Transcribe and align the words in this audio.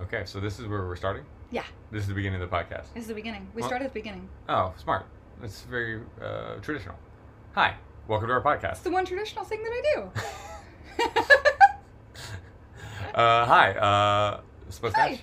Okay, 0.00 0.24
so 0.24 0.38
this 0.40 0.58
is 0.58 0.66
where 0.66 0.86
we're 0.86 0.96
starting. 0.96 1.24
Yeah, 1.50 1.64
This 1.90 2.02
is 2.02 2.08
the 2.08 2.14
beginning 2.14 2.40
of 2.40 2.48
the 2.48 2.56
podcast. 2.56 2.92
this 2.94 3.02
is 3.02 3.06
the 3.08 3.14
beginning. 3.14 3.48
We 3.54 3.62
Well- 3.62 3.68
start 3.70 3.82
at 3.82 3.88
the 3.92 3.94
beginning. 3.94 4.28
Oh, 4.48 4.72
smart. 4.76 5.06
It's 5.42 5.62
very 5.62 6.00
uh, 6.22 6.56
traditional. 6.62 6.96
Hi, 7.54 7.74
welcome 8.06 8.28
to 8.28 8.34
our 8.34 8.40
podcast. 8.42 8.72
It's 8.72 8.80
the 8.82 8.90
one 8.90 9.04
traditional 9.04 9.44
thing 9.44 9.62
that 9.62 9.72
I 9.72 9.82
do. 9.94 10.10
Uh, 13.14 13.44
hi, 13.46 13.70
uh, 13.74 14.40
split 14.70 14.92
Hi. 14.94 15.20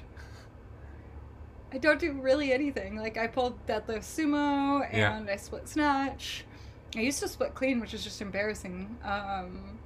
I 1.74 1.78
don't 1.78 2.00
do 2.00 2.12
really 2.14 2.52
anything. 2.52 2.98
Like 2.98 3.18
I 3.18 3.28
pulled 3.28 3.66
deadlift 3.68 4.00
sumo 4.04 4.82
Yeah. 4.94 5.16
and 5.18 5.30
I 5.30 5.36
split 5.38 5.68
snatch. 5.68 6.46
I 6.96 7.00
used 7.00 7.20
to 7.22 7.28
split 7.28 7.54
clean, 7.56 7.80
which 7.80 7.94
is 7.94 8.04
just 8.04 8.22
embarrassing. 8.22 8.98
Um, 9.04 9.80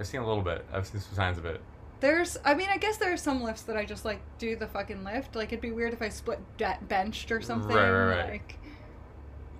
I've 0.00 0.06
seen 0.06 0.20
a 0.20 0.26
little 0.26 0.42
bit. 0.42 0.64
I've 0.72 0.86
seen 0.86 1.00
some 1.00 1.14
signs 1.14 1.38
of 1.38 1.44
it. 1.44 1.60
there's, 2.00 2.36
I 2.44 2.54
mean, 2.54 2.68
I 2.70 2.76
guess 2.78 2.96
there 2.98 3.12
are 3.12 3.16
some 3.16 3.42
lifts 3.42 3.62
that 3.62 3.76
I 3.76 3.84
just 3.84 4.04
like 4.04 4.20
do 4.38 4.56
the 4.56 4.66
fucking 4.66 5.04
lift. 5.04 5.36
Like 5.36 5.48
it'd 5.48 5.60
be 5.60 5.70
weird 5.70 5.92
if 5.92 6.02
I 6.02 6.08
split 6.08 6.40
de- 6.56 6.78
benched 6.88 7.30
or 7.30 7.40
something. 7.40 7.74
Right, 7.74 7.90
right, 7.90 8.16
right. 8.16 8.30
Like 8.32 8.58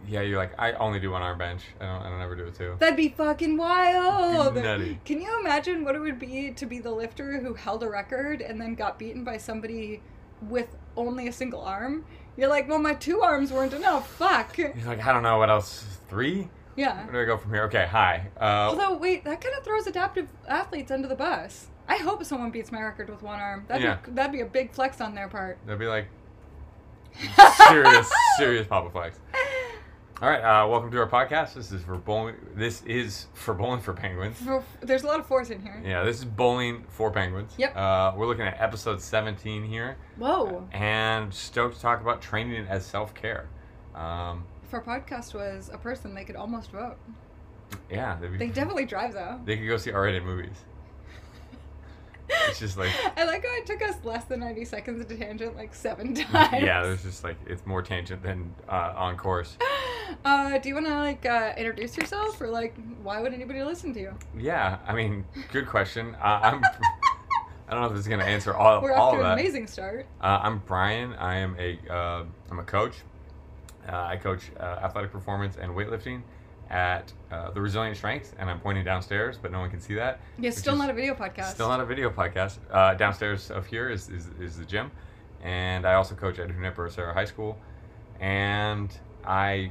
Yeah, 0.09 0.23
you're 0.23 0.39
like 0.39 0.53
I 0.59 0.73
only 0.73 0.99
do 1.01 1.11
one 1.13 1.23
arm 1.23 1.39
bench. 1.39 1.63
I 1.81 1.85
don't. 1.87 2.03
I 2.03 2.11
don't 2.11 2.21
ever 2.21 2.35
do 2.35 2.47
it 2.47 2.55
too. 2.57 2.77
that'd 2.81 2.97
be 2.97 3.09
fucking 3.11 3.57
wild. 3.57 4.57
Nutty. 4.57 4.99
Can 5.05 5.21
you 5.21 5.39
imagine 5.41 5.85
what 5.85 5.95
it 5.95 6.01
would 6.01 6.19
be 6.19 6.51
to 6.53 6.67
be 6.67 6.81
the 6.81 6.91
lifter 6.91 7.39
who 7.41 7.55
held 7.55 7.83
a 7.85 7.89
record 7.89 8.41
and 8.41 8.61
then 8.61 8.75
got 8.75 8.99
beaten 8.99 9.23
by 9.25 9.37
somebody 9.37 10.01
with 10.43 10.77
only 10.97 11.29
a 11.29 11.33
single 11.33 11.61
arm? 11.63 12.05
You're 12.37 12.49
like, 12.49 12.69
well, 12.69 12.79
my 12.79 12.95
two 12.95 13.21
arms 13.21 13.51
weren't 13.53 13.73
enough. 13.73 14.09
Fuck. 14.13 14.57
You're 14.59 14.73
like 14.87 15.05
I 15.05 15.13
don't 15.13 15.23
know 15.23 15.39
what 15.39 15.51
else. 15.51 15.85
Three. 16.09 16.49
Yeah. 16.77 17.05
Where 17.07 17.13
do 17.13 17.21
I 17.21 17.25
go 17.25 17.37
from 17.37 17.53
here? 17.53 17.65
Okay, 17.65 17.87
hi. 17.91 18.29
Uh, 18.41 18.45
Although, 18.71 18.97
wait, 18.97 19.25
that 19.25 19.41
kind 19.41 19.55
of 19.57 19.65
throws 19.65 19.87
adaptive 19.89 20.29
athletes 20.47 20.93
under 20.93 21.09
the 21.09 21.17
bus. 21.17 21.67
I 21.89 21.97
hope 21.97 22.23
someone 22.25 22.51
beats 22.53 22.71
my 22.71 22.81
record 22.81 23.09
with 23.11 23.23
one 23.23 23.41
arm. 23.41 23.65
That'd, 23.67 23.83
Yeah. 23.83 23.97
be, 24.05 24.13
that'd 24.13 24.31
be 24.33 24.41
a 24.43 24.47
big 24.47 24.71
flex 24.73 25.01
on 25.01 25.15
their 25.17 25.27
part. 25.29 25.59
That'd 25.67 25.81
be 25.81 25.87
like 25.87 26.07
serious, 27.67 28.09
serious 28.39 28.67
Papa 28.67 28.91
Flex. 28.91 29.19
All 30.21 30.29
right, 30.29 30.41
uh, 30.43 30.67
welcome 30.67 30.91
to 30.91 30.99
our 30.99 31.09
podcast. 31.09 31.55
This 31.55 31.71
is 31.71 31.83
for 31.85 31.97
bowling. 31.97 32.35
This 32.57 32.83
is 32.83 33.27
for 33.35 33.55
bowling 33.55 33.81
for 33.81 33.93
penguins. 33.93 34.37
For- 34.39 34.65
There's 34.81 35.05
a 35.05 35.07
lot 35.07 35.21
of 35.21 35.27
force 35.27 35.51
in 35.51 35.61
here. 35.63 35.81
Yeah, 35.85 36.03
this 36.03 36.19
is 36.19 36.25
bowling 36.25 36.85
for 36.89 37.13
penguins. 37.13 37.53
Yep. 37.57 37.77
Uh, 37.77 38.13
we're 38.17 38.27
looking 38.27 38.45
at 38.47 38.61
episode 38.61 39.01
17 39.01 39.63
here, 39.65 39.97
Whoa. 40.17 40.67
and 40.73 41.33
stoked 41.33 41.77
to 41.77 41.81
talk 41.81 42.01
about 42.01 42.21
training 42.21 42.67
as 42.69 42.85
self 42.85 43.15
care. 43.15 43.49
Um, 43.95 44.45
If 44.65 44.75
our 44.75 44.83
podcast 44.83 45.35
was 45.35 45.71
a 45.73 45.79
person, 45.79 46.15
they 46.15 46.25
could 46.25 46.37
almost 46.37 46.73
vote. 46.73 46.97
yeah, 47.89 48.17
they'd 48.21 48.33
be, 48.33 48.39
They 48.39 48.49
definitely 48.49 48.87
drive, 48.87 49.13
though. 49.15 49.41
they 49.45 49.57
could 49.57 49.69
go 49.69 49.77
see 49.77 49.93
R-rated 49.93 50.25
movies. 50.25 50.65
It's 52.49 52.59
just 52.59 52.77
like 52.77 52.91
I 53.17 53.25
like 53.25 53.45
how 53.45 53.55
it 53.57 53.67
took 53.67 53.83
us 53.83 53.97
less 54.05 54.25
than 54.25 54.41
90 54.41 54.65
seconds 54.65 55.07
to 55.07 55.17
tangent 55.17 55.57
like 55.57 55.75
seven 55.75 56.15
times. 56.15 56.63
yeah, 56.63 56.83
there's 56.83 57.03
just 57.03 57.25
like 57.25 57.37
it's 57.47 57.65
more 57.67 57.83
tangent 57.83 58.23
than 58.23 58.55
uh, 58.69 58.93
on 58.97 59.17
course. 59.17 59.57
Uh, 60.25 60.57
do 60.57 60.71
you 60.71 60.75
want 60.75 60.87
to 60.87 60.95
like 60.95 61.27
uh, 61.27 61.53
introduce 61.59 61.95
yourself, 61.95 62.41
or 62.41 62.49
like 62.49 62.75
why 63.03 63.21
would 63.21 63.35
anybody 63.35 63.63
listen 63.63 63.93
to 63.93 64.01
you? 64.01 64.15
Yeah, 64.39 64.79
I 64.87 64.95
mean, 64.95 65.27
good 65.53 65.69
question. 65.69 66.15
Uh, 66.15 66.41
I'm. 66.43 66.63
I 67.69 67.73
don't 67.73 67.83
know 67.83 67.89
if 67.89 67.93
this 67.93 68.01
is 68.01 68.09
gonna 68.09 68.25
answer 68.25 68.55
all, 68.55 68.77
of 68.77 68.81
that. 68.81 68.83
We're 68.83 68.95
all 68.95 69.09
off 69.09 69.15
to 69.17 69.21
an 69.21 69.27
that. 69.27 69.39
amazing 69.39 69.67
start. 69.67 70.07
Uh, 70.23 70.41
I'm 70.43 70.63
Brian. 70.65 71.13
I 71.15 71.37
am 71.37 71.57
a 71.59 71.79
uh, 71.93 72.25
I'm 72.51 72.59
a 72.59 72.65
coach. 72.65 72.95
Uh, 73.87 73.97
I 73.97 74.17
coach 74.17 74.51
uh, 74.59 74.63
athletic 74.63 75.13
performance 75.13 75.57
and 75.61 75.73
weightlifting 75.73 76.23
at 76.71 77.13
uh, 77.31 77.51
the 77.51 77.61
Resilient 77.61 77.97
Strength, 77.97 78.35
and 78.39 78.51
I'm 78.51 78.61
pointing 78.61 78.85
downstairs, 78.85 79.39
but 79.41 79.51
no 79.53 79.61
one 79.61 79.71
can 79.71 79.81
see 79.81 79.95
that. 79.95 80.21
Yeah, 80.39 80.51
still 80.51 80.77
not 80.77 80.91
a 80.91 80.93
video 80.93 81.15
podcast. 81.15 81.53
Still 81.53 81.69
not 81.69 81.81
a 81.81 81.87
video 81.87 82.11
podcast. 82.11 82.59
Uh, 82.71 82.95
downstairs 82.95 83.51
of 83.51 83.67
here 83.67 83.89
is, 83.91 84.09
is, 84.11 84.29
is 84.41 84.59
the 84.59 84.65
gym, 84.65 84.91
and 85.43 85.87
I 85.87 85.95
also 85.95 86.15
coach 86.15 86.39
at 86.39 86.49
Junipero 86.49 86.91
Serra 86.91 87.15
High 87.15 87.25
School, 87.25 87.59
and 88.21 88.91
I 89.25 89.71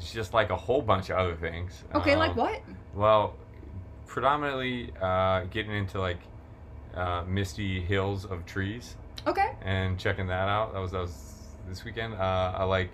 just 0.00 0.34
like 0.34 0.50
a 0.50 0.56
whole 0.56 0.82
bunch 0.82 1.10
of 1.10 1.18
other 1.18 1.36
things. 1.36 1.84
Okay, 1.94 2.16
like 2.16 2.32
Um, 2.32 2.36
what? 2.36 2.60
Well, 2.94 3.34
predominantly 4.06 4.92
uh, 5.00 5.44
getting 5.44 5.72
into 5.72 6.00
like 6.00 6.18
uh, 6.94 7.24
misty 7.26 7.80
hills 7.80 8.24
of 8.24 8.44
trees 8.46 8.96
Okay. 9.26 9.52
and 9.62 9.98
checking 9.98 10.26
that 10.26 10.48
out. 10.48 10.72
That 10.72 10.80
was 10.80 10.90
that 10.90 11.00
was 11.00 11.38
this 11.68 11.84
weekend. 11.84 12.14
Uh, 12.14 12.52
I 12.56 12.64
like 12.64 12.92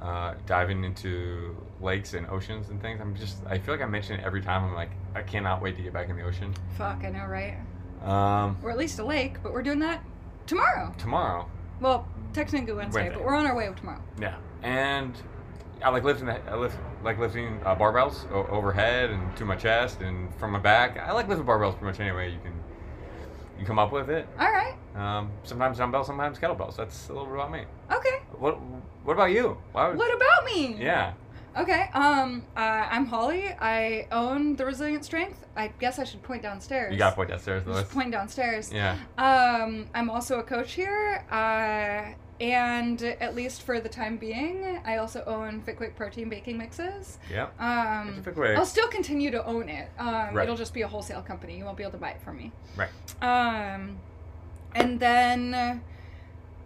uh, 0.00 0.34
diving 0.46 0.84
into 0.84 1.56
lakes 1.80 2.14
and 2.14 2.26
oceans 2.28 2.68
and 2.70 2.80
things. 2.80 3.00
I'm 3.00 3.14
just 3.16 3.38
I 3.46 3.58
feel 3.58 3.74
like 3.74 3.82
I 3.82 3.86
mention 3.86 4.18
it 4.20 4.24
every 4.24 4.40
time. 4.42 4.64
I'm 4.64 4.74
like 4.74 4.90
I 5.14 5.22
cannot 5.22 5.60
wait 5.62 5.76
to 5.76 5.82
get 5.82 5.92
back 5.92 6.08
in 6.08 6.16
the 6.16 6.22
ocean. 6.22 6.54
Fuck, 6.76 7.02
I 7.04 7.10
know, 7.10 7.26
right? 7.26 7.56
Um, 8.02 8.56
Or 8.62 8.70
at 8.70 8.78
least 8.78 8.98
a 9.00 9.04
lake, 9.04 9.42
but 9.42 9.52
we're 9.52 9.62
doing 9.62 9.80
that 9.80 10.04
tomorrow. 10.46 10.94
tomorrow, 10.98 11.48
Well, 11.80 12.06
technically 12.32 12.72
Wednesday, 12.74 13.02
Wednesday. 13.02 13.16
but 13.18 13.24
we're 13.26 13.34
on 13.34 13.44
our 13.46 13.56
way 13.56 13.68
tomorrow. 13.76 14.00
yeah, 14.20 14.36
and 14.62 15.14
I 15.82 15.90
like 15.90 16.04
lifting. 16.04 16.26
the- 16.26 16.40
I 16.50 16.54
lift 16.56 16.76
like 17.04 17.18
lifting 17.18 17.60
uh, 17.64 17.74
barbells 17.76 18.30
o- 18.32 18.46
overhead 18.50 19.10
and 19.10 19.36
to 19.36 19.44
my 19.44 19.56
chest 19.56 20.00
and 20.00 20.32
from 20.36 20.50
my 20.52 20.58
back. 20.60 20.96
I 20.98 21.12
like 21.12 21.28
lifting 21.28 21.46
barbells 21.46 21.72
pretty 21.78 21.86
much 21.86 22.00
any 22.00 22.12
way 22.12 22.30
you 22.30 22.38
can. 22.40 22.52
You 23.58 23.64
come 23.66 23.78
up 23.78 23.92
with 23.92 24.08
it. 24.10 24.26
All 24.38 24.50
right. 24.50 24.74
Um, 24.94 25.30
sometimes 25.42 25.78
dumbbells, 25.78 26.06
sometimes 26.06 26.38
kettlebells. 26.38 26.76
That's 26.76 27.08
a 27.08 27.12
little 27.12 27.26
bit 27.26 27.34
about 27.34 27.52
me. 27.52 27.64
Okay. 27.90 28.20
What 28.38 28.60
What 29.04 29.12
about 29.14 29.30
you? 29.32 29.56
Why 29.72 29.88
would, 29.88 29.98
What 29.98 30.14
about 30.14 30.44
me? 30.44 30.76
Yeah. 30.78 31.12
Okay. 31.58 31.88
Um. 31.92 32.42
Uh, 32.56 32.60
I'm 32.90 33.06
Holly. 33.06 33.46
I 33.60 34.06
own 34.12 34.56
the 34.56 34.64
Resilient 34.64 35.04
Strength. 35.04 35.44
I 35.56 35.68
guess 35.80 35.98
I 35.98 36.04
should 36.04 36.22
point 36.22 36.42
downstairs. 36.42 36.92
You 36.92 36.98
got 36.98 37.10
to 37.10 37.16
point 37.16 37.30
downstairs 37.30 37.64
though. 37.64 37.72
Just 37.74 37.90
point 37.90 38.12
downstairs. 38.12 38.72
Yeah. 38.72 38.96
Um. 39.18 39.86
I'm 39.94 40.08
also 40.08 40.38
a 40.38 40.42
coach 40.42 40.72
here. 40.72 41.24
Uh. 41.30 42.14
And 42.40 43.02
at 43.02 43.34
least 43.34 43.62
for 43.62 43.80
the 43.80 43.88
time 43.88 44.16
being, 44.16 44.80
I 44.84 44.98
also 44.98 45.24
own 45.26 45.60
Fit 45.62 45.76
Quick 45.76 45.96
protein 45.96 46.28
baking 46.28 46.56
mixes. 46.56 47.18
Yep. 47.28 47.60
Um. 47.60 48.22
I'll 48.56 48.64
still 48.64 48.86
continue 48.86 49.32
to 49.32 49.44
own 49.44 49.68
it. 49.68 49.90
Um, 49.98 50.32
Right. 50.34 50.44
It'll 50.44 50.56
just 50.56 50.72
be 50.72 50.82
a 50.82 50.86
wholesale 50.88 51.20
company. 51.22 51.58
You 51.58 51.64
won't 51.64 51.76
be 51.76 51.82
able 51.82 51.92
to 51.92 51.98
buy 51.98 52.10
it 52.10 52.22
from 52.22 52.36
me. 52.36 52.52
Right. 52.76 52.90
Um, 53.20 53.98
and 54.72 55.00
then, 55.00 55.82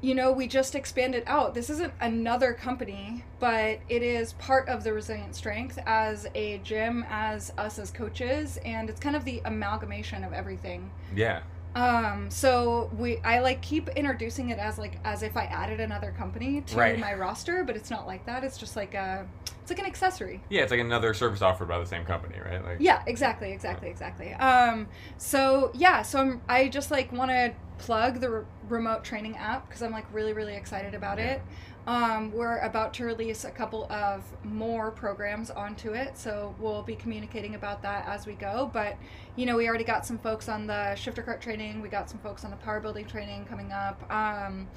you 0.02 0.16
know, 0.16 0.32
we 0.32 0.48
just 0.48 0.74
expanded 0.74 1.22
out. 1.26 1.54
This 1.54 1.70
isn't 1.70 1.92
another 2.00 2.52
company, 2.52 3.24
but 3.38 3.78
it 3.88 4.02
is 4.02 4.32
part 4.34 4.68
of 4.68 4.82
the 4.82 4.92
Resilient 4.92 5.36
Strength 5.36 5.78
as 5.86 6.26
a 6.34 6.58
gym, 6.58 7.06
as 7.08 7.52
us 7.56 7.78
as 7.78 7.92
coaches, 7.92 8.58
and 8.64 8.90
it's 8.90 8.98
kind 8.98 9.14
of 9.14 9.24
the 9.24 9.40
amalgamation 9.44 10.24
of 10.24 10.32
everything. 10.32 10.90
Yeah. 11.14 11.42
Um, 11.74 12.28
so 12.30 12.90
we, 12.98 13.18
I 13.18 13.38
like 13.40 13.62
keep 13.62 13.88
introducing 13.90 14.50
it 14.50 14.58
as 14.58 14.78
like 14.78 14.98
as 15.04 15.22
if 15.22 15.36
I 15.36 15.44
added 15.44 15.80
another 15.80 16.12
company 16.12 16.60
to 16.62 16.76
Right. 16.76 16.98
my 16.98 17.14
roster, 17.14 17.64
but 17.64 17.76
it's 17.76 17.90
not 17.90 18.06
like 18.06 18.26
that. 18.26 18.44
It's 18.44 18.58
just 18.58 18.76
like 18.76 18.94
a, 18.94 19.26
it's 19.62 19.70
like 19.70 19.78
an 19.78 19.86
accessory. 19.86 20.42
Yeah, 20.50 20.62
it's 20.62 20.70
like 20.70 20.80
another 20.80 21.14
service 21.14 21.40
offered 21.40 21.68
by 21.68 21.78
the 21.78 21.86
same 21.86 22.04
company, 22.04 22.36
right? 22.44 22.62
Like. 22.64 22.76
Yeah, 22.80 23.02
exactly, 23.06 23.52
exactly, 23.52 23.88
exactly. 23.88 24.34
Um, 24.34 24.88
so 25.16 25.70
yeah, 25.74 26.02
so 26.02 26.18
I'm, 26.20 26.42
I 26.48 26.68
just 26.68 26.90
like 26.90 27.10
want 27.12 27.30
to 27.30 27.54
plug 27.78 28.20
the 28.20 28.30
re- 28.30 28.44
remote 28.68 29.02
training 29.02 29.36
app 29.38 29.66
because 29.66 29.82
I'm 29.82 29.92
like 29.92 30.06
really, 30.12 30.34
really 30.34 30.54
excited 30.54 30.94
about 30.94 31.18
Yeah. 31.18 31.32
it. 31.32 31.42
Um, 31.86 32.30
we're 32.32 32.58
about 32.58 32.94
to 32.94 33.04
release 33.04 33.44
a 33.44 33.50
couple 33.50 33.90
of 33.90 34.24
more 34.44 34.90
programs 34.92 35.50
onto 35.50 35.92
it, 35.92 36.16
so 36.16 36.54
we'll 36.58 36.82
be 36.82 36.94
communicating 36.94 37.56
about 37.56 37.82
that 37.82 38.06
as 38.06 38.26
we 38.26 38.34
go. 38.34 38.70
But 38.72 38.96
you 39.34 39.46
know, 39.46 39.56
we 39.56 39.68
already 39.68 39.84
got 39.84 40.06
some 40.06 40.18
folks 40.18 40.48
on 40.48 40.66
the 40.66 40.94
shifter 40.94 41.22
cart 41.22 41.40
training. 41.40 41.82
We 41.82 41.88
got 41.88 42.08
some 42.08 42.20
folks 42.20 42.44
on 42.44 42.50
the 42.50 42.56
power 42.58 42.78
building 42.78 43.06
training 43.06 43.46
coming 43.46 43.72
up, 43.72 44.08
um, 44.12 44.68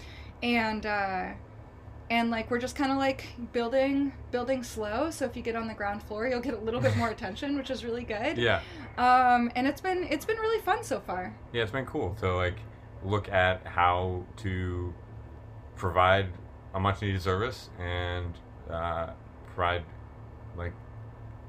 and 0.41 0.85
uh, 0.85 1.27
and 2.09 2.31
like 2.31 2.49
we're 2.49 2.59
just 2.59 2.75
kind 2.75 2.91
of 2.91 2.97
like 2.97 3.27
building 3.53 4.11
building 4.31 4.63
slow. 4.63 5.11
So 5.11 5.25
if 5.25 5.35
you 5.35 5.43
get 5.43 5.55
on 5.55 5.67
the 5.67 5.75
ground 5.75 6.01
floor, 6.01 6.27
you'll 6.27 6.39
get 6.39 6.55
a 6.55 6.59
little 6.59 6.81
bit 6.81 6.97
more 6.97 7.09
attention, 7.11 7.55
which 7.55 7.69
is 7.69 7.85
really 7.85 8.03
good. 8.03 8.37
Yeah. 8.37 8.61
Um, 8.97 9.51
and 9.55 9.67
it's 9.67 9.81
been 9.81 10.07
it's 10.09 10.25
been 10.25 10.37
really 10.37 10.61
fun 10.63 10.83
so 10.83 10.99
far. 10.99 11.35
Yeah, 11.53 11.61
it's 11.61 11.71
been 11.71 11.85
cool 11.85 12.15
to 12.21 12.33
like 12.35 12.57
look 13.03 13.29
at 13.29 13.65
how 13.67 14.23
to 14.37 14.91
provide 15.75 16.27
a 16.75 16.79
much 16.79 17.01
needed 17.01 17.21
service? 17.21 17.69
And 17.79 18.33
uh, 18.69 19.07
provide 19.47 19.83
like 20.57 20.73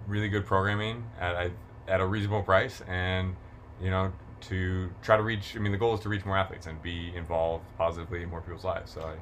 really 0.06 0.28
good 0.28 0.46
programming 0.46 1.04
at 1.20 1.34
a, 1.34 1.50
at 1.88 2.00
a 2.00 2.06
reasonable 2.06 2.42
price 2.42 2.82
and 2.88 3.34
you 3.82 3.90
know 3.90 4.12
to 4.40 4.90
try 5.02 5.16
to 5.16 5.22
reach 5.22 5.56
i 5.56 5.58
mean 5.58 5.72
the 5.72 5.78
goal 5.78 5.94
is 5.94 6.00
to 6.00 6.08
reach 6.08 6.24
more 6.24 6.36
athletes 6.36 6.66
and 6.66 6.80
be 6.82 7.12
involved 7.16 7.64
positively 7.76 8.22
in 8.22 8.30
more 8.30 8.40
people's 8.40 8.64
lives. 8.64 8.92
So 8.92 9.00
i 9.00 9.14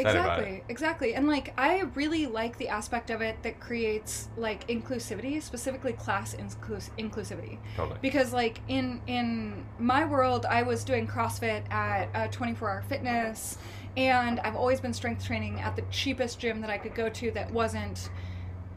exactly 0.00 0.62
exactly. 0.68 1.14
And 1.14 1.26
like 1.26 1.52
i 1.58 1.80
really 1.94 2.26
like 2.26 2.56
the 2.58 2.68
aspect 2.68 3.10
of 3.10 3.20
it 3.20 3.42
that 3.42 3.58
creates 3.58 4.28
like 4.36 4.66
inclusivity 4.68 5.42
specifically 5.42 5.92
class 5.92 6.34
inclus- 6.36 6.90
inclusivity. 6.98 7.58
Totally. 7.76 7.98
because 8.00 8.32
like 8.32 8.60
in 8.68 9.00
in 9.06 9.66
my 9.78 10.04
world 10.04 10.46
i 10.46 10.62
was 10.62 10.84
doing 10.84 11.06
crossfit 11.06 11.70
at 11.72 12.08
a 12.14 12.28
24 12.28 12.70
hour 12.70 12.82
fitness 12.82 13.58
and 13.98 14.40
i've 14.40 14.56
always 14.56 14.80
been 14.80 14.92
strength 14.94 15.24
training 15.26 15.60
at 15.60 15.74
the 15.76 15.82
cheapest 15.90 16.38
gym 16.38 16.60
that 16.60 16.70
i 16.70 16.78
could 16.78 16.94
go 16.94 17.08
to 17.08 17.30
that 17.32 17.50
wasn't 17.50 18.10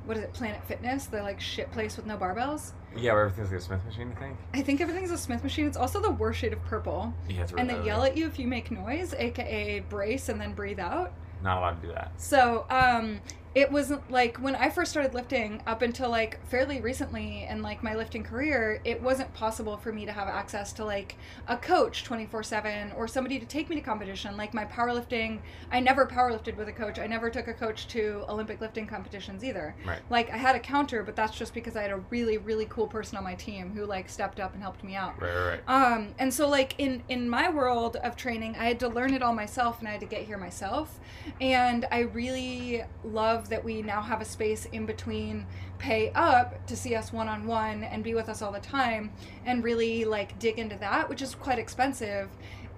what 0.05 0.17
is 0.17 0.23
it 0.23 0.33
planet 0.33 0.63
fitness 0.65 1.05
the 1.05 1.21
like 1.21 1.39
shit 1.39 1.71
place 1.71 1.95
with 1.95 2.05
no 2.05 2.17
barbells? 2.17 2.71
Yeah, 2.95 3.13
where 3.13 3.25
everything's 3.25 3.51
like 3.51 3.59
a 3.59 3.63
Smith 3.63 3.85
machine, 3.85 4.13
I 4.17 4.19
think. 4.19 4.37
i 4.53 4.61
think 4.61 4.81
everything's 4.81 5.11
a 5.11 5.17
smith 5.17 5.43
machine. 5.43 5.65
It's 5.65 5.77
also 5.77 6.01
the 6.01 6.11
worst 6.11 6.39
shade 6.39 6.53
of 6.53 6.61
purple. 6.65 7.13
Yeah, 7.29 7.43
it's 7.43 7.53
and 7.53 7.69
they 7.69 7.81
yell 7.85 8.03
at 8.03 8.17
you 8.17 8.27
if 8.27 8.37
you 8.37 8.47
make 8.47 8.71
noise 8.71 9.13
aka 9.13 9.79
brace 9.81 10.29
and 10.29 10.41
then 10.41 10.53
breathe 10.53 10.79
out. 10.79 11.13
Not 11.43 11.59
allowed 11.59 11.81
to 11.81 11.87
do 11.87 11.93
that. 11.93 12.11
So, 12.17 12.65
um, 12.69 13.21
it 13.53 13.69
wasn't 13.69 14.09
like 14.09 14.37
when 14.37 14.55
I 14.55 14.69
first 14.69 14.91
started 14.91 15.13
lifting 15.13 15.61
up 15.67 15.81
until 15.81 16.09
like 16.09 16.43
fairly 16.47 16.79
recently 16.79 17.45
in 17.49 17.61
like 17.61 17.83
my 17.83 17.95
lifting 17.95 18.23
career, 18.23 18.79
it 18.85 19.01
wasn't 19.01 19.33
possible 19.33 19.75
for 19.75 19.91
me 19.91 20.05
to 20.05 20.11
have 20.13 20.29
access 20.29 20.71
to 20.73 20.85
like 20.85 21.17
a 21.49 21.57
coach 21.57 22.05
24/7 22.05 22.95
or 22.95 23.07
somebody 23.09 23.39
to 23.39 23.45
take 23.45 23.69
me 23.69 23.75
to 23.75 23.81
competition. 23.81 24.37
Like 24.37 24.53
my 24.53 24.63
powerlifting, 24.63 25.39
I 25.69 25.81
never 25.81 26.05
powerlifted 26.05 26.55
with 26.55 26.69
a 26.69 26.71
coach. 26.71 26.97
I 26.97 27.07
never 27.07 27.29
took 27.29 27.49
a 27.49 27.53
coach 27.53 27.87
to 27.89 28.23
Olympic 28.29 28.61
lifting 28.61 28.87
competitions 28.87 29.43
either. 29.43 29.75
Right. 29.85 29.99
Like 30.09 30.29
I 30.29 30.37
had 30.37 30.55
a 30.55 30.59
counter, 30.59 31.03
but 31.03 31.17
that's 31.17 31.37
just 31.37 31.53
because 31.53 31.75
I 31.75 31.81
had 31.81 31.91
a 31.91 32.01
really 32.09 32.37
really 32.37 32.67
cool 32.69 32.87
person 32.87 33.17
on 33.17 33.23
my 33.25 33.35
team 33.35 33.73
who 33.75 33.85
like 33.85 34.07
stepped 34.07 34.39
up 34.39 34.53
and 34.53 34.61
helped 34.63 34.83
me 34.83 34.95
out. 34.95 35.21
Right, 35.21 35.35
right, 35.35 35.61
right. 35.67 35.93
Um, 35.93 36.15
and 36.19 36.33
so 36.33 36.47
like 36.47 36.75
in 36.77 37.03
in 37.09 37.29
my 37.29 37.49
world 37.49 37.97
of 37.97 38.15
training, 38.15 38.55
I 38.57 38.65
had 38.65 38.79
to 38.79 38.87
learn 38.87 39.13
it 39.13 39.21
all 39.21 39.33
myself, 39.33 39.79
and 39.79 39.89
I 39.89 39.91
had 39.91 39.99
to 39.99 40.05
get 40.05 40.23
here 40.23 40.37
myself. 40.37 40.99
And 41.41 41.85
I 41.91 41.99
really 41.99 42.83
love 43.03 43.40
that 43.49 43.63
we 43.63 43.81
now 43.81 44.01
have 44.01 44.21
a 44.21 44.25
space 44.25 44.65
in 44.71 44.85
between 44.85 45.45
pay 45.77 46.11
up 46.13 46.65
to 46.67 46.75
see 46.75 46.95
us 46.95 47.11
one 47.11 47.27
on 47.27 47.45
one 47.45 47.83
and 47.83 48.03
be 48.03 48.13
with 48.13 48.29
us 48.29 48.41
all 48.41 48.51
the 48.51 48.59
time, 48.59 49.11
and 49.45 49.63
really 49.63 50.05
like 50.05 50.37
dig 50.39 50.59
into 50.59 50.75
that, 50.77 51.09
which 51.09 51.21
is 51.21 51.35
quite 51.35 51.59
expensive, 51.59 52.29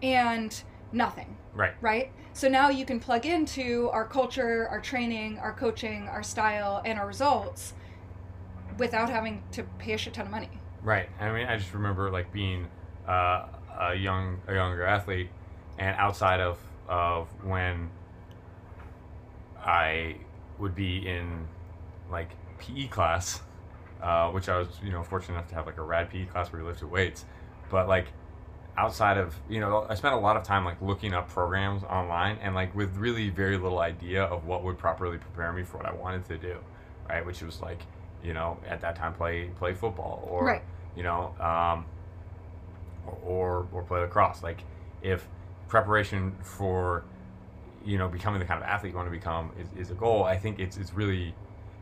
and 0.02 0.64
nothing 0.92 1.36
Right. 1.54 1.74
right? 1.82 2.12
So 2.34 2.48
now 2.48 2.70
you 2.70 2.86
can 2.86 3.00
plug 3.00 3.26
into 3.26 3.90
our 3.92 4.06
culture, 4.06 4.68
our 4.70 4.80
training, 4.80 5.38
our 5.40 5.54
coaching, 5.54 6.08
our 6.08 6.24
style, 6.24 6.82
and 6.84 6.98
our 6.98 7.06
results 7.06 7.74
without 8.78 9.10
having 9.10 9.44
to 9.52 9.64
pay 9.78 9.94
a 9.94 9.98
shit 9.98 10.16
ton 10.16 10.26
of 10.26 10.32
money. 10.32 10.50
Right. 10.82 11.10
I 11.20 11.32
mean, 11.32 11.48
I 11.48 11.58
just 11.58 11.74
remember 11.74 12.10
like 12.10 12.32
being 12.34 12.68
uh, 13.08 13.48
a 13.80 13.96
young, 13.96 14.40
a 14.48 14.54
younger 14.54 14.84
athlete, 14.86 15.30
and 15.78 15.96
outside 15.98 16.40
of 16.40 16.58
of 16.88 17.28
when 17.44 17.90
I 19.64 20.18
would 20.60 20.76
be 20.76 21.08
in 21.08 21.48
like 22.10 22.30
PE 22.60 22.88
class, 22.88 23.42
uh, 24.02 24.30
which 24.32 24.50
I 24.50 24.58
was 24.58 24.68
you 24.84 24.92
know 24.92 25.04
fortunate 25.04 25.36
enough 25.36 25.50
to 25.50 25.56
have 25.56 25.66
like 25.66 25.78
a 25.78 25.84
rad 25.84 26.10
PE 26.10 26.26
class 26.26 26.52
where 26.52 26.62
we 26.62 26.68
lifted 26.68 26.90
weights, 26.90 27.26
but 27.70 27.88
like 27.88 28.08
outside 28.76 29.18
of 29.18 29.36
you 29.50 29.60
know 29.60 29.86
I 29.88 29.94
spent 29.96 30.16
a 30.16 30.18
lot 30.18 30.36
of 30.36 30.44
time 30.44 30.66
like 30.66 30.82
looking 30.82 31.14
up 31.14 31.30
programs 31.30 31.84
online 31.84 32.40
and 32.42 32.56
like 32.56 32.74
with 32.76 32.96
really 32.98 33.30
very 33.30 33.58
little 33.58 33.80
idea 33.80 34.24
of 34.24 34.46
what 34.46 34.64
would 34.64 34.78
properly 34.78 35.18
prepare 35.18 35.54
me 35.54 35.64
for 35.64 35.78
what 35.78 35.86
I 35.86 35.94
wanted 35.94 36.26
to 36.26 36.38
do, 36.38 36.58
right? 37.10 37.26
Which 37.26 37.42
was 37.42 37.62
like 37.62 37.82
you 38.24 38.34
know 38.34 38.58
at 38.68 38.82
that 38.82 38.96
time 38.96 39.14
play 39.14 39.50
play 39.58 39.74
football 39.74 40.28
or 40.30 40.46
Right. 40.46 40.62
you 40.96 41.04
know 41.04 41.34
um, 41.40 41.86
or 43.26 43.68
or 43.72 43.84
play 43.84 44.00
lacrosse. 44.00 44.44
Like 44.44 44.64
if 45.02 45.28
preparation 45.68 46.36
for 46.44 47.04
you 47.84 47.98
know 47.98 48.08
becoming 48.08 48.40
the 48.40 48.46
kind 48.46 48.62
of 48.62 48.68
athlete 48.68 48.92
you 48.92 48.98
want 48.98 49.08
to 49.08 49.12
become 49.12 49.52
is, 49.58 49.68
is 49.88 49.92
a 49.92 49.96
goal, 49.96 50.24
I 50.24 50.38
think 50.38 50.60
it's 50.60 50.78
it's 50.78 50.94
really 50.94 51.36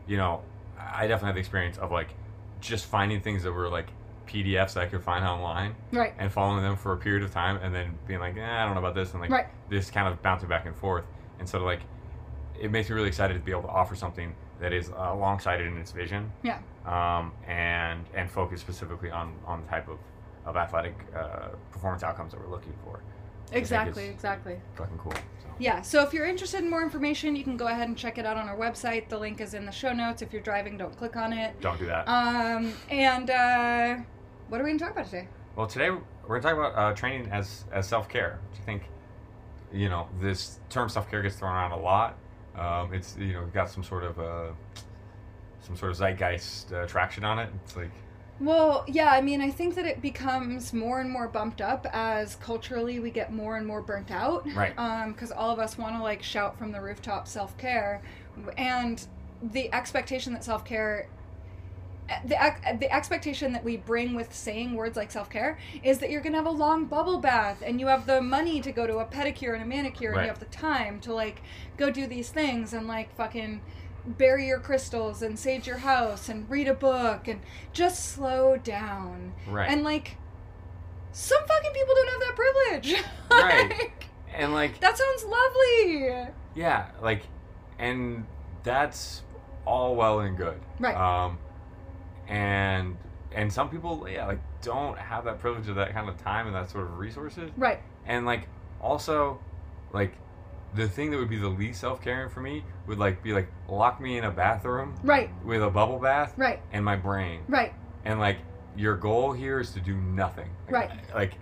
you 0.06 0.16
know 0.16 0.42
I 0.78 1.06
definitely 1.06 1.26
have 1.28 1.34
the 1.36 1.40
experience 1.40 1.78
of 1.78 1.90
like 1.92 2.14
just 2.60 2.86
finding 2.86 3.20
things 3.20 3.42
that 3.44 3.52
were 3.52 3.68
like 3.68 3.88
PDFs 4.26 4.74
that 4.74 4.82
I 4.84 4.86
could 4.86 5.02
find 5.02 5.24
online 5.24 5.74
Right. 5.92 6.14
and 6.18 6.30
following 6.32 6.62
them 6.62 6.76
for 6.76 6.92
a 6.92 6.96
period 6.96 7.22
of 7.22 7.32
time 7.32 7.56
and 7.62 7.74
then 7.74 7.98
being 8.06 8.20
like, 8.20 8.36
eh, 8.36 8.40
I 8.62 8.64
don't 8.64 8.74
know 8.74 8.80
about 8.80 8.94
this 8.94 9.12
and 9.12 9.20
like 9.20 9.30
Right. 9.30 9.46
this 9.68 9.90
kind 9.90 10.08
of 10.08 10.22
bouncing 10.22 10.48
back 10.48 10.64
and 10.66 10.74
forth. 10.76 11.04
And 11.38 11.48
so 11.48 11.58
like 11.64 11.80
it 12.60 12.70
makes 12.70 12.88
me 12.88 12.94
really 12.94 13.08
excited 13.08 13.34
to 13.34 13.40
be 13.40 13.50
able 13.50 13.62
to 13.62 13.68
offer 13.68 13.94
something 13.96 14.34
that 14.60 14.72
is 14.72 14.90
uh, 14.90 15.10
alongside 15.12 15.60
it 15.60 15.66
in 15.66 15.76
its 15.76 15.90
vision 15.90 16.30
Yeah. 16.42 16.58
um, 16.86 17.32
and 17.46 18.06
and 18.14 18.30
focus 18.30 18.60
specifically 18.60 19.10
on 19.10 19.34
on 19.46 19.62
the 19.62 19.68
type 19.68 19.88
of 19.88 19.98
of 20.44 20.56
athletic 20.56 20.94
uh, 21.16 21.48
performance 21.70 22.02
outcomes 22.02 22.32
that 22.32 22.40
we're 22.40 22.50
looking 22.50 22.74
for. 22.84 23.00
Exactly. 23.52 24.06
Exactly. 24.06 24.60
Fucking 24.74 24.98
cool. 24.98 25.12
So. 25.12 25.48
Yeah, 25.58 25.82
so 25.82 26.02
if 26.02 26.12
you're 26.12 26.26
interested 26.26 26.62
in 26.62 26.70
more 26.70 26.82
information, 26.82 27.36
you 27.36 27.44
can 27.44 27.56
go 27.56 27.68
ahead 27.68 27.88
and 27.88 27.96
check 27.96 28.18
it 28.18 28.26
out 28.26 28.36
on 28.36 28.48
our 28.48 28.56
website. 28.56 29.08
The 29.08 29.18
link 29.18 29.40
is 29.40 29.54
in 29.54 29.66
the 29.66 29.72
show 29.72 29.92
notes. 29.92 30.22
If 30.22 30.32
you're 30.32 30.42
driving, 30.42 30.76
don't 30.76 30.96
click 30.96 31.16
on 31.16 31.32
it. 31.32 31.60
Don't 31.60 31.78
do 31.78 31.86
that. 31.86 32.08
Um, 32.08 32.72
and 32.90 33.30
uh, 33.30 33.96
what 34.48 34.60
are 34.60 34.64
we 34.64 34.70
going 34.70 34.78
to 34.78 34.84
talk 34.84 34.92
about 34.92 35.06
today? 35.06 35.28
Well, 35.54 35.66
today 35.66 35.90
we're 35.90 36.40
gonna 36.40 36.40
talk 36.40 36.52
about 36.54 36.78
uh, 36.78 36.94
training 36.94 37.30
as 37.30 37.64
as 37.72 37.86
self 37.86 38.08
care. 38.08 38.38
Which 38.50 38.60
I 38.60 38.64
think, 38.64 38.82
you 39.72 39.90
know, 39.90 40.08
this 40.20 40.60
term 40.70 40.88
self 40.88 41.10
care 41.10 41.20
gets 41.22 41.36
thrown 41.36 41.52
around 41.52 41.72
a 41.72 41.78
lot. 41.78 42.16
Um, 42.56 42.94
it's 42.94 43.16
you 43.18 43.34
know 43.34 43.46
got 43.52 43.68
some 43.70 43.82
sort 43.82 44.04
of 44.04 44.18
uh, 44.18 44.52
some 45.60 45.76
sort 45.76 45.92
of 45.92 45.98
zeitgeist 45.98 46.72
uh, 46.72 46.86
traction 46.86 47.24
on 47.24 47.38
it. 47.38 47.50
It's 47.64 47.76
like 47.76 47.90
Well, 48.42 48.84
yeah, 48.88 49.10
I 49.10 49.20
mean, 49.20 49.40
I 49.40 49.50
think 49.50 49.76
that 49.76 49.86
it 49.86 50.02
becomes 50.02 50.72
more 50.72 51.00
and 51.00 51.08
more 51.08 51.28
bumped 51.28 51.60
up 51.60 51.86
as 51.92 52.34
culturally 52.36 52.98
we 52.98 53.10
get 53.10 53.32
more 53.32 53.56
and 53.56 53.64
more 53.64 53.80
burnt 53.80 54.10
out. 54.10 54.44
Right. 54.52 54.76
Um, 54.76 55.12
because 55.12 55.30
all 55.30 55.50
of 55.50 55.60
us 55.60 55.78
want 55.78 55.94
to 55.96 56.02
like 56.02 56.24
shout 56.24 56.58
from 56.58 56.72
the 56.72 56.80
rooftop 56.80 57.28
self 57.28 57.56
care, 57.56 58.02
and 58.58 59.06
the 59.42 59.72
expectation 59.72 60.32
that 60.32 60.42
self 60.42 60.64
care. 60.64 61.08
Eh, 62.08 62.18
the, 62.24 62.42
eh, 62.42 62.76
the 62.78 62.92
expectation 62.92 63.52
that 63.52 63.62
we 63.62 63.76
bring 63.76 64.12
with 64.12 64.34
saying 64.34 64.74
words 64.74 64.96
like 64.96 65.12
self 65.12 65.30
care 65.30 65.56
is 65.84 66.00
that 66.00 66.10
you're 66.10 66.20
gonna 66.20 66.36
have 66.36 66.46
a 66.46 66.50
long 66.50 66.86
bubble 66.86 67.18
bath 67.18 67.62
and 67.64 67.78
you 67.78 67.86
have 67.86 68.06
the 68.06 68.20
money 68.20 68.60
to 68.60 68.72
go 68.72 68.88
to 68.88 68.98
a 68.98 69.04
pedicure 69.04 69.54
and 69.54 69.62
a 69.62 69.66
manicure 69.66 70.10
and 70.10 70.22
you 70.22 70.26
have 70.26 70.40
the 70.40 70.46
time 70.46 70.98
to 70.98 71.14
like 71.14 71.42
go 71.76 71.90
do 71.90 72.08
these 72.08 72.28
things 72.28 72.72
and 72.72 72.88
like 72.88 73.14
fucking 73.14 73.60
bury 74.06 74.46
your 74.46 74.58
crystals 74.58 75.22
and 75.22 75.38
sage 75.38 75.66
your 75.66 75.78
house 75.78 76.28
and 76.28 76.48
read 76.50 76.68
a 76.68 76.74
book 76.74 77.28
and 77.28 77.40
just 77.72 78.04
slow 78.10 78.56
down. 78.56 79.32
right. 79.48 79.70
And 79.70 79.84
like, 79.84 80.16
some 81.12 81.38
fucking 81.46 81.72
people 81.72 81.94
don't 81.94 82.08
have 82.08 82.20
that 82.20 82.36
privilege. 82.36 83.04
Right. 83.30 83.90
And 84.34 84.52
like 84.52 84.80
that 84.80 84.96
sounds 84.98 85.24
lovely. 85.24 86.26
yeah, 86.54 86.86
like, 87.02 87.22
and 87.78 88.26
that's 88.62 89.22
all 89.66 89.94
well 89.94 90.20
and 90.20 90.36
good. 90.36 90.58
Right. 90.78 90.96
Um, 90.96 91.38
and 92.28 92.96
and 93.32 93.52
some 93.52 93.68
people, 93.70 94.06
yeah, 94.08 94.26
like 94.26 94.40
don't 94.62 94.98
have 94.98 95.24
that 95.24 95.38
privilege 95.38 95.68
of 95.68 95.76
that 95.76 95.92
kind 95.92 96.08
of 96.08 96.16
time 96.18 96.46
and 96.46 96.54
that 96.54 96.70
sort 96.70 96.84
of 96.84 96.98
resources. 96.98 97.50
Right. 97.56 97.80
And 98.06 98.24
like 98.26 98.48
also, 98.80 99.38
like 99.92 100.12
the 100.74 100.88
thing 100.88 101.10
that 101.10 101.18
would 101.18 101.28
be 101.28 101.36
the 101.38 101.48
least 101.48 101.80
self 101.80 102.00
caring 102.00 102.28
for 102.30 102.40
me 102.40 102.64
would 102.86 102.98
like 102.98 103.22
be 103.22 103.32
like 103.32 103.48
lock 103.68 104.00
me 104.00 104.18
in 104.18 104.24
a 104.24 104.30
bathroom 104.30 104.94
Right. 105.02 105.30
with 105.44 105.62
a 105.62 105.70
bubble 105.70 105.98
bath 105.98 106.34
Right. 106.36 106.60
and 106.72 106.84
my 106.84 106.96
brain. 106.96 107.42
Right. 107.48 107.72
And 108.04 108.18
like 108.18 108.38
your 108.76 108.96
goal 108.96 109.32
here 109.32 109.60
is 109.60 109.70
to 109.72 109.80
do 109.80 109.94
nothing. 109.96 110.48
Like, 110.70 110.90
Right. 110.90 111.14
Like 111.14 111.34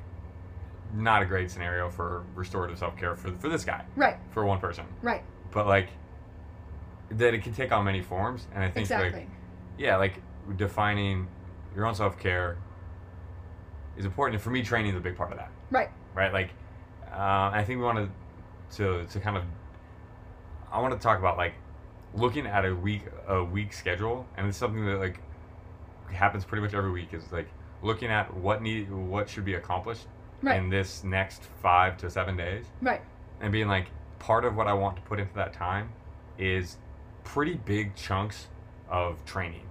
not 0.92 1.22
a 1.22 1.24
great 1.24 1.50
scenario 1.50 1.88
for 1.88 2.24
restorative 2.34 2.78
self 2.78 2.96
care 2.96 3.14
for 3.14 3.30
for 3.32 3.48
this 3.48 3.64
guy 3.64 3.84
Right. 3.96 4.16
for 4.30 4.44
one 4.44 4.58
person. 4.58 4.84
Right. 5.02 5.22
But 5.52 5.66
like 5.66 5.88
that 7.10 7.34
it 7.34 7.42
can 7.42 7.52
take 7.52 7.72
on 7.72 7.84
many 7.84 8.02
forms 8.02 8.46
and 8.54 8.62
I 8.64 8.68
think 8.68 8.84
Exactly. 8.84 9.20
like 9.20 9.28
yeah, 9.78 9.96
like 9.96 10.20
defining 10.56 11.28
your 11.74 11.86
own 11.86 11.94
self 11.94 12.18
care 12.18 12.56
is 13.96 14.04
important. 14.04 14.34
And 14.34 14.42
for 14.42 14.50
me, 14.50 14.62
training 14.62 14.90
is 14.92 14.96
a 14.96 15.00
big 15.00 15.16
part 15.16 15.30
of 15.32 15.38
that. 15.38 15.50
Right. 15.70 15.88
Right. 16.14 16.32
Like, 16.32 16.50
uh, 17.12 17.50
I 17.52 17.64
think 17.64 17.78
we 17.78 17.84
want 17.84 17.98
to 17.98 18.08
to 18.76 19.04
to 19.06 19.20
kind 19.20 19.36
of. 19.36 19.44
I 20.72 20.80
want 20.80 20.94
to 20.94 21.00
talk 21.00 21.18
about 21.18 21.36
like 21.36 21.54
looking 22.14 22.46
at 22.46 22.64
a 22.64 22.74
week 22.74 23.02
a 23.28 23.42
week 23.42 23.72
schedule, 23.72 24.26
and 24.36 24.46
it's 24.46 24.56
something 24.58 24.84
that 24.86 24.98
like 24.98 25.20
happens 26.12 26.44
pretty 26.44 26.62
much 26.62 26.74
every 26.74 26.90
week. 26.90 27.12
Is 27.14 27.30
like 27.32 27.48
looking 27.82 28.08
at 28.10 28.34
what 28.36 28.62
need 28.62 28.90
what 28.90 29.28
should 29.28 29.44
be 29.44 29.54
accomplished 29.54 30.06
Right. 30.42 30.56
in 30.58 30.70
this 30.70 31.04
next 31.04 31.42
five 31.62 31.96
to 31.98 32.10
seven 32.10 32.36
days, 32.36 32.64
Right. 32.80 33.02
and 33.40 33.52
being 33.52 33.68
like 33.68 33.86
part 34.18 34.44
of 34.44 34.56
what 34.56 34.66
I 34.66 34.72
want 34.74 34.96
to 34.96 35.02
put 35.02 35.18
into 35.20 35.34
that 35.34 35.52
time 35.52 35.90
is 36.38 36.78
pretty 37.24 37.54
big 37.54 37.94
chunks 37.94 38.48
of 38.88 39.22
training. 39.24 39.66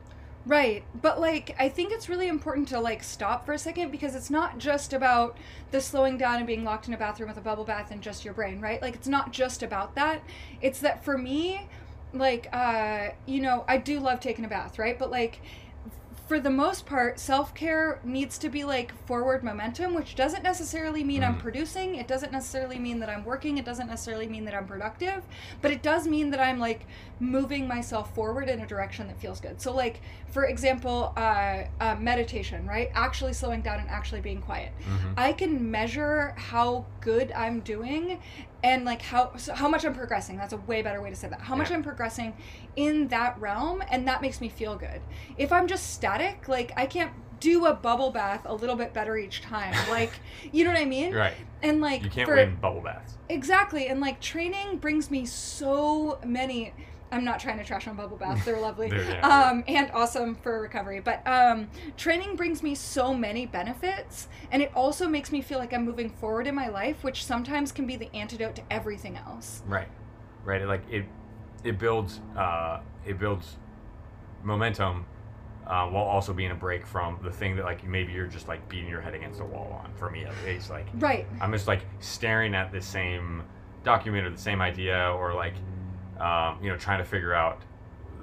Right. 0.49 0.83
But 0.99 1.21
like 1.21 1.55
I 1.59 1.69
think 1.69 1.91
it's 1.91 2.09
really 2.09 2.27
important 2.27 2.69
to 2.69 2.79
like 2.79 3.03
stop 3.03 3.45
for 3.45 3.53
a 3.53 3.59
second 3.59 3.91
because 3.91 4.15
it's 4.15 4.31
not 4.31 4.57
just 4.57 4.93
about 4.93 5.37
the 5.69 5.79
slowing 5.79 6.17
down 6.17 6.37
and 6.37 6.47
being 6.47 6.63
locked 6.63 6.87
in 6.87 6.93
a 6.95 6.97
bathroom 6.97 7.29
with 7.29 7.37
a 7.37 7.41
bubble 7.41 7.65
bath 7.65 7.91
and 7.91 8.01
just 8.01 8.25
your 8.25 8.33
brain, 8.33 8.59
right? 8.59 8.81
Like 8.81 8.95
it's 8.95 9.07
not 9.07 9.31
just 9.31 9.61
about 9.61 9.93
that. 9.93 10.23
It's 10.59 10.79
that 10.79 11.03
for 11.05 11.19
me, 11.19 11.67
like 12.13 12.49
uh, 12.51 13.09
you 13.27 13.41
know, 13.41 13.63
I 13.67 13.77
do 13.77 13.99
love 13.99 14.21
taking 14.21 14.43
a 14.43 14.47
bath, 14.47 14.79
right? 14.79 14.97
But 14.97 15.11
like 15.11 15.39
for 16.29 16.39
the 16.39 16.49
most 16.51 16.85
part, 16.85 17.19
self 17.19 17.55
care 17.55 17.99
needs 18.03 18.37
to 18.37 18.49
be 18.49 18.63
like 18.63 18.93
forward 19.07 19.43
momentum, 19.43 19.95
which 19.95 20.13
doesn't 20.13 20.43
necessarily 20.43 21.03
mean 21.03 21.23
I'm 21.23 21.37
Mhm. 21.37 21.39
producing. 21.39 21.95
It 21.95 22.07
doesn't 22.07 22.31
necessarily 22.31 22.77
mean 22.77 22.99
that 22.99 23.09
I'm 23.09 23.25
working. 23.25 23.57
It 23.57 23.65
doesn't 23.65 23.87
necessarily 23.87 24.27
mean 24.27 24.45
that 24.45 24.53
I'm 24.53 24.67
productive. 24.67 25.23
But 25.59 25.71
it 25.71 25.81
does 25.81 26.07
mean 26.07 26.29
that 26.29 26.39
I'm 26.39 26.59
like 26.59 26.85
moving 27.19 27.67
myself 27.67 28.13
forward 28.13 28.47
in 28.47 28.61
a 28.61 28.67
direction 28.67 29.07
that 29.07 29.19
feels 29.19 29.41
good. 29.41 29.59
So, 29.59 29.73
like, 29.73 30.01
for 30.27 30.45
example, 30.45 31.13
uh, 31.17 31.63
uh, 31.81 31.95
meditation, 31.95 32.67
right? 32.67 32.91
Actually 32.93 33.33
slowing 33.33 33.61
down 33.61 33.79
and 33.79 33.89
actually 33.89 34.21
being 34.21 34.39
quiet. 34.39 34.71
Mhm. 34.81 35.13
I 35.17 35.33
can 35.33 35.71
measure 35.71 36.35
how 36.37 36.85
good 37.01 37.31
I'm 37.31 37.61
doing 37.61 38.19
and 38.63 38.85
like 38.85 39.01
how 39.01 39.35
so 39.37 39.53
how 39.53 39.67
much 39.69 39.85
I'm 39.85 39.93
progressing. 39.93 40.37
That's 40.37 40.53
a 40.53 40.57
way 40.57 40.81
better 40.81 41.01
way 41.01 41.09
to 41.09 41.15
say 41.15 41.27
that. 41.29 41.41
How 41.41 41.55
much 41.55 41.69
Yeah. 41.69 41.77
I'm 41.77 41.83
progressing 41.83 42.33
in 42.75 43.07
that 43.09 43.39
realm 43.39 43.81
and 43.89 44.07
that 44.07 44.21
makes 44.21 44.41
me 44.41 44.49
feel 44.49 44.75
good. 44.75 45.01
If 45.37 45.51
I'm 45.53 45.67
just 45.67 45.91
static, 45.93 46.47
like 46.47 46.71
I 46.75 46.85
can't 46.85 47.11
do 47.39 47.67
a 47.67 47.73
bubble 47.73 48.11
bath 48.11 48.41
a 48.45 48.53
little 48.53 48.75
bit 48.75 48.93
better 48.93 49.17
each 49.17 49.41
time. 49.41 49.73
Like, 49.89 50.11
you 50.51 50.65
know 50.65 50.71
what 50.71 50.79
I 50.79 50.85
mean? 50.85 51.13
Right. 51.15 51.33
And 51.63 51.79
like 51.79 52.03
You 52.03 52.09
can't 52.09 52.27
for- 52.27 52.35
win 52.35 52.55
bubble 52.61 52.81
baths. 52.81 53.17
Exactly. 53.29 53.87
And 53.87 54.01
like 54.01 54.19
training 54.19 54.77
brings 54.79 55.09
me 55.09 55.25
so 55.25 56.19
many 56.25 56.73
I'm 57.11 57.23
not 57.23 57.39
trying 57.39 57.57
to 57.57 57.63
trash 57.63 57.87
on 57.87 57.95
bubble 57.95 58.17
baths. 58.17 58.45
They're 58.45 58.59
lovely. 58.59 58.89
They're- 58.91 59.03
yeah. 59.03 59.27
um, 59.49 59.63
and 59.67 59.89
awesome 59.91 60.35
for 60.35 60.61
recovery. 60.61 60.99
But 60.99 61.25
um, 61.27 61.67
training 61.97 62.35
brings 62.35 62.61
me 62.61 62.75
so 62.75 63.13
many 63.13 63.45
benefits. 63.45 64.27
And 64.51 64.61
it 64.61 64.71
also 64.75 65.07
makes 65.07 65.31
me 65.31 65.41
feel 65.41 65.57
like 65.59 65.73
I'm 65.73 65.85
moving 65.85 66.09
forward 66.09 66.45
in 66.47 66.55
my 66.55 66.67
life, 66.69 67.03
which 67.03 67.25
sometimes 67.25 67.71
can 67.71 67.87
be 67.87 67.95
the 67.95 68.13
antidote 68.15 68.55
to 68.55 68.61
everything 68.69 69.17
else. 69.17 69.63
Right. 69.67 69.87
Right. 70.45 70.65
Like 70.65 70.83
it, 70.89 71.05
it 71.63 71.79
builds, 71.79 72.21
uh, 72.37 72.79
it 73.05 73.19
builds 73.19 73.57
momentum, 74.43 75.05
uh, 75.67 75.85
while 75.87 76.03
also 76.05 76.33
being 76.33 76.49
a 76.51 76.55
break 76.55 76.85
from 76.85 77.19
the 77.21 77.29
thing 77.31 77.55
that 77.55 77.63
like 77.63 77.85
maybe 77.87 78.11
you're 78.11 78.25
just 78.27 78.47
like 78.47 78.67
beating 78.69 78.89
your 78.89 79.01
head 79.01 79.13
against 79.13 79.39
a 79.39 79.45
wall 79.45 79.81
on. 79.83 79.91
For 79.97 80.09
me, 80.09 80.23
at 80.25 80.33
least, 80.45 80.69
like 80.71 80.87
Right. 80.95 81.27
I'm 81.41 81.51
just 81.51 81.67
like 81.67 81.81
staring 81.99 82.55
at 82.55 82.71
the 82.71 82.81
same 82.81 83.43
document 83.83 84.25
or 84.25 84.31
the 84.31 84.37
same 84.37 84.61
idea 84.61 85.11
or 85.11 85.33
like 85.35 85.53
um, 86.19 86.57
you 86.61 86.69
know 86.69 86.77
trying 86.77 86.99
to 86.99 87.05
figure 87.05 87.33
out 87.33 87.61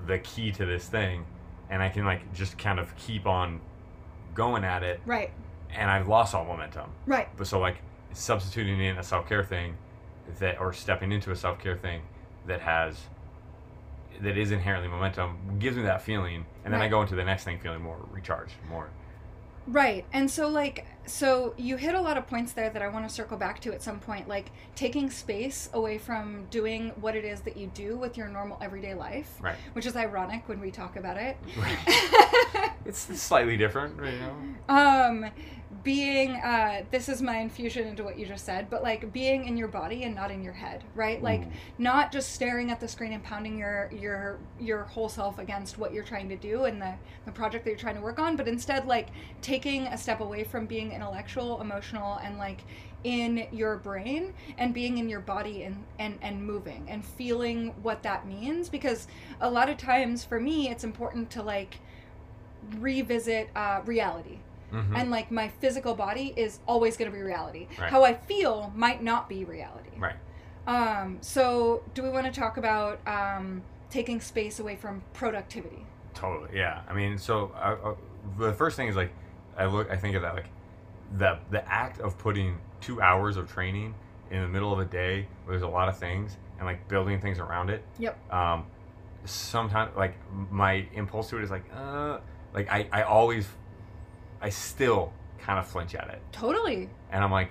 the 0.06 0.18
key 0.20 0.52
to 0.52 0.64
this 0.66 0.86
thing 0.88 1.24
and 1.70 1.82
I 1.82 1.88
can 1.88 2.04
like 2.04 2.32
just 2.32 2.56
kind 2.58 2.78
of 2.78 2.94
keep 2.96 3.26
on 3.26 3.60
going 4.34 4.64
at 4.64 4.82
it 4.82 5.00
Right. 5.06 5.32
and 5.74 5.90
I've 5.90 6.06
lost 6.08 6.34
all 6.34 6.44
momentum. 6.44 6.90
Right. 7.06 7.28
But 7.36 7.46
so 7.46 7.58
like 7.58 7.78
substituting 8.12 8.80
in 8.80 8.98
a 8.98 9.02
self-care 9.02 9.42
thing 9.44 9.76
that 10.38 10.60
or 10.60 10.72
stepping 10.72 11.12
into 11.12 11.30
a 11.32 11.36
self-care 11.36 11.76
thing 11.76 12.02
that 12.46 12.60
has 12.60 12.98
that 14.20 14.36
is 14.38 14.50
inherently 14.50 14.88
momentum 14.88 15.36
gives 15.58 15.76
me 15.76 15.82
that 15.82 16.00
feeling 16.02 16.46
and 16.64 16.72
then 16.72 16.80
I 16.80 16.88
go 16.88 17.02
into 17.02 17.14
the 17.14 17.24
next 17.24 17.44
thing 17.44 17.58
feeling 17.58 17.82
more 17.82 17.98
recharged, 18.10 18.54
more 18.68 18.88
Right. 19.66 20.04
And 20.12 20.30
so 20.30 20.48
like 20.48 20.86
so 21.06 21.54
you 21.56 21.76
hit 21.76 21.94
a 21.94 22.00
lot 22.00 22.16
of 22.16 22.26
points 22.26 22.52
there 22.52 22.68
that 22.70 22.82
I 22.82 22.88
want 22.88 23.08
to 23.08 23.14
circle 23.14 23.36
back 23.36 23.60
to 23.60 23.72
at 23.72 23.82
some 23.82 24.00
point 24.00 24.28
like 24.28 24.50
taking 24.74 25.08
space 25.10 25.68
away 25.72 25.98
from 25.98 26.46
doing 26.50 26.90
what 27.00 27.14
it 27.14 27.24
is 27.24 27.42
that 27.42 27.56
you 27.56 27.68
do 27.68 27.96
with 27.96 28.16
your 28.16 28.28
normal 28.28 28.58
everyday 28.60 28.94
life. 28.94 29.30
right. 29.40 29.56
Which 29.72 29.86
is 29.86 29.96
ironic 29.96 30.48
when 30.48 30.60
we 30.60 30.70
talk 30.70 30.96
about 30.96 31.16
it. 31.16 31.36
It's 32.84 33.20
slightly 33.20 33.56
different, 33.56 33.96
you 33.96 34.12
know. 34.12 34.34
um 34.68 35.26
being 35.86 36.32
uh 36.32 36.82
this 36.90 37.08
is 37.08 37.22
my 37.22 37.36
infusion 37.36 37.86
into 37.86 38.02
what 38.02 38.18
you 38.18 38.26
just 38.26 38.44
said 38.44 38.68
but 38.68 38.82
like 38.82 39.12
being 39.12 39.44
in 39.44 39.56
your 39.56 39.68
body 39.68 40.02
and 40.02 40.16
not 40.16 40.32
in 40.32 40.42
your 40.42 40.52
head 40.52 40.82
right 40.96 41.22
like 41.22 41.42
Ooh. 41.42 41.50
not 41.78 42.10
just 42.10 42.32
staring 42.32 42.72
at 42.72 42.80
the 42.80 42.88
screen 42.88 43.12
and 43.12 43.22
pounding 43.22 43.56
your 43.56 43.88
your 43.92 44.40
your 44.58 44.82
whole 44.82 45.08
self 45.08 45.38
against 45.38 45.78
what 45.78 45.94
you're 45.94 46.02
trying 46.02 46.28
to 46.28 46.36
do 46.36 46.64
and 46.64 46.82
the 46.82 46.92
the 47.24 47.30
project 47.30 47.64
that 47.64 47.70
you're 47.70 47.78
trying 47.78 47.94
to 47.94 48.00
work 48.00 48.18
on 48.18 48.34
but 48.34 48.48
instead 48.48 48.84
like 48.86 49.10
taking 49.42 49.86
a 49.86 49.96
step 49.96 50.18
away 50.18 50.42
from 50.42 50.66
being 50.66 50.90
intellectual 50.90 51.60
emotional 51.60 52.18
and 52.24 52.36
like 52.36 52.62
in 53.04 53.46
your 53.52 53.76
brain 53.76 54.34
and 54.58 54.74
being 54.74 54.98
in 54.98 55.08
your 55.08 55.20
body 55.20 55.62
and 55.62 55.84
and 56.00 56.18
and 56.20 56.44
moving 56.44 56.84
and 56.88 57.04
feeling 57.04 57.72
what 57.80 58.02
that 58.02 58.26
means 58.26 58.68
because 58.68 59.06
a 59.40 59.48
lot 59.48 59.68
of 59.68 59.76
times 59.76 60.24
for 60.24 60.40
me 60.40 60.68
it's 60.68 60.82
important 60.82 61.30
to 61.30 61.40
like 61.44 61.78
revisit 62.80 63.48
uh, 63.54 63.80
reality 63.84 64.40
Mhm. 64.72 64.96
and 64.98 65.10
like 65.10 65.30
my 65.30 65.48
physical 65.48 65.94
body 65.94 66.32
is 66.36 66.58
always 66.66 66.96
going 66.96 67.10
to 67.10 67.16
be 67.16 67.22
reality 67.22 67.68
Right. 67.78 67.90
how 67.90 68.04
i 68.04 68.14
feel 68.14 68.72
might 68.74 69.02
not 69.02 69.28
be 69.28 69.44
reality 69.44 69.90
right. 69.98 70.16
um 70.66 71.18
so 71.20 71.82
do 71.94 72.02
we 72.02 72.08
want 72.08 72.26
to 72.26 72.32
talk 72.32 72.56
about 72.56 72.98
um 73.06 73.62
taking 73.90 74.20
space 74.20 74.58
away 74.58 74.76
from 74.76 75.02
productivity 75.12 75.86
Totally, 76.14 76.56
yeah. 76.56 76.80
I 76.88 76.94
mean, 76.94 77.18
so 77.18 77.52
I, 77.54 77.72
I, 77.74 77.94
the 78.38 78.52
first 78.54 78.74
thing 78.78 78.88
is 78.88 78.96
like, 78.96 79.12
I 79.54 79.66
look, 79.66 79.90
I 79.90 79.96
think 79.96 80.16
of 80.16 80.22
that 80.22 80.34
like, 80.34 80.46
the 81.18 81.38
the 81.50 81.62
act 81.70 82.00
of 82.00 82.16
putting 82.16 82.58
two 82.80 83.02
hours 83.02 83.36
of 83.36 83.52
training 83.52 83.94
in 84.30 84.40
the 84.40 84.48
middle 84.48 84.72
of 84.72 84.78
a 84.78 84.86
day 84.86 85.28
where 85.44 85.52
there's 85.52 85.62
a 85.62 85.68
lot 85.68 85.90
of 85.90 85.98
things 85.98 86.38
and 86.56 86.64
like 86.66 86.88
building 86.88 87.20
things 87.20 87.38
around 87.38 87.68
it. 87.68 87.82
Yep. 87.98 88.32
Um, 88.32 88.64
sometimes 89.26 89.94
like 89.94 90.14
my 90.50 90.86
impulse 90.94 91.28
to 91.30 91.36
it 91.38 91.44
is 91.44 91.50
like, 91.50 91.64
uh, 91.76 92.18
like 92.54 92.70
I 92.72 92.88
I 92.90 93.02
always, 93.02 93.46
I 94.40 94.50
still 94.50 95.12
kind 95.38 95.58
of 95.58 95.66
flinch 95.66 95.94
at 95.94 96.08
it, 96.08 96.22
totally 96.32 96.88
and 97.10 97.24
I'm 97.24 97.30
like, 97.30 97.50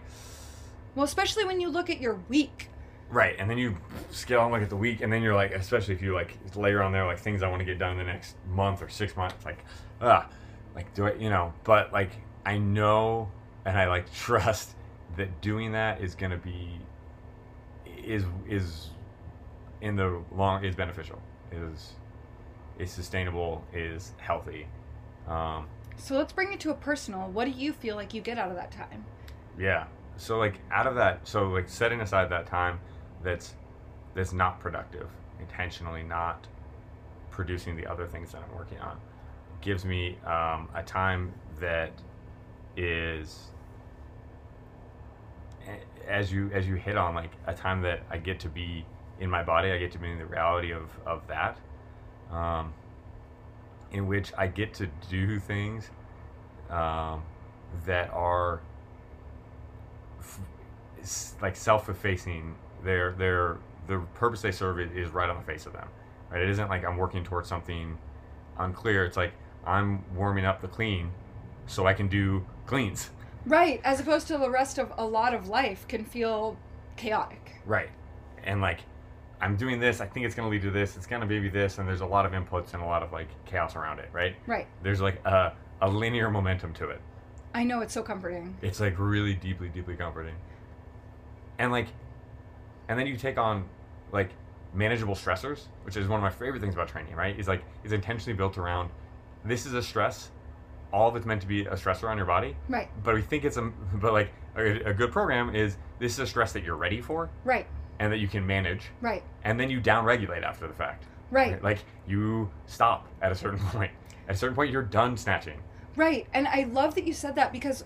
well 0.96 1.06
especially 1.06 1.46
when 1.46 1.60
you 1.60 1.70
look 1.70 1.90
at 1.90 2.00
your 2.00 2.16
week 2.30 2.70
Right, 3.10 3.36
and 3.38 3.50
then 3.50 3.58
you 3.58 3.78
scale 4.10 4.42
and 4.44 4.52
look 4.52 4.64
at 4.64 4.70
the 4.70 4.76
week, 4.76 5.02
and 5.02 5.14
then 5.14 5.22
you're 5.22 5.36
like, 5.36 5.52
especially 5.54 5.94
if 5.94 6.02
you 6.02 6.14
like 6.14 6.38
layer 6.56 6.82
on 6.82 6.92
there 6.92 7.06
like 7.06 7.20
things 7.20 7.44
I 7.44 7.48
want 7.48 7.60
to 7.60 7.66
get 7.66 7.78
done 7.78 7.92
in 7.92 7.98
the 7.98 8.04
next 8.04 8.36
month 8.50 8.82
or 8.82 8.90
six 8.90 9.16
months, 9.16 9.46
like, 9.46 9.64
ah, 10.02 10.28
like 10.74 10.94
do 10.96 11.06
I, 11.06 11.14
you 11.14 11.30
know? 11.30 11.54
But 11.64 11.94
like 11.94 12.12
I 12.46 12.58
know, 12.58 13.32
and 13.64 13.78
I 13.78 13.88
like 13.88 14.12
trust 14.20 14.76
that 15.18 15.40
doing 15.42 15.74
that 15.74 16.02
is 16.02 16.16
gonna 16.16 16.38
be 16.38 16.80
is 18.04 18.24
is 18.50 18.90
in 19.82 19.96
the 19.96 20.22
long 20.36 20.66
is 20.66 20.76
beneficial, 20.76 21.22
is 21.52 21.94
is 22.80 22.92
sustainable, 22.92 23.64
is 23.72 24.14
healthy. 24.18 24.68
Um, 25.28 25.68
so 25.98 26.16
let's 26.18 26.34
bring 26.34 26.52
it 26.54 26.60
to 26.60 26.72
a 26.72 26.76
personal 26.76 27.30
what 27.30 27.46
do 27.46 27.52
you 27.52 27.74
feel 27.74 27.96
like 27.96 28.14
you 28.14 28.22
get 28.22 28.38
out 28.38 28.50
of 28.50 28.56
that 28.56 28.72
time 28.72 29.04
Yeah. 29.58 29.86
So 30.18 30.38
like 30.38 30.60
out 30.72 30.88
of 30.88 30.96
that, 30.96 31.28
so 31.28 31.48
like 31.50 31.68
setting 31.70 32.02
aside 32.02 32.30
that 32.30 32.46
time 32.46 32.80
that's 33.24 33.54
that's 34.14 34.32
not 34.34 34.60
productive, 34.60 35.10
intentionally 35.40 36.04
not 36.04 36.48
producing 37.32 37.76
the 37.76 37.86
other 37.86 38.08
things 38.08 38.32
that 38.32 38.42
I'm 38.42 38.56
working 38.56 38.80
on, 38.80 38.98
gives 39.62 39.84
me 39.84 40.18
um, 40.26 40.70
a 40.74 40.84
time 40.84 41.34
that 41.60 41.92
is 42.78 43.52
as 46.08 46.32
you 46.32 46.50
as 46.54 46.68
you 46.68 46.76
hit 46.76 46.98
on 46.98 47.14
like 47.16 47.32
a 47.48 47.54
time 47.54 47.82
that 47.82 48.04
I 48.10 48.18
get 48.18 48.40
to 48.42 48.50
be 48.50 48.86
in 49.20 49.30
my 49.30 49.44
body, 49.44 49.72
I 49.72 49.78
get 49.78 49.92
to 49.94 50.00
be 50.00 50.10
in 50.10 50.18
the 50.18 50.26
reality 50.26 50.72
of 50.72 50.90
of 51.06 51.28
that, 51.28 51.58
um, 52.32 52.74
in 53.96 54.08
which 54.08 54.34
I 54.38 54.48
get 54.48 54.74
to 54.76 54.88
do 55.10 55.40
things 55.40 55.90
um, 56.70 57.24
that 57.86 58.10
are 58.12 58.62
f- 60.20 60.40
like 61.42 61.56
self-effacing. 61.56 62.56
They're 62.84 63.14
they're 63.14 63.58
the 63.88 64.00
purpose 64.16 64.42
they 64.42 64.52
serve 64.52 64.80
is, 64.80 64.92
is 64.92 65.14
right 65.14 65.30
on 65.30 65.38
the 65.38 65.44
face 65.44 65.66
of 65.66 65.74
them. 65.74 65.88
Right? 66.30 66.42
It 66.42 66.50
isn't 66.50 66.70
like 66.70 66.84
I'm 66.84 66.98
working 66.98 67.24
towards 67.24 67.48
something 67.48 67.98
unclear. 68.58 69.06
It's 69.06 69.18
like 69.18 69.34
I'm 69.66 70.04
warming 70.16 70.46
up 70.46 70.62
the 70.62 70.68
clean 70.68 71.12
so 71.68 71.88
I 71.88 71.94
can 71.94 72.08
do 72.08 72.46
cleans. 72.68 73.10
right 73.48 73.80
as 73.84 74.00
opposed 74.00 74.28
to 74.28 74.38
the 74.38 74.50
rest 74.50 74.78
of 74.78 74.92
a 74.98 75.06
lot 75.06 75.34
of 75.34 75.48
life 75.48 75.88
can 75.88 76.04
feel 76.06 76.58
chaotic 76.96 77.54
Right. 77.66 77.90
And 78.44 78.62
like 78.62 78.82
I'm 79.46 79.56
doing 79.56 79.80
this, 79.80 80.02
I 80.02 80.08
think 80.08 80.26
it's 80.26 80.34
gonna 80.34 80.50
lead 80.50 80.64
to 80.64 80.72
this, 80.72 80.98
it's 80.98 81.06
gonna 81.06 81.28
maybe 81.28 81.50
this, 81.50 81.78
and 81.78 81.88
there's 81.88 82.02
a 82.02 82.06
lot 82.06 82.26
of 82.26 82.32
inputs 82.32 82.74
and 82.74 82.82
a 82.82 82.86
lot 82.86 83.04
of 83.04 83.12
like 83.12 83.28
chaos 83.46 83.76
around 83.76 84.00
it, 84.00 84.10
right? 84.12 84.36
right 84.48 84.66
There's 84.82 85.02
like 85.02 85.24
a, 85.24 85.54
a 85.82 85.88
linear 85.88 86.32
momentum 86.32 86.74
to 86.74 86.90
it. 86.90 87.00
i 87.54 87.64
know 87.64 87.82
it's 87.82 87.94
so 87.94 88.02
comforting 88.02 88.58
It's 88.64 88.80
like 88.80 88.98
really 88.98 89.36
deeply, 89.36 89.70
deeply 89.70 89.96
comforting. 89.96 90.34
And 91.60 91.72
like, 91.72 91.90
and 92.88 92.98
then 92.98 93.06
you 93.06 93.18
take 93.18 93.38
on 93.38 93.70
like 94.12 94.32
manageable 94.74 95.14
stressors, 95.14 95.66
which 95.84 95.96
is 95.96 96.08
one 96.08 96.20
of 96.20 96.24
my 96.24 96.32
favorite 96.32 96.60
things 96.60 96.74
about 96.74 96.88
training, 96.88 97.14
right? 97.16 97.40
Is 97.40 97.48
like, 97.48 97.64
it's 97.84 97.94
intentionally 97.94 98.36
built 98.36 98.58
around 98.58 98.90
this 99.46 99.68
is 99.68 99.76
a 99.76 99.84
stress. 99.84 100.32
All 100.92 101.08
of 101.08 101.16
it's 101.16 101.26
meant 101.28 101.42
to 101.42 101.48
be 101.48 101.68
a 101.68 101.76
stressor 101.76 102.10
on 102.10 102.18
your 102.18 102.26
body, 102.26 102.56
right 102.68 102.90
but 103.04 103.14
we 103.14 103.22
think 103.22 103.46
it's 103.46 103.58
a, 103.58 103.72
but 103.94 104.12
like 104.12 104.32
a, 104.58 104.90
a 104.90 104.94
good 104.94 105.12
program 105.12 105.56
is 105.56 105.78
this 106.00 106.14
is 106.14 106.20
a 106.20 106.26
stress 106.26 106.52
that 106.54 106.64
you're 106.64 106.78
ready 106.78 107.00
for 107.00 107.30
right 107.44 107.68
and 108.00 108.12
that 108.12 108.18
you 108.18 108.28
can 108.28 108.46
manage, 108.46 108.92
right 109.02 109.24
and 109.44 109.60
then 109.60 109.70
you 109.70 109.80
downregulate 109.80 110.44
after 110.44 110.68
the 110.68 110.74
fact. 110.74 111.06
right 111.32 111.62
Like 111.64 111.80
you 112.08 112.50
stop 112.66 113.08
at 113.22 113.32
a 113.32 113.36
certain 113.36 113.60
point. 113.72 113.92
At 114.28 114.36
a 114.36 114.38
certain 114.38 114.56
point, 114.56 114.72
you're 114.72 114.82
done 114.82 115.18
snatching. 115.18 115.62
Right. 115.96 116.28
And 116.34 116.48
I 116.48 116.64
love 116.72 116.96
that 116.96 117.06
you 117.06 117.14
said 117.14 117.36
that 117.36 117.54
because 117.54 117.86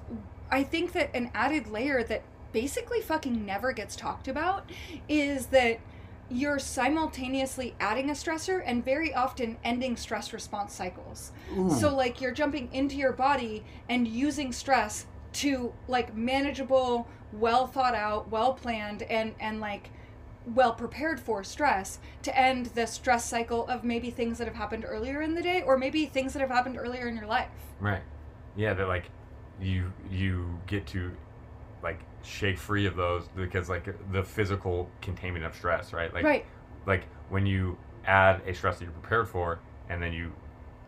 I 0.49 0.63
think 0.63 0.93
that 0.93 1.13
an 1.13 1.31
added 1.33 1.67
layer 1.67 2.01
that 2.03 2.23
basically 2.53 3.01
fucking 3.01 3.45
never 3.45 3.71
gets 3.71 3.95
talked 3.95 4.27
about 4.27 4.69
is 5.07 5.47
that 5.47 5.79
you're 6.31 6.59
simultaneously 6.59 7.75
adding 7.79 8.09
a 8.09 8.13
stressor 8.13 8.61
and 8.65 8.85
very 8.85 9.13
often 9.13 9.57
ending 9.63 9.97
stress 9.97 10.31
response 10.31 10.73
cycles. 10.73 11.31
So 11.79 11.95
like 11.95 12.21
you're 12.21 12.31
jumping 12.31 12.69
into 12.71 12.95
your 12.95 13.13
body 13.13 13.63
and 13.89 14.07
using 14.07 14.51
stress 14.53 15.07
to 15.33 15.73
like 15.87 16.15
manageable, 16.15 17.07
well 17.33 17.67
thought 17.67 17.95
out, 17.95 18.29
well 18.29 18.53
planned 18.53 19.03
and 19.03 19.33
and 19.39 19.59
like 19.59 19.89
well 20.46 20.74
prepared 20.74 21.19
for 21.19 21.43
stress 21.43 22.00
to 22.24 22.38
end 22.38 22.67
the 22.67 22.86
stress 22.88 23.25
cycle 23.25 23.67
of 23.67 23.84
maybe 23.84 24.10
things 24.10 24.38
that 24.38 24.48
have 24.48 24.55
happened 24.55 24.86
earlier 24.88 25.22
in 25.22 25.36
the 25.36 25.41
day 25.41 25.62
or 25.62 25.77
maybe 25.77 26.05
things 26.05 26.34
that 26.34 26.39
have 26.39 26.50
happened 26.50 26.77
earlier 26.77 27.08
in 27.08 27.15
your 27.15 27.27
life. 27.27 27.50
Right. 27.79 28.01
Yeah, 28.55 28.74
that 28.74 28.88
like 28.88 29.10
you 29.62 29.91
you 30.10 30.60
get 30.67 30.88
to 30.88 31.12
like 31.84 32.00
shake 32.24 32.58
free 32.58 32.86
of 32.86 32.96
those 32.96 33.27
because 33.36 33.69
like 33.69 33.88
the 34.12 34.24
physical 34.24 34.89
containment 35.01 35.46
of 35.46 35.55
stress, 35.55 35.93
right? 35.93 36.13
Like 36.13 36.24
right. 36.25 36.46
like 36.86 37.05
when 37.29 37.46
you 37.46 37.77
add 38.05 38.41
a 38.48 38.53
stress 38.53 38.79
that 38.79 38.86
you're 38.86 38.93
prepared 38.93 39.27
for 39.27 39.60
and 39.89 40.01
then 40.01 40.13
you 40.13 40.31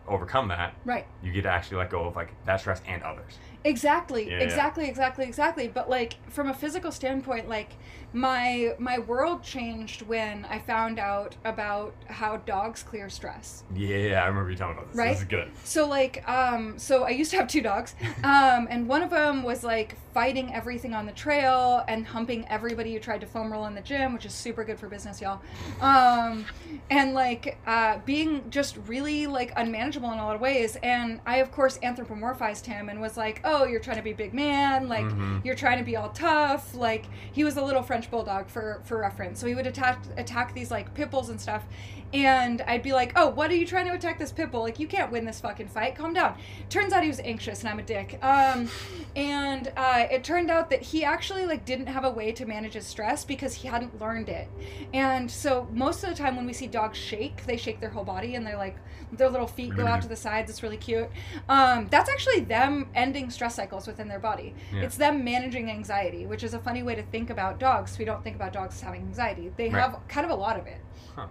overcome 0.08 0.48
that, 0.50 0.74
Right. 0.84 1.06
you 1.24 1.32
get 1.32 1.44
to 1.44 1.50
actually 1.50 1.78
let 1.78 1.90
go 1.90 2.06
of 2.06 2.16
like 2.16 2.34
that 2.46 2.60
stress 2.60 2.82
and 2.88 3.02
others. 3.04 3.38
Exactly, 3.64 4.30
Yeah, 4.30 4.38
yeah. 4.38 4.44
exactly, 4.44 4.88
exactly, 4.88 5.26
exactly. 5.26 5.68
But 5.68 5.90
like 5.90 6.16
from 6.30 6.50
a 6.50 6.54
physical 6.54 6.92
standpoint, 6.92 7.48
like 7.48 7.74
my 8.14 8.74
my 8.78 9.00
world 9.00 9.42
changed 9.44 10.02
when 10.02 10.46
I 10.50 10.60
found 10.60 11.00
out 11.00 11.36
about 11.46 11.94
how 12.08 12.38
dogs 12.38 12.84
clear 12.84 13.10
stress. 13.10 13.64
Yeah, 13.74 14.22
I 14.24 14.28
remember 14.28 14.50
you 14.52 14.58
talking 14.58 14.78
about 14.78 14.90
this. 14.90 14.98
Right? 14.98 15.10
This 15.12 15.20
is 15.20 15.26
good. 15.26 15.52
So 15.64 15.88
like 15.88 16.28
um 16.28 16.78
so 16.78 17.04
I 17.04 17.10
used 17.10 17.32
to 17.32 17.38
have 17.38 17.48
two 17.48 17.62
dogs. 17.62 17.96
Um 18.24 18.68
and 18.70 18.88
one 18.88 19.02
of 19.02 19.10
them 19.10 19.44
was 19.44 19.64
like 19.64 19.96
fighting 20.14 20.54
everything 20.54 20.94
on 20.94 21.06
the 21.06 21.12
trail 21.14 21.86
and 21.88 22.06
humping 22.06 22.46
everybody 22.50 22.94
who 22.94 23.00
tried 23.00 23.22
to 23.22 23.28
foam 23.28 23.52
roll 23.52 23.66
in 23.66 23.76
the 23.76 23.82
gym, 23.82 24.14
which 24.14 24.26
is 24.26 24.34
super 24.34 24.64
good 24.66 24.78
for 24.80 24.90
business, 24.90 25.22
y'all. 25.22 25.40
Um 25.80 26.46
and 26.90 27.14
like 27.14 27.58
uh 27.66 28.00
being 28.06 28.50
just 28.50 28.78
really 28.88 29.28
like 29.28 29.54
unmanageable 29.56 30.12
in 30.12 30.20
a 30.20 30.26
lot 30.26 30.36
of 30.36 30.42
ways 30.42 30.78
and 30.84 31.22
I 31.26 31.38
of 31.38 31.52
course 31.52 31.78
anthropomorphized 31.78 32.66
him 32.66 32.90
and 32.90 33.00
was 33.00 33.16
like, 33.16 33.40
"Oh, 33.46 33.51
you're 33.66 33.80
trying 33.80 33.98
to 33.98 34.04
be 34.04 34.14
big 34.14 34.34
man, 34.34 34.88
like 34.88 35.06
Mhm. 35.06 35.44
you're 35.46 35.56
trying 35.56 35.78
to 35.78 35.84
be 35.84 35.96
all 35.96 36.10
tough." 36.10 36.74
Like 36.76 37.06
he 37.32 37.44
was 37.44 37.58
a 37.58 37.64
little 37.64 37.84
French 37.84 38.10
bulldog 38.10 38.50
for 38.50 38.82
for 38.84 38.98
reference. 39.00 39.40
So 39.40 39.48
he 39.48 39.56
would 39.56 39.68
attack 39.68 40.00
attack 40.18 40.54
these 40.54 40.72
like 40.72 40.94
pit 40.94 41.12
bulls 41.12 41.30
and 41.30 41.40
stuff 41.40 41.64
and 42.14 42.62
I'd 42.62 42.84
be 42.84 42.94
like, 42.94 43.14
"Oh, 43.16 43.30
what 43.30 43.50
are 43.52 43.56
you 43.56 43.66
trying 43.66 43.88
to 43.88 43.94
attack 43.94 44.20
this 44.20 44.32
pit 44.32 44.52
bull? 44.52 44.62
Like, 44.62 44.80
you 44.80 44.88
can't 44.88 45.12
win 45.12 45.26
this 45.26 45.40
fucking 45.40 45.68
fight. 45.70 45.96
Calm 45.96 46.14
down." 46.14 46.38
Turns 46.70 46.94
out 46.94 47.04
he 47.04 47.10
was 47.10 47.20
anxious, 47.22 47.62
and 47.62 47.70
I'm 47.70 47.80
a 47.80 47.84
dick. 47.84 48.20
Um, 48.24 48.70
and 49.16 49.72
uh, 49.78 50.08
it 50.12 50.24
turned 50.24 50.50
out 50.50 50.70
that 50.70 50.82
he 50.82 51.04
actually 51.04 51.46
like 51.46 51.66
didn't 51.66 51.88
have 51.88 52.04
a 52.06 52.10
way 52.12 52.32
to 52.34 52.46
manage 52.46 52.74
his 52.74 52.86
stress 52.86 53.24
because 53.26 53.54
he 53.54 53.68
hadn't 53.68 54.00
learned 54.00 54.30
it. 54.30 54.48
And 54.94 55.30
so 55.30 55.68
most 55.72 56.04
of 56.04 56.10
the 56.10 56.16
time 56.16 56.36
when 56.36 56.46
we 56.46 56.54
see 56.54 56.68
dogs 56.68 56.98
shake, 56.98 57.46
they 57.46 57.58
shake 57.58 57.80
their 57.80 57.90
whole 57.90 58.04
body, 58.06 58.36
and 58.36 58.46
they're 58.46 58.58
like 58.58 58.78
their 59.14 59.30
little 59.30 59.48
feet 59.48 59.76
go 59.76 59.86
out 59.88 60.02
to 60.02 60.08
the 60.08 60.16
sides. 60.16 60.50
It's 60.50 60.64
really 60.64 60.78
cute. 60.78 61.10
Um, 61.50 61.88
that's 61.92 62.10
actually 62.10 62.42
them 62.42 62.88
ending 62.96 63.30
stress 63.30 63.56
cycles 63.56 63.86
within 63.86 64.08
their 64.08 64.20
body. 64.20 64.56
Yeah. 64.74 64.82
It's 64.84 64.96
them 64.96 65.24
managing 65.26 65.70
anxiety, 65.70 66.26
which 66.26 66.44
is 66.44 66.54
a 66.54 66.60
funny 66.60 66.82
way 66.82 66.96
to 66.96 67.04
think 67.04 67.30
about 67.30 67.60
dogs. 67.60 67.98
We 68.00 68.06
don't 68.06 68.24
think 68.24 68.38
about 68.38 68.54
dogs 68.54 68.76
as 68.76 68.82
having 68.82 69.02
anxiety. 69.02 69.52
They 69.58 69.70
Right. 69.70 69.82
have 69.82 70.00
kind 70.08 70.26
of 70.26 70.32
a 70.32 70.36
lot 70.36 70.58
of 70.58 70.66
it. 70.66 70.80
Huh. 71.16 71.28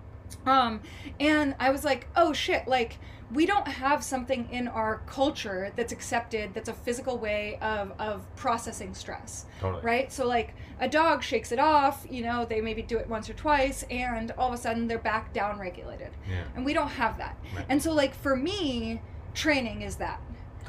Um, 0.47 0.81
and 1.19 1.55
I 1.59 1.71
was 1.71 1.85
like, 1.85 2.09
oh 2.17 2.33
shit, 2.33 2.67
like 2.69 2.99
we 3.33 3.47
don't 3.47 3.69
have 3.69 4.03
something 4.03 4.49
in 4.51 4.67
our 4.67 5.03
culture 5.07 5.73
that's 5.77 5.93
accepted 5.93 6.53
that's 6.53 6.69
a 6.69 6.73
physical 6.73 7.17
way 7.17 7.59
of, 7.63 7.93
of 8.01 8.25
processing 8.35 8.93
stress, 8.93 9.47
Totally. 9.61 9.83
right? 9.83 10.13
So 10.13 10.27
like 10.27 10.55
a 10.81 10.89
dog 10.89 11.23
shakes 11.23 11.53
it 11.53 11.59
off, 11.61 12.07
you 12.11 12.23
know, 12.23 12.45
they 12.45 12.61
maybe 12.61 12.83
do 12.83 12.99
it 12.99 13.09
once 13.09 13.31
or 13.31 13.35
twice, 13.35 13.85
and 13.91 14.33
all 14.33 14.49
of 14.49 14.55
a 14.55 14.59
sudden 14.59 14.89
they're 14.89 14.99
back 14.99 15.33
down 15.33 15.59
regulated. 15.61 16.11
Yeah. 16.29 16.43
And 16.57 16.65
we 16.65 16.73
don't 16.73 16.89
have 16.89 17.19
that. 17.19 17.37
Right. 17.55 17.67
And 17.69 17.81
so 17.83 17.93
like 17.93 18.15
for 18.15 18.35
me, 18.35 19.01
training 19.35 19.83
is 19.83 19.97
that. 19.97 20.21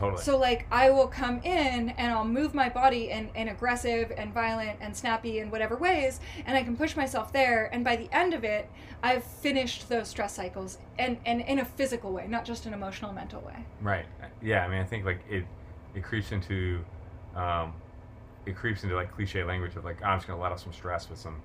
Totally. 0.01 0.21
So 0.23 0.37
like 0.37 0.65
I 0.71 0.89
will 0.89 1.07
come 1.07 1.39
in 1.43 1.89
and 1.91 2.11
I'll 2.11 2.25
move 2.25 2.55
my 2.55 2.69
body 2.69 3.11
in, 3.11 3.29
in 3.35 3.49
aggressive 3.49 4.11
and 4.17 4.33
violent 4.33 4.79
and 4.81 4.97
snappy 4.97 5.39
in 5.39 5.51
whatever 5.51 5.75
ways 5.77 6.19
and 6.47 6.57
I 6.57 6.63
can 6.63 6.75
push 6.75 6.95
myself 6.95 7.31
there 7.31 7.69
and 7.71 7.83
by 7.83 7.95
the 7.95 8.09
end 8.11 8.33
of 8.33 8.43
it 8.43 8.67
I've 9.03 9.23
finished 9.23 9.89
those 9.89 10.07
stress 10.07 10.33
cycles 10.35 10.79
and, 10.97 11.17
and 11.25 11.41
in 11.41 11.59
a 11.59 11.65
physical 11.65 12.11
way, 12.11 12.27
not 12.27 12.45
just 12.45 12.65
an 12.65 12.73
emotional 12.73 13.13
mental 13.13 13.41
way. 13.41 13.65
Right. 13.79 14.05
Yeah. 14.41 14.65
I 14.65 14.67
mean, 14.67 14.79
I 14.79 14.83
think 14.85 15.05
like 15.05 15.19
it, 15.29 15.45
it 15.93 16.03
creeps 16.03 16.31
into, 16.31 16.83
um, 17.35 17.73
it 18.47 18.55
creeps 18.55 18.83
into 18.83 18.95
like 18.95 19.13
cliche 19.13 19.43
language 19.43 19.75
of 19.75 19.85
like 19.85 19.97
"Oh, 20.01 20.05
I'm 20.07 20.17
just 20.17 20.27
gonna 20.27 20.41
let 20.41 20.51
off 20.51 20.63
some 20.63 20.73
stress 20.73 21.07
with 21.09 21.19
some 21.19 21.41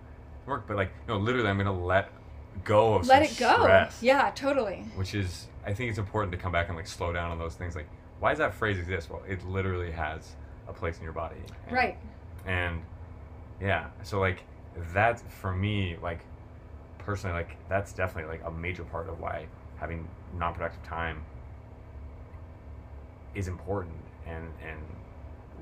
work, 0.46 0.64
but 0.66 0.76
like 0.76 0.90
no, 1.08 1.18
literally 1.18 1.48
I'm 1.48 1.58
gonna 1.58 1.72
let 1.78 2.10
go 2.64 2.94
of 2.94 3.06
Let 3.06 3.22
it 3.22 3.36
go. 3.38 3.52
stress, 3.60 4.02
Yeah, 4.02 4.30
totally. 4.34 4.84
which 4.94 5.14
is 5.14 5.48
I 5.66 5.74
think 5.74 5.90
it's 5.90 5.98
important 5.98 6.32
to 6.32 6.38
come 6.38 6.52
back 6.52 6.68
and 6.68 6.76
like 6.76 6.86
slow 6.86 7.12
down 7.12 7.30
on 7.30 7.38
those 7.38 7.54
things. 7.54 7.74
Like, 7.76 7.88
why 8.20 8.30
does 8.30 8.38
that 8.38 8.54
phrase 8.54 8.78
exist? 8.78 9.10
Well, 9.10 9.22
it 9.28 9.44
literally 9.46 9.90
has 9.92 10.34
a 10.68 10.72
place 10.72 10.98
in 10.98 11.04
your 11.04 11.12
body. 11.12 11.36
And- 11.66 11.76
Right. 11.76 11.98
And 12.46 12.82
yeah, 13.60 13.88
so 14.02 14.20
like 14.20 14.44
that 14.92 15.20
for 15.32 15.52
me, 15.52 15.96
like 16.02 16.20
personally, 16.98 17.34
like 17.36 17.56
that's 17.68 17.92
definitely 17.92 18.30
like 18.38 18.46
a 18.46 18.50
major 18.50 18.84
part 18.84 19.08
of 19.08 19.18
why 19.20 19.46
having 19.76 20.08
non-productive 20.38 20.82
time 20.82 21.24
is 23.34 23.48
important 23.48 23.94
and 24.26 24.44
and 24.66 24.78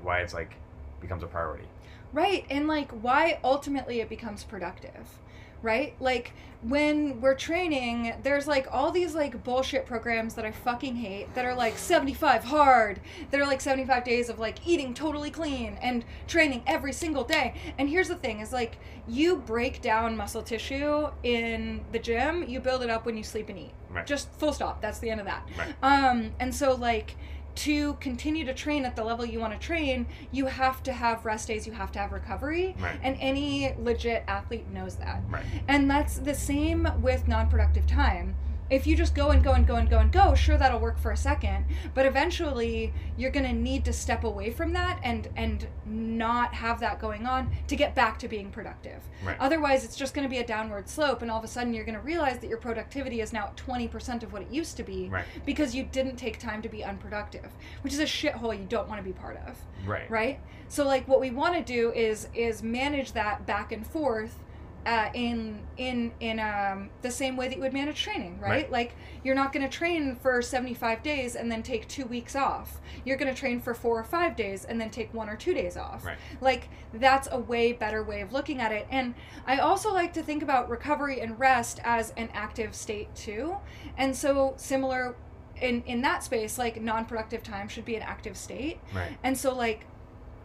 why 0.01 0.19
it's 0.19 0.33
like 0.33 0.55
becomes 1.01 1.23
a 1.23 1.27
priority. 1.27 1.65
Right. 2.13 2.45
And 2.49 2.67
like 2.67 2.91
why 2.91 3.39
ultimately 3.43 3.99
it 4.01 4.09
becomes 4.09 4.43
productive. 4.43 5.19
Right? 5.65 5.95
Like 5.99 6.33
when 6.61 7.21
we're 7.21 7.35
training, 7.35 8.13
there's 8.23 8.47
like 8.47 8.67
all 8.71 8.91
these 8.91 9.13
like 9.13 9.43
bullshit 9.43 9.85
programs 9.85 10.35
that 10.35 10.45
I 10.45 10.51
fucking 10.51 10.95
hate 10.95 11.33
that 11.35 11.45
are 11.45 11.55
like 11.55 11.77
75 11.77 12.43
hard, 12.43 12.99
that 13.31 13.39
are 13.39 13.45
like 13.45 13.61
75 13.61 14.03
days 14.03 14.29
of 14.29 14.39
like 14.39 14.65
eating 14.67 14.93
totally 14.93 15.31
clean 15.31 15.77
and 15.81 16.05
training 16.27 16.63
every 16.65 16.93
single 16.93 17.23
day. 17.23 17.55
And 17.77 17.89
here's 17.89 18.07
the 18.07 18.15
thing 18.15 18.39
is 18.39 18.53
like 18.53 18.77
you 19.07 19.37
break 19.37 19.81
down 19.81 20.15
muscle 20.15 20.41
tissue 20.43 21.07
in 21.23 21.83
the 21.91 21.99
gym, 21.99 22.47
you 22.47 22.59
build 22.59 22.83
it 22.83 22.89
up 22.89 23.05
when 23.05 23.17
you 23.17 23.23
sleep 23.23 23.49
and 23.49 23.59
eat. 23.59 23.73
Right. 23.89 24.05
Just 24.05 24.31
full 24.33 24.53
stop. 24.53 24.81
That's 24.81 24.99
the 24.99 25.09
end 25.09 25.19
of 25.19 25.25
that. 25.25 25.47
Right. 25.57 25.75
Um, 25.81 26.31
and 26.39 26.53
so 26.53 26.73
like 26.75 27.15
to 27.55 27.93
continue 27.95 28.45
to 28.45 28.53
train 28.53 28.85
at 28.85 28.95
the 28.95 29.03
level 29.03 29.25
you 29.25 29.39
want 29.39 29.53
to 29.53 29.59
train, 29.59 30.05
you 30.31 30.45
have 30.45 30.83
to 30.83 30.93
have 30.93 31.25
rest 31.25 31.47
days, 31.47 31.65
you 31.65 31.73
have 31.73 31.91
to 31.93 31.99
have 31.99 32.11
recovery. 32.11 32.75
Right. 32.79 32.99
And 33.01 33.17
any 33.19 33.73
legit 33.77 34.23
athlete 34.27 34.69
knows 34.69 34.95
that. 34.97 35.23
Right. 35.29 35.45
And 35.67 35.89
that's 35.89 36.17
the 36.17 36.35
same 36.35 36.87
with 37.01 37.27
non 37.27 37.49
productive 37.49 37.87
time. 37.87 38.35
If 38.69 38.87
you 38.87 38.95
just 38.95 39.13
go 39.13 39.29
and 39.29 39.43
go 39.43 39.51
and 39.53 39.67
go 39.67 39.75
and 39.75 39.87
go 39.89 39.99
and 39.99 40.11
go, 40.11 40.33
sure 40.33 40.57
that'll 40.57 40.79
work 40.79 40.97
for 40.97 41.11
a 41.11 41.17
second, 41.17 41.65
but 41.93 42.05
eventually 42.07 42.93
you're 43.15 43.29
going 43.31 43.45
to 43.45 43.53
need 43.53 43.85
to 43.85 43.93
step 43.93 44.23
away 44.23 44.49
from 44.49 44.73
that 44.73 44.99
and 45.03 45.29
and 45.35 45.67
not 45.85 46.53
have 46.53 46.79
that 46.79 46.99
going 46.99 47.27
on 47.27 47.51
to 47.67 47.75
get 47.75 47.93
back 47.93 48.17
to 48.19 48.27
being 48.27 48.49
productive. 48.49 49.03
Right. 49.23 49.37
Otherwise, 49.39 49.85
it's 49.85 49.95
just 49.95 50.13
going 50.15 50.25
to 50.27 50.29
be 50.29 50.39
a 50.39 50.45
downward 50.47 50.89
slope 50.89 51.21
and 51.21 51.29
all 51.29 51.37
of 51.37 51.43
a 51.43 51.47
sudden 51.47 51.73
you're 51.73 51.85
going 51.85 51.95
to 51.95 52.01
realize 52.01 52.39
that 52.39 52.47
your 52.47 52.57
productivity 52.57 53.21
is 53.21 53.33
now 53.33 53.45
at 53.45 53.57
20% 53.57 54.23
of 54.23 54.33
what 54.33 54.41
it 54.41 54.49
used 54.49 54.77
to 54.77 54.83
be 54.83 55.09
Right. 55.09 55.25
because 55.45 55.75
you 55.75 55.83
didn't 55.83 56.15
take 56.15 56.39
time 56.39 56.61
to 56.63 56.69
be 56.69 56.83
unproductive, 56.83 57.51
which 57.83 57.93
is 57.93 57.99
a 57.99 58.05
shithole 58.05 58.57
you 58.57 58.65
don't 58.65 58.87
want 58.89 58.99
to 58.99 59.03
be 59.03 59.13
part 59.13 59.37
of 59.47 59.57
Right. 59.85 60.09
right 60.09 60.39
so 60.67 60.83
like 60.83 61.07
what 61.07 61.19
we 61.19 61.29
want 61.29 61.53
to 61.55 61.61
do 61.61 61.91
is 61.91 62.27
is 62.33 62.63
manage 62.63 63.11
that 63.11 63.45
back 63.45 63.71
and 63.71 63.85
forth 63.85 64.39
uh, 64.85 65.09
in 65.13 65.59
in 65.77 66.11
in 66.19 66.39
um, 66.39 66.89
the 67.01 67.09
same 67.09 67.35
way 67.35 67.47
that 67.47 67.55
you 67.55 67.61
would 67.61 67.73
manage 67.73 68.01
training 68.03 68.39
right, 68.39 68.49
Right. 68.49 68.71
like 68.71 68.95
you're 69.23 69.35
not 69.35 69.51
going 69.51 69.67
to 69.67 69.77
train 69.77 70.15
for 70.15 70.41
75 70.41 71.01
days 71.01 71.35
and 71.35 71.51
then 71.51 71.63
take 71.63 71.87
two 71.87 72.05
weeks 72.05 72.35
off 72.35 72.79
you're 73.03 73.17
going 73.17 73.33
to 73.33 73.39
train 73.39 73.59
for 73.59 73.73
four 73.73 73.99
or 73.99 74.03
five 74.03 74.35
days 74.35 74.63
and 74.63 74.79
then 74.79 74.89
take 74.91 75.13
one 75.13 75.27
or 75.27 75.35
two 75.35 75.53
days 75.53 75.75
off 75.75 76.05
Right. 76.05 76.17
like 76.39 76.69
that's 76.93 77.27
a 77.31 77.39
way 77.39 77.73
better 77.73 78.03
way 78.03 78.21
of 78.21 78.31
looking 78.31 78.59
at 78.61 78.71
it 78.71 78.85
and 78.91 79.15
i 79.47 79.57
also 79.57 79.91
like 79.93 80.13
to 80.13 80.21
think 80.21 80.43
about 80.43 80.69
recovery 80.69 81.19
and 81.19 81.39
rest 81.39 81.79
as 81.83 82.11
an 82.15 82.29
active 82.33 82.75
state 82.75 83.13
too 83.15 83.55
and 83.97 84.15
so 84.15 84.53
similar 84.57 85.15
in 85.61 85.81
in 85.87 86.01
that 86.01 86.23
space 86.23 86.57
like 86.57 86.79
non-productive 86.81 87.41
time 87.41 87.67
should 87.67 87.85
be 87.85 87.95
an 87.95 88.01
active 88.03 88.37
state 88.37 88.79
Right. 88.93 89.17
and 89.23 89.37
so, 89.37 89.55
like, 89.55 89.85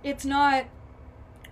it's 0.03 0.25
not 0.25 0.65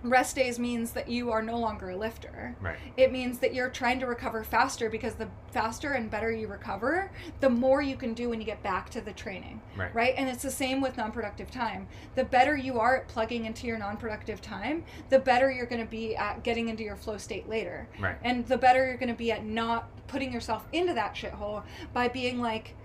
rest 0.03 0.35
days 0.35 0.59
means 0.59 0.91
that 0.91 1.09
you 1.09 1.31
are 1.31 1.41
no 1.41 1.57
longer 1.57 1.89
a 1.91 1.97
lifter. 1.97 2.55
Right. 2.61 2.77
It 2.97 3.11
means 3.11 3.39
that 3.39 3.53
you're 3.53 3.69
trying 3.69 3.99
to 3.99 4.05
recover 4.05 4.43
faster 4.43 4.89
because 4.89 5.15
the 5.15 5.27
faster 5.51 5.93
and 5.93 6.09
better 6.09 6.31
you 6.31 6.47
recover, 6.47 7.11
the 7.39 7.49
more 7.49 7.81
you 7.81 7.95
can 7.95 8.13
do 8.13 8.29
when 8.29 8.39
you 8.39 8.45
get 8.45 8.61
back 8.63 8.89
to 8.91 9.01
the 9.01 9.13
training. 9.13 9.61
Right. 9.75 9.93
Right? 9.93 10.13
And 10.17 10.29
it's 10.29 10.43
the 10.43 10.51
same 10.51 10.81
with 10.81 10.97
non 10.97 11.11
productive 11.11 11.51
time. 11.51 11.87
The 12.15 12.23
better 12.23 12.55
you 12.55 12.79
are 12.79 12.97
at 12.97 13.07
plugging 13.07 13.45
into 13.45 13.67
your 13.67 13.77
non 13.77 13.97
productive 13.97 14.41
time, 14.41 14.83
the 15.09 15.19
better 15.19 15.51
you're 15.51 15.65
going 15.65 15.83
to 15.83 15.89
be 15.89 16.15
at 16.15 16.43
getting 16.43 16.69
into 16.69 16.83
your 16.83 16.95
flow 16.95 17.17
state 17.17 17.49
later. 17.49 17.87
Right. 17.99 18.17
And 18.23 18.47
the 18.47 18.57
better 18.57 18.85
you're 18.85 18.97
going 18.97 19.09
to 19.09 19.15
be 19.15 19.31
at 19.31 19.45
not 19.45 19.89
putting 20.07 20.33
yourself 20.33 20.65
into 20.73 20.93
that 20.93 21.15
shithole 21.15 21.63
by 21.93 22.07
being 22.07 22.39
like, 22.41 22.75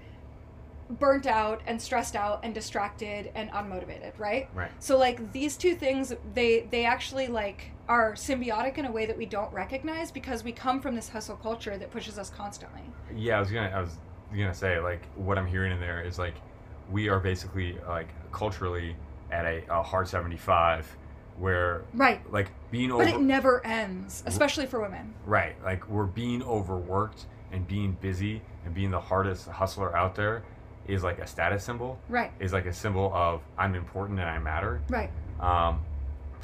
burnt 0.91 1.27
out 1.27 1.63
and 1.67 1.81
stressed 1.81 2.15
out 2.15 2.41
and 2.43 2.55
distracted 2.55 3.31
and 3.35 3.51
unmotivated 3.51 4.13
right? 4.19 4.49
Right. 4.55 4.71
so 4.79 4.99
like 4.99 5.33
these 5.33 5.57
two 5.57 5.75
things 5.75 6.13
they 6.35 6.69
they 6.71 6.85
actually 6.85 7.27
like 7.27 7.71
are 7.89 8.13
symbiotic 8.13 8.79
in 8.79 8.87
a 8.87 8.93
way 8.93 9.07
that 9.07 9.17
we 9.17 9.27
don't 9.27 9.53
recognize 9.53 10.11
because 10.11 10.43
we 10.43 10.53
come 10.53 10.81
from 10.81 10.95
this 10.95 11.09
hustle 11.09 11.37
culture 11.37 11.77
that 11.77 11.91
pushes 11.91 12.19
us 12.19 12.31
constantly. 12.31 12.81
Yeah, 13.15 13.37
I 13.37 13.41
was 13.41 13.51
gonna 13.51 13.69
I 13.69 13.81
was 13.81 13.99
gonna 14.31 14.55
say 14.55 14.81
like 14.81 15.05
what 15.17 15.39
I'm 15.39 15.47
hearing 15.47 15.73
in 15.73 15.81
there 15.81 16.03
is 16.03 16.19
like 16.19 16.35
we 16.91 17.09
are 17.09 17.21
basically 17.21 17.79
like 17.89 18.09
culturally 18.33 18.97
at 19.31 19.45
a, 19.45 19.63
a 19.71 19.83
hard 19.83 20.09
75 20.09 20.97
where 21.39 21.83
right. 21.95 22.21
like 22.33 22.51
being 22.71 22.93
over- 22.93 23.05
but 23.05 23.13
it 23.13 23.21
never 23.21 23.65
ends 23.67 24.23
especially 24.27 24.67
for 24.67 24.81
women. 24.81 25.15
Right 25.27 25.63
like 25.63 25.89
we're 25.89 26.07
being 26.07 26.43
overworked 26.43 27.27
and 27.53 27.67
being 27.67 27.93
busy 28.01 28.43
and 28.65 28.75
being 28.75 28.91
the 28.91 29.01
hardest 29.01 29.49
hustler 29.49 29.95
out 29.97 30.15
there 30.15 30.43
is 30.87 31.03
like 31.03 31.19
a 31.19 31.27
status 31.27 31.65
symbol. 31.65 31.99
Right. 32.09 32.31
Is 32.41 32.53
like 32.53 32.67
a 32.67 32.73
symbol 32.73 33.11
of 33.15 33.43
I'm 33.59 33.75
important 33.75 34.21
and 34.21 34.29
I 34.29 34.39
matter. 34.39 34.81
Right. 34.89 35.11
Um 35.41 35.81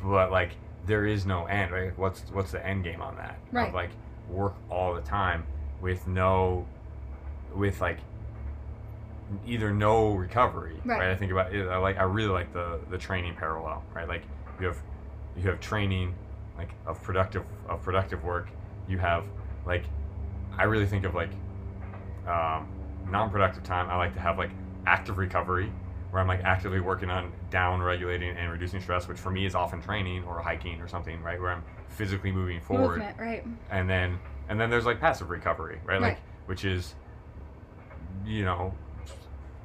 but 0.03 0.31
like 0.31 0.53
there 0.87 1.05
is 1.07 1.27
no 1.27 1.45
end 1.47 1.73
right? 1.73 1.97
What's 1.99 2.23
what's 2.33 2.51
the 2.53 2.65
end 2.67 2.85
game 2.85 3.03
on 3.03 3.17
that? 3.17 3.39
Right. 3.53 3.69
of 3.69 3.75
like 3.75 3.91
work 4.29 4.55
all 4.71 4.95
the 4.95 5.03
time 5.03 5.45
with 5.81 6.07
no 6.07 6.67
with 7.55 7.81
like 7.81 7.99
either 9.47 9.73
no 9.73 10.13
recovery 10.15 10.75
Right. 10.85 11.11
i 11.11 11.15
think 11.15 11.31
about 11.31 11.55
it 11.55 11.69
i 11.69 11.77
like 11.77 11.99
i 11.99 12.03
really 12.03 12.31
like 12.31 12.53
the 12.53 12.81
the 12.91 12.99
training 12.99 13.35
parallel 13.37 13.85
right? 13.95 14.09
Like 14.09 14.23
you 14.61 14.67
have 14.67 14.79
you 15.37 15.43
have 15.49 15.61
training 15.61 16.15
like 16.59 16.71
of 16.87 17.01
productive 17.03 17.45
of 17.69 17.81
productive 17.83 18.25
work. 18.25 18.49
You 18.89 18.99
have 18.99 19.25
like 19.67 19.85
i 20.59 20.65
really 20.65 20.87
think 20.87 21.05
of 21.05 21.15
like 21.15 21.31
um, 22.27 22.69
non-productive 23.11 23.63
time 23.63 23.89
i 23.91 23.97
like 23.97 24.15
to 24.15 24.21
have 24.21 24.39
like 24.39 24.51
active 24.87 25.19
recovery 25.19 25.73
where 26.11 26.21
i'm 26.21 26.29
like 26.29 26.43
actively 26.45 26.81
working 26.81 27.11
on 27.11 27.33
down 27.51 27.81
regulating 27.83 28.37
and 28.37 28.51
reducing 28.51 28.81
stress 28.81 29.09
which 29.09 29.19
for 29.19 29.31
me 29.31 29.47
is 29.47 29.55
often 29.55 29.81
training 29.81 30.25
or 30.25 30.41
hiking 30.41 30.81
or 30.81 30.89
something 30.89 31.23
right 31.23 31.41
where 31.41 31.51
i'm 31.51 31.63
physically 31.91 32.33
moving 32.33 32.61
forward. 32.61 32.99
Movement 32.99 33.19
right. 33.19 33.45
And 33.71 33.91
then 33.91 34.19
and 34.49 34.61
then 34.61 34.71
there's 34.71 34.87
like 34.87 35.01
passive 35.01 35.31
recovery 35.31 35.81
right 35.85 36.01
like 36.01 36.19
which 36.47 36.65
is 36.65 36.95
you 38.25 38.45
know 38.45 38.75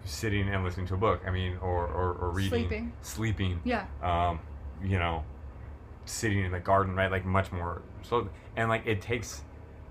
sitting 0.04 0.48
and 0.50 0.64
listening 0.64 0.86
to 0.88 0.96
a 0.96 0.98
book 0.98 1.22
i 1.26 1.32
mean 1.32 1.58
or 1.62 1.88
or, 1.88 2.14
or 2.14 2.30
reading. 2.32 2.50
Sleeping. 2.50 2.94
sleeping. 3.02 3.62
Yeah. 3.64 3.86
Um 4.02 4.40
you 4.84 5.00
know 5.00 5.24
sitting 6.06 6.40
in 6.44 6.52
the 6.52 6.60
garden 6.60 6.96
right 6.96 7.10
like 7.10 7.26
much 7.26 7.52
more 7.52 7.82
so 8.04 8.30
and 8.56 8.70
like 8.70 8.86
it 8.86 9.02
takes 9.02 9.42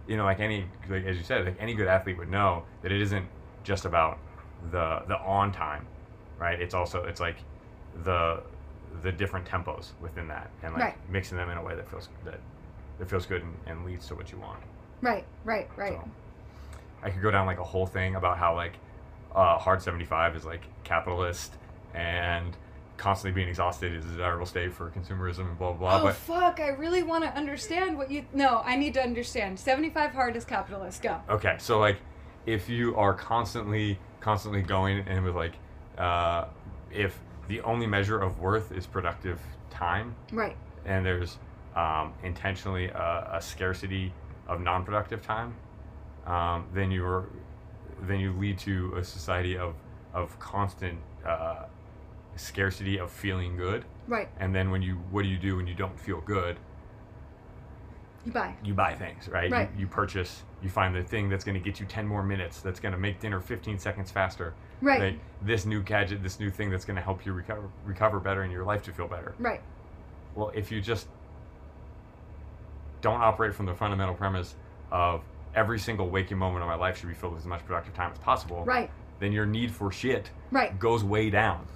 you 0.06 0.16
know 0.16 0.24
like 0.24 0.38
any 0.38 0.66
like 0.88 1.04
as 1.04 1.16
you 1.16 1.24
said 1.24 1.44
like 1.44 1.56
any 1.58 1.74
good 1.74 1.88
athlete 1.88 2.18
would 2.18 2.30
know 2.30 2.62
that 2.82 2.92
it 2.92 3.00
isn't 3.00 3.26
just 3.64 3.85
about 3.85 4.18
the 4.70 5.03
the 5.09 5.18
on 5.18 5.50
time 5.53 5.87
right 6.38 6.61
it's 6.61 6.74
also 6.74 7.03
it's 7.05 7.20
like 7.20 7.37
the 8.05 8.40
the 9.03 9.11
different 9.11 9.44
tempos 9.46 9.90
within 10.00 10.29
that 10.29 10.50
and 10.62 10.72
like 10.74 10.83
Right. 10.83 11.11
mixing 11.11 11.37
them 11.37 11.50
in 11.50 11.59
a 11.59 11.62
way 11.62 11.74
that 11.74 11.88
feels 11.90 12.09
that 12.24 12.38
that 12.98 13.11
feels 13.11 13.27
good 13.27 13.42
and, 13.42 13.55
and 13.66 13.85
leads 13.85 14.07
to 14.09 14.14
what 14.14 14.31
you 14.31 14.38
want 14.38 14.61
right 15.00 15.24
right 15.44 15.68
right 15.77 15.92
so 15.94 16.09
I 17.03 17.11
could 17.11 17.20
go 17.20 17.31
down 17.31 17.44
like 17.46 17.59
a 17.59 17.64
whole 17.64 17.87
thing 17.87 18.14
about 18.14 18.38
how 18.38 18.55
like 18.55 18.74
uh, 19.35 19.59
hard 19.59 19.83
75 19.83 20.37
is 20.37 20.44
like 20.44 20.62
capitalist 20.85 21.53
and 21.92 22.57
constantly 22.96 23.35
being 23.35 23.48
exhausted 23.48 23.92
is 23.92 24.05
a 24.05 24.09
desirable 24.09 24.46
state 24.46 24.72
for 24.72 24.88
consumerism 24.90 25.40
and 25.48 25.59
blah 25.59 25.72
blah 25.72 25.98
blah. 25.98 26.00
oh 26.00 26.05
but 26.05 26.14
fuck 26.14 26.61
i 26.61 26.68
really 26.68 27.03
want 27.03 27.24
to 27.24 27.31
understand 27.37 27.98
what 27.98 28.11
you 28.11 28.24
no 28.33 28.62
i 28.64 28.77
need 28.77 28.94
to 28.94 29.03
understand 29.03 29.59
75 29.59 30.12
hard 30.12 30.37
is 30.37 30.44
capitalist 30.44 31.03
go 31.03 31.20
okay, 31.29 31.57
so 31.59 31.79
like 31.81 31.98
if 32.46 32.68
you 32.68 32.94
are 32.96 33.14
constantly 33.14 33.98
constantly 34.20 34.62
going 34.62 34.98
and 35.07 35.24
with 35.24 35.35
like 35.35 35.54
uh, 35.98 36.46
if 36.90 37.18
the 37.48 37.61
only 37.61 37.87
measure 37.87 38.20
of 38.20 38.40
worth 38.40 38.72
is 38.72 38.87
productive 38.87 39.40
time 39.70 40.14
right 40.33 40.57
and 40.87 41.04
there's 41.04 41.38
um, 41.76 42.12
intentionally 42.22 42.87
a, 42.87 43.30
a 43.35 43.40
scarcity 43.40 44.12
of 44.46 44.61
non-productive 44.61 45.22
time, 45.22 45.54
um, 46.26 46.66
then 46.72 46.90
you're 46.90 47.26
then 48.02 48.20
you 48.20 48.33
lead 48.33 48.59
to 48.59 48.94
a 48.96 49.04
society 49.04 49.57
of 49.57 49.74
of 50.12 50.38
constant 50.38 50.98
uh, 51.26 51.64
scarcity 52.37 52.98
of 52.98 53.11
feeling 53.11 53.57
good. 53.57 53.85
right 54.07 54.28
And 54.38 54.54
then 54.54 54.70
when 54.70 54.83
you 54.83 54.94
what 55.11 55.22
do 55.22 55.28
you 55.28 55.38
do 55.38 55.57
when 55.57 55.66
you 55.66 55.74
don't 55.74 55.98
feel 55.98 56.20
good? 56.20 56.57
you 58.24 58.33
buy 58.33 58.54
You 58.62 58.72
buy 58.72 58.94
things, 58.94 59.28
right? 59.28 59.50
Right. 59.50 59.70
You, 59.74 59.80
you 59.80 59.87
purchase. 59.87 60.44
You 60.64 60.70
find 60.70 60.94
the 60.94 61.03
thing 61.03 61.29
that's 61.29 61.44
going 61.44 61.55
to 61.55 61.61
get 61.61 61.79
you 61.79 61.85
ten 61.85 62.07
more 62.07 62.22
minutes. 62.22 62.61
That's 62.61 62.81
going 62.81 62.92
to 62.92 62.98
make 62.98 63.20
dinner 63.20 63.38
fifteen 63.38 63.79
seconds 63.79 64.11
faster. 64.11 64.55
right 64.81 64.98
Like 64.98 65.18
this 65.42 65.66
new 65.66 65.83
gadget, 65.83 66.22
this 66.22 66.40
new 66.40 66.48
thing 66.48 66.70
that's 66.70 66.87
going 66.87 66.96
to 66.96 67.03
help 67.03 67.27
you 67.27 67.35
recover 67.35 67.68
recover 67.85 68.18
better 68.18 68.42
and 68.42 68.50
your 68.50 68.64
life 68.64 68.83
to 68.85 68.92
feel 68.92 69.07
better. 69.07 69.35
right 69.38 69.61
Well, 70.35 70.50
if 70.55 70.72
you 70.72 70.81
just 70.81 71.07
don't 73.03 73.20
operate 73.20 73.55
from 73.55 73.66
the 73.66 73.74
fundamental 73.74 74.14
premise 74.14 74.55
of 74.90 75.20
every 75.55 75.79
single 75.79 76.09
waking 76.09 76.38
moment 76.38 76.62
of 76.62 76.68
my 76.68 76.74
life 76.77 76.98
should 76.98 77.09
be 77.09 77.14
filled 77.14 77.35
with 77.35 77.42
as 77.42 77.46
much 77.46 77.64
productive 77.66 77.92
time 77.92 78.11
as 78.11 78.18
possible, 78.18 78.64
right 78.64 78.90
then 79.20 79.33
your 79.33 79.44
need 79.44 79.70
for 79.70 79.92
shit 79.92 80.31
right 80.50 80.79
goes 80.79 81.05
way 81.05 81.29
down. 81.29 81.66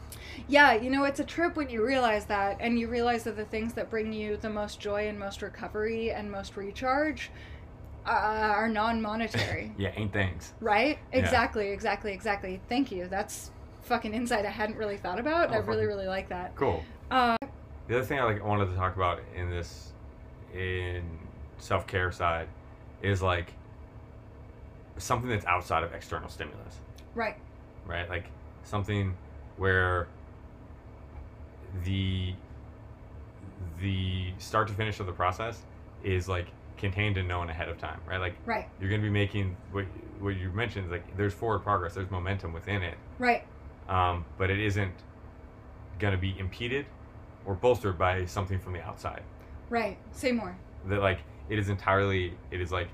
Yeah, 0.47 0.73
you 0.73 0.89
know, 0.89 1.05
it's 1.05 1.21
a 1.21 1.25
trip 1.25 1.57
when 1.57 1.69
you 1.69 1.85
realize 1.85 2.25
that, 2.27 2.57
and 2.61 2.79
you 2.79 2.89
realize 2.89 3.25
that 3.25 3.37
the 3.37 3.45
things 3.45 3.75
that 3.75 3.91
bring 3.91 4.13
you 4.13 4.37
the 4.37 4.49
most 4.49 4.81
joy 4.81 5.09
and 5.09 5.19
most 5.19 5.43
recovery 5.43 6.11
and 6.13 6.31
most 6.31 6.57
recharge 6.57 7.31
uh, 8.07 8.11
are 8.11 8.69
non 8.69 9.01
monetary. 9.03 9.73
Yeah, 9.79 9.93
ain't 9.97 10.13
things. 10.13 10.55
right? 10.61 10.99
Yeah. 11.13 11.19
Exactly, 11.21 11.69
exactly, 11.71 12.13
exactly. 12.13 12.61
Thank 12.69 12.91
you. 12.93 13.07
That's 13.09 13.51
fucking 13.83 14.13
insight 14.15 14.45
I 14.47 14.51
hadn't 14.51 14.77
really 14.77 14.97
thought 14.97 15.19
about. 15.19 15.51
Oh, 15.51 15.55
I 15.55 15.57
really, 15.59 15.87
really 15.87 16.07
like 16.07 16.29
that. 16.31 16.55
Cool. 16.57 16.83
Uh, 17.11 17.37
The 17.89 17.97
other 17.97 18.05
thing 18.05 18.19
I 18.19 18.25
like 18.25 18.45
wanted 18.45 18.67
to 18.67 18.77
talk 18.77 18.97
about 18.97 19.21
in 19.35 19.49
this 19.51 19.93
in 20.55 21.03
self 21.59 21.87
care 21.87 22.11
side 22.13 22.49
is 23.03 23.23
like 23.23 23.53
something 24.97 25.29
that's 25.31 25.47
outside 25.47 25.83
of 25.85 25.93
external 25.95 26.29
stimulus. 26.29 26.77
right, 27.15 27.37
right? 27.87 28.09
Like 28.09 28.27
something 28.65 29.17
where 29.57 30.09
the 31.85 32.35
the 33.81 34.33
start 34.39 34.69
to 34.69 34.75
finish 34.75 35.01
of 35.01 35.07
the 35.07 35.13
process 35.13 35.63
is 36.03 36.29
like 36.29 36.47
contained 36.79 37.17
and 37.17 37.29
known 37.29 37.51
ahead 37.51 37.69
of 37.69 37.79
time, 37.79 38.01
right? 38.07 38.19
Like 38.19 38.35
right, 38.47 38.69
you're 38.81 38.89
going 38.89 39.01
to 39.01 39.07
be 39.07 39.13
making 39.13 39.57
what 39.73 39.85
what 40.21 40.37
you 40.37 40.51
mentioned. 40.51 40.91
Like 40.91 41.17
there's 41.17 41.35
forward 41.35 41.61
progress, 41.61 41.95
there's 41.95 42.11
momentum 42.11 42.53
within 42.53 42.83
it, 42.83 42.97
right, 43.19 43.45
um, 43.89 44.25
but 44.37 44.51
it 44.51 44.59
isn't 44.61 44.93
going 45.99 46.13
to 46.13 46.19
be 46.19 46.39
impeded 46.39 46.87
or 47.45 47.55
bolstered 47.55 47.99
by 47.99 48.25
something 48.27 48.59
from 48.59 48.73
the 48.73 48.83
outside. 48.83 49.23
right. 49.71 49.99
Say 50.13 50.33
more. 50.33 50.57
That 50.87 51.01
like 51.01 51.19
it 51.49 51.59
is 51.59 51.69
entirely 51.69 52.35
it 52.51 52.61
is 52.61 52.71
like 52.71 52.89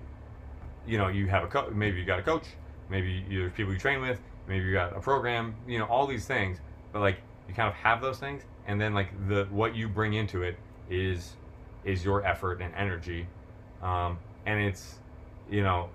you 0.86 0.98
know 0.98 1.08
you 1.08 1.26
have 1.28 1.44
a 1.44 1.46
co- 1.46 1.70
maybe 1.70 1.98
you 1.98 2.04
got 2.04 2.18
a 2.18 2.22
coach, 2.22 2.46
maybe 2.88 3.24
you, 3.28 3.40
there's 3.40 3.52
people 3.52 3.72
you 3.72 3.78
train 3.78 4.00
with, 4.00 4.20
maybe 4.48 4.64
you 4.64 4.72
got 4.72 4.96
a 4.96 5.00
program, 5.00 5.54
you 5.66 5.78
know 5.78 5.86
all 5.86 6.06
these 6.06 6.24
things, 6.26 6.58
but 6.92 7.00
like 7.00 7.18
you 7.48 7.54
kind 7.54 7.68
of 7.68 7.74
have 7.74 8.00
those 8.00 8.18
things, 8.18 8.42
and 8.66 8.80
then 8.80 8.94
like 8.94 9.08
the 9.28 9.44
what 9.50 9.74
you 9.74 9.88
bring 9.88 10.14
into 10.14 10.42
it 10.42 10.56
is 10.88 11.34
is 11.84 12.02
your 12.04 12.24
effort 12.24 12.62
and 12.62 12.74
energy, 12.74 13.26
um, 13.84 14.18
and 14.46 14.60
it's 14.60 14.96
you 15.48 15.62
know 15.62 15.88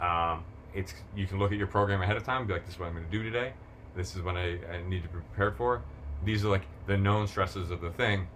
um, 0.00 0.44
it's 0.74 0.94
you 1.16 1.26
can 1.26 1.38
look 1.38 1.50
at 1.50 1.58
your 1.58 1.66
program 1.66 2.02
ahead 2.02 2.16
of 2.16 2.22
time, 2.24 2.38
and 2.38 2.46
be 2.46 2.52
like 2.52 2.64
this 2.64 2.74
is 2.74 2.80
what 2.80 2.86
I'm 2.86 2.94
going 2.94 3.06
to 3.06 3.10
do 3.10 3.22
today, 3.22 3.52
this 3.96 4.14
is 4.14 4.22
what 4.22 4.36
I, 4.36 4.58
I 4.70 4.82
need 4.88 5.02
to 5.02 5.08
be 5.08 5.18
prepared 5.18 5.56
for. 5.56 5.82
These 6.24 6.44
are 6.44 6.48
like 6.48 6.66
the 6.86 6.96
known 6.96 7.26
stresses 7.26 7.70
of 7.70 7.80
the 7.80 7.90
thing, 7.90 8.28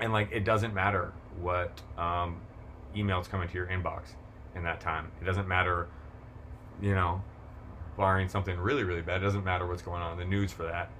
and 0.00 0.12
like 0.12 0.30
it 0.32 0.44
doesn't 0.44 0.74
matter 0.74 1.12
what 1.40 1.80
um, 1.96 2.40
emails 2.94 3.28
come 3.28 3.40
into 3.40 3.54
your 3.54 3.66
inbox 3.66 4.14
in 4.54 4.62
that 4.64 4.80
time. 4.80 5.10
It 5.20 5.24
doesn't 5.24 5.48
matter, 5.48 5.88
you 6.82 6.94
know, 6.94 7.22
barring 7.96 8.28
something 8.28 8.58
really 8.58 8.84
really 8.84 9.02
bad. 9.02 9.22
It 9.22 9.24
doesn't 9.24 9.44
matter 9.44 9.66
what's 9.66 9.82
going 9.82 10.02
on 10.02 10.12
in 10.12 10.18
the 10.18 10.24
news 10.24 10.52
for 10.52 10.64
that 10.64 10.90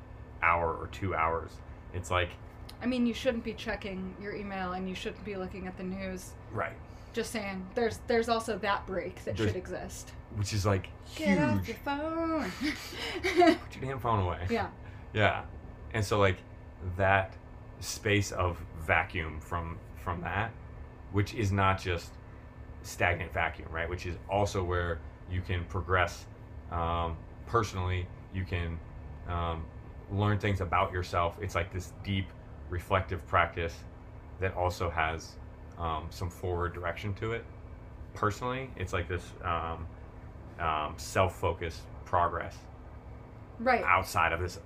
hour 0.42 0.74
or 0.74 0.86
two 0.88 1.14
hours. 1.14 1.50
It's 1.92 2.10
like 2.10 2.30
I 2.82 2.86
mean, 2.86 3.06
you 3.06 3.14
shouldn't 3.14 3.44
be 3.44 3.54
checking 3.54 4.14
your 4.20 4.34
email 4.34 4.72
and 4.72 4.88
you 4.88 4.94
shouldn't 4.94 5.24
be 5.24 5.36
looking 5.36 5.68
at 5.68 5.76
the 5.76 5.84
news. 5.84 6.32
right, 6.52 6.72
Just 7.12 7.30
saying. 7.32 7.66
There's 7.74 7.98
there's 8.06 8.28
also 8.28 8.58
that 8.58 8.86
break 8.86 9.24
that 9.24 9.36
There's- 9.36 9.50
should 9.52 9.56
exist. 9.58 10.12
which 10.36 10.52
is 10.54 10.64
like 10.64 10.88
huge. 11.04 11.28
Get 11.28 11.38
off 11.42 11.68
your 11.68 11.76
phone. 11.84 12.52
Put 13.22 13.36
your 13.76 13.84
damn 13.84 13.98
phone 13.98 14.20
away. 14.20 14.46
yeah. 14.50 14.68
Yeah, 15.12 15.42
and 15.92 16.02
so 16.04 16.18
like 16.18 16.38
that 16.96 17.34
space 17.80 18.32
of 18.32 18.58
vacuum 18.86 19.40
from 19.40 19.78
from 20.02 20.22
that, 20.22 20.50
which 21.12 21.34
is 21.34 21.52
not 21.52 21.78
just 21.80 22.10
stagnant 22.82 23.32
vacuum, 23.32 23.68
right? 23.70 23.88
Which 23.88 24.06
is 24.06 24.16
also 24.30 24.64
where 24.64 24.98
you 25.30 25.42
can 25.42 25.64
progress 25.66 26.24
um, 26.70 27.16
personally. 27.46 28.06
You 28.34 28.44
can 28.46 28.78
um, 29.28 29.64
learn 30.10 30.38
things 30.38 30.62
about 30.62 30.92
yourself. 30.92 31.36
It's 31.42 31.54
like 31.54 31.70
this 31.72 31.92
deep 32.02 32.26
reflective 32.70 33.26
practice 33.26 33.74
that 34.40 34.54
also 34.56 34.88
has 34.88 35.32
um, 35.82 36.06
some 36.10 36.30
forward 36.30 36.72
direction 36.72 37.12
to 37.14 37.32
it. 37.32 37.44
Personally, 38.14 38.70
it's 38.76 38.92
like 38.92 39.08
this 39.08 39.24
um, 39.44 39.86
um, 40.60 40.94
self-focused 40.96 41.80
progress 42.04 42.56
Right. 43.58 43.82
outside 43.84 44.32
of 44.32 44.40
this 44.40 44.58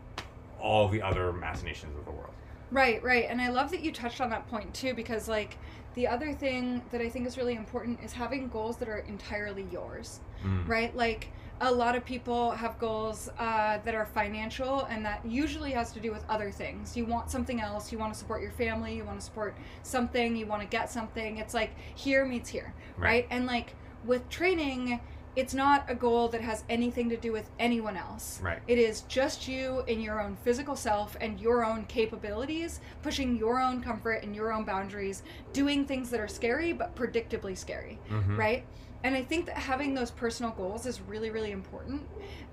all 0.60 0.88
the 0.88 1.02
other 1.02 1.32
machinations 1.32 1.96
of 1.98 2.04
the 2.04 2.10
world. 2.10 2.32
Right, 2.70 3.02
right. 3.02 3.26
And 3.28 3.40
I 3.40 3.48
love 3.50 3.70
that 3.70 3.80
you 3.80 3.92
touched 3.92 4.20
on 4.20 4.30
that 4.30 4.48
point 4.48 4.74
too, 4.74 4.94
because 4.94 5.28
like 5.28 5.56
the 5.94 6.08
other 6.08 6.32
thing 6.32 6.82
that 6.90 7.00
I 7.00 7.08
think 7.08 7.26
is 7.26 7.36
really 7.38 7.54
important 7.54 8.00
is 8.02 8.12
having 8.12 8.48
goals 8.48 8.76
that 8.78 8.88
are 8.88 8.98
entirely 8.98 9.66
yours, 9.70 10.20
Mm. 10.44 10.68
right? 10.68 10.94
Like 10.96 11.28
a 11.60 11.72
lot 11.72 11.96
of 11.96 12.04
people 12.04 12.50
have 12.50 12.78
goals 12.78 13.30
uh, 13.38 13.78
that 13.84 13.94
are 13.94 14.04
financial, 14.06 14.84
and 14.86 15.04
that 15.04 15.24
usually 15.24 15.72
has 15.72 15.90
to 15.92 16.00
do 16.00 16.12
with 16.12 16.24
other 16.28 16.50
things. 16.50 16.96
You 16.96 17.06
want 17.06 17.30
something 17.30 17.60
else, 17.60 17.90
you 17.90 17.98
want 17.98 18.12
to 18.12 18.18
support 18.18 18.42
your 18.42 18.50
family, 18.52 18.94
you 18.94 19.04
want 19.04 19.18
to 19.20 19.24
support 19.24 19.56
something, 19.82 20.36
you 20.36 20.46
want 20.46 20.62
to 20.62 20.68
get 20.68 20.90
something. 20.90 21.38
It's 21.38 21.54
like 21.54 21.70
here 21.94 22.24
meets 22.26 22.50
here, 22.50 22.74
Right. 22.96 23.06
right? 23.08 23.26
And 23.30 23.46
like 23.46 23.74
with 24.04 24.28
training, 24.28 25.00
it's 25.34 25.52
not 25.52 25.84
a 25.88 25.94
goal 25.94 26.28
that 26.28 26.40
has 26.40 26.64
anything 26.70 27.10
to 27.10 27.16
do 27.16 27.30
with 27.32 27.50
anyone 27.58 27.96
else. 27.96 28.40
Right. 28.42 28.60
It 28.66 28.78
is 28.78 29.02
just 29.02 29.46
you 29.46 29.82
in 29.86 30.00
your 30.00 30.20
own 30.20 30.36
physical 30.36 30.76
self 30.76 31.14
and 31.20 31.38
your 31.40 31.64
own 31.64 31.84
capabilities, 31.86 32.80
pushing 33.02 33.36
your 33.36 33.60
own 33.60 33.82
comfort 33.82 34.22
and 34.22 34.34
your 34.34 34.50
own 34.52 34.64
boundaries, 34.64 35.22
doing 35.52 35.84
things 35.84 36.08
that 36.10 36.20
are 36.20 36.28
scary 36.28 36.72
but 36.72 36.94
predictably 36.96 37.56
scary, 37.56 37.98
Mhm. 38.10 38.38
right? 38.38 38.64
And 39.06 39.14
I 39.14 39.22
think 39.22 39.46
that 39.46 39.56
having 39.56 39.94
those 39.94 40.10
personal 40.10 40.50
goals 40.50 40.84
is 40.84 41.00
really, 41.00 41.30
really 41.30 41.52
important 41.52 42.02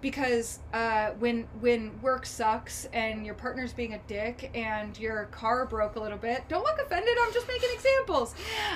because 0.01 0.59
uh, 0.71 1.09
when 1.17 1.47
when 1.61 1.99
work 1.99 2.27
sucks 2.27 2.85
and 2.93 3.25
your 3.25 3.33
partner's 3.33 3.73
being 3.73 3.95
a 3.95 3.99
dick 4.05 4.51
and 4.53 4.95
your 4.99 5.25
car 5.31 5.65
broke 5.65 5.95
a 5.95 5.99
little 5.99 6.19
bit, 6.19 6.43
don't 6.49 6.63
look 6.63 6.77
offended. 6.79 7.15
I'm 7.19 7.33
just 7.33 7.47
making 7.47 7.69
examples. 7.73 8.35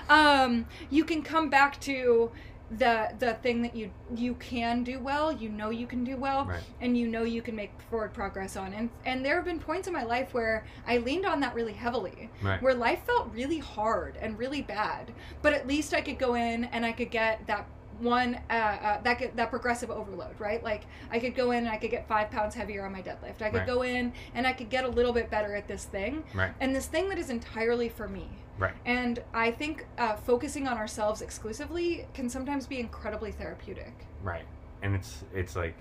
Um, 0.10 0.66
you 0.90 1.06
can 1.06 1.22
come 1.22 1.52
back 1.52 1.80
to 1.82 2.32
the 2.72 3.14
the 3.20 3.34
thing 3.36 3.62
that 3.62 3.76
you 3.76 3.90
you 4.16 4.34
can 4.36 4.84
do 4.84 5.00
well. 5.00 5.32
You 5.32 5.50
know 5.50 5.70
you 5.70 5.88
can 5.88 6.04
do 6.04 6.18
well 6.18 6.46
Right. 6.46 6.64
and 6.82 6.98
you 6.98 7.08
know 7.08 7.24
you 7.24 7.42
can 7.42 7.56
make 7.56 7.72
forward 7.90 8.14
progress 8.14 8.58
on 8.58 8.74
and 8.74 8.90
and 9.06 9.24
there 9.26 9.36
have 9.36 9.46
been 9.46 9.60
points 9.60 9.88
in 9.88 9.94
my 9.94 10.04
life 10.04 10.34
where 10.34 10.66
i 10.86 10.98
leaned 10.98 11.26
on 11.26 11.40
that 11.40 11.56
really 11.56 11.72
heavily 11.74 12.30
Right. 12.42 12.62
where 12.62 12.74
life 12.74 13.00
felt 13.06 13.32
really 13.34 13.60
hard 13.60 14.18
and 14.22 14.38
really 14.38 14.62
bad 14.62 15.14
but 15.42 15.54
at 15.54 15.66
least 15.68 15.94
i 15.94 16.02
could 16.02 16.20
go 16.20 16.34
in 16.36 16.66
and 16.66 16.86
i 16.86 16.92
could 16.92 17.10
get 17.12 17.46
that 17.48 17.66
one 18.00 18.40
uh, 18.50 18.54
uh, 18.54 19.02
that 19.02 19.20
get, 19.20 19.36
that 19.36 19.50
progressive 19.50 19.90
overload 19.90 20.40
right 20.40 20.64
like 20.64 20.84
i 21.12 21.20
could 21.20 21.36
go 21.36 21.52
in 21.52 21.60
and 21.60 21.70
i 21.70 21.78
could 21.78 21.92
get 21.92 22.08
five 22.08 22.30
pounds 22.32 22.54
heavier 22.56 22.86
on 22.86 22.92
my 22.92 23.02
deadlift 23.02 23.42
i 23.42 23.50
could 23.50 23.58
Right. 23.60 23.68
go 23.68 23.82
in 23.84 24.14
and 24.34 24.46
i 24.48 24.54
could 24.54 24.70
get 24.70 24.84
a 24.84 24.88
little 24.90 25.14
bit 25.14 25.30
better 25.30 25.56
at 25.56 25.68
this 25.68 25.86
thing 25.86 26.24
Right. 26.34 26.52
and 26.60 26.76
this 26.76 26.88
thing 26.88 27.10
that 27.10 27.18
is 27.18 27.30
entirely 27.30 27.90
for 27.90 28.08
me 28.08 28.28
Right. 28.58 28.74
and 28.86 29.22
i 29.34 29.52
think 29.52 29.86
uh, 29.98 30.16
focusing 30.16 30.68
on 30.68 30.78
ourselves 30.78 31.22
exclusively 31.22 32.06
can 32.14 32.30
sometimes 32.30 32.68
be 32.68 32.80
incredibly 32.80 33.32
therapeutic 33.32 33.94
Right. 34.24 34.46
And 34.82 34.94
it's 34.96 35.24
it's 35.34 35.56
like 35.56 35.76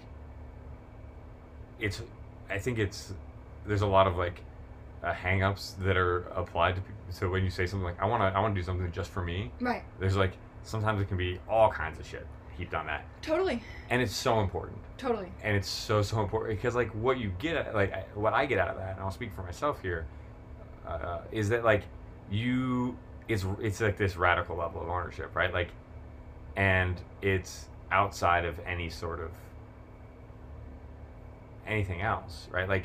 it's 1.79 2.03
I 2.49 2.59
think 2.59 2.79
it's 2.79 3.13
there's 3.67 3.83
a 3.83 3.87
lot 3.87 4.07
of 4.07 4.17
like 4.17 4.41
uh, 5.03 5.13
hang-ups 5.13 5.77
that 5.81 5.97
are 5.97 6.21
applied 6.35 6.75
to 6.77 6.81
people. 6.81 7.03
So 7.11 7.29
when 7.31 7.45
you 7.45 7.51
say 7.51 7.67
something 7.67 7.85
like 7.85 8.01
I 8.01 8.07
want 8.07 8.23
to 8.23 8.37
I 8.37 8.41
want 8.41 8.55
to 8.55 8.61
do 8.61 8.65
something 8.65 8.91
just 8.93 9.11
for 9.11 9.23
me, 9.23 9.51
right 9.61 9.83
there's 10.01 10.17
like 10.17 10.33
sometimes 10.67 11.01
it 11.01 11.09
can 11.09 11.17
be 11.17 11.39
all 11.49 11.71
kinds 11.71 11.99
of 11.99 12.07
shit 12.07 12.27
heaped 12.57 12.75
on 12.75 12.87
that. 12.87 13.05
totally 13.23 13.63
And 13.91 14.01
it's 14.03 14.15
so 14.15 14.41
important. 14.41 14.79
totally 14.97 15.31
And 15.43 15.57
it's 15.57 15.69
so 15.69 16.03
so 16.03 16.21
important 16.21 16.59
because 16.59 16.75
like 16.75 16.91
what 16.91 17.19
you 17.19 17.33
get 17.39 17.75
like 17.75 18.09
what 18.17 18.33
I 18.33 18.47
get 18.47 18.59
out 18.59 18.69
of 18.69 18.77
that, 18.77 18.95
and 18.97 19.01
I'll 19.01 19.11
speak 19.11 19.33
for 19.35 19.43
myself 19.43 19.81
here, 19.83 20.07
uh, 20.87 21.21
is 21.31 21.49
that 21.51 21.65
like 21.65 21.83
you 22.31 22.97
it's 23.29 23.45
it's 23.61 23.81
like 23.81 23.97
this 23.97 24.17
radical 24.17 24.57
level 24.57 24.83
of 24.83 24.89
ownership, 24.89 25.35
right? 25.35 25.53
Like, 25.53 25.69
and 26.57 27.01
it's 27.23 27.69
outside 27.91 28.45
of 28.45 28.59
any 28.67 28.89
sort 28.89 29.21
of 29.21 29.31
anything 31.67 32.01
else, 32.01 32.49
right? 32.51 32.69
Like, 32.69 32.85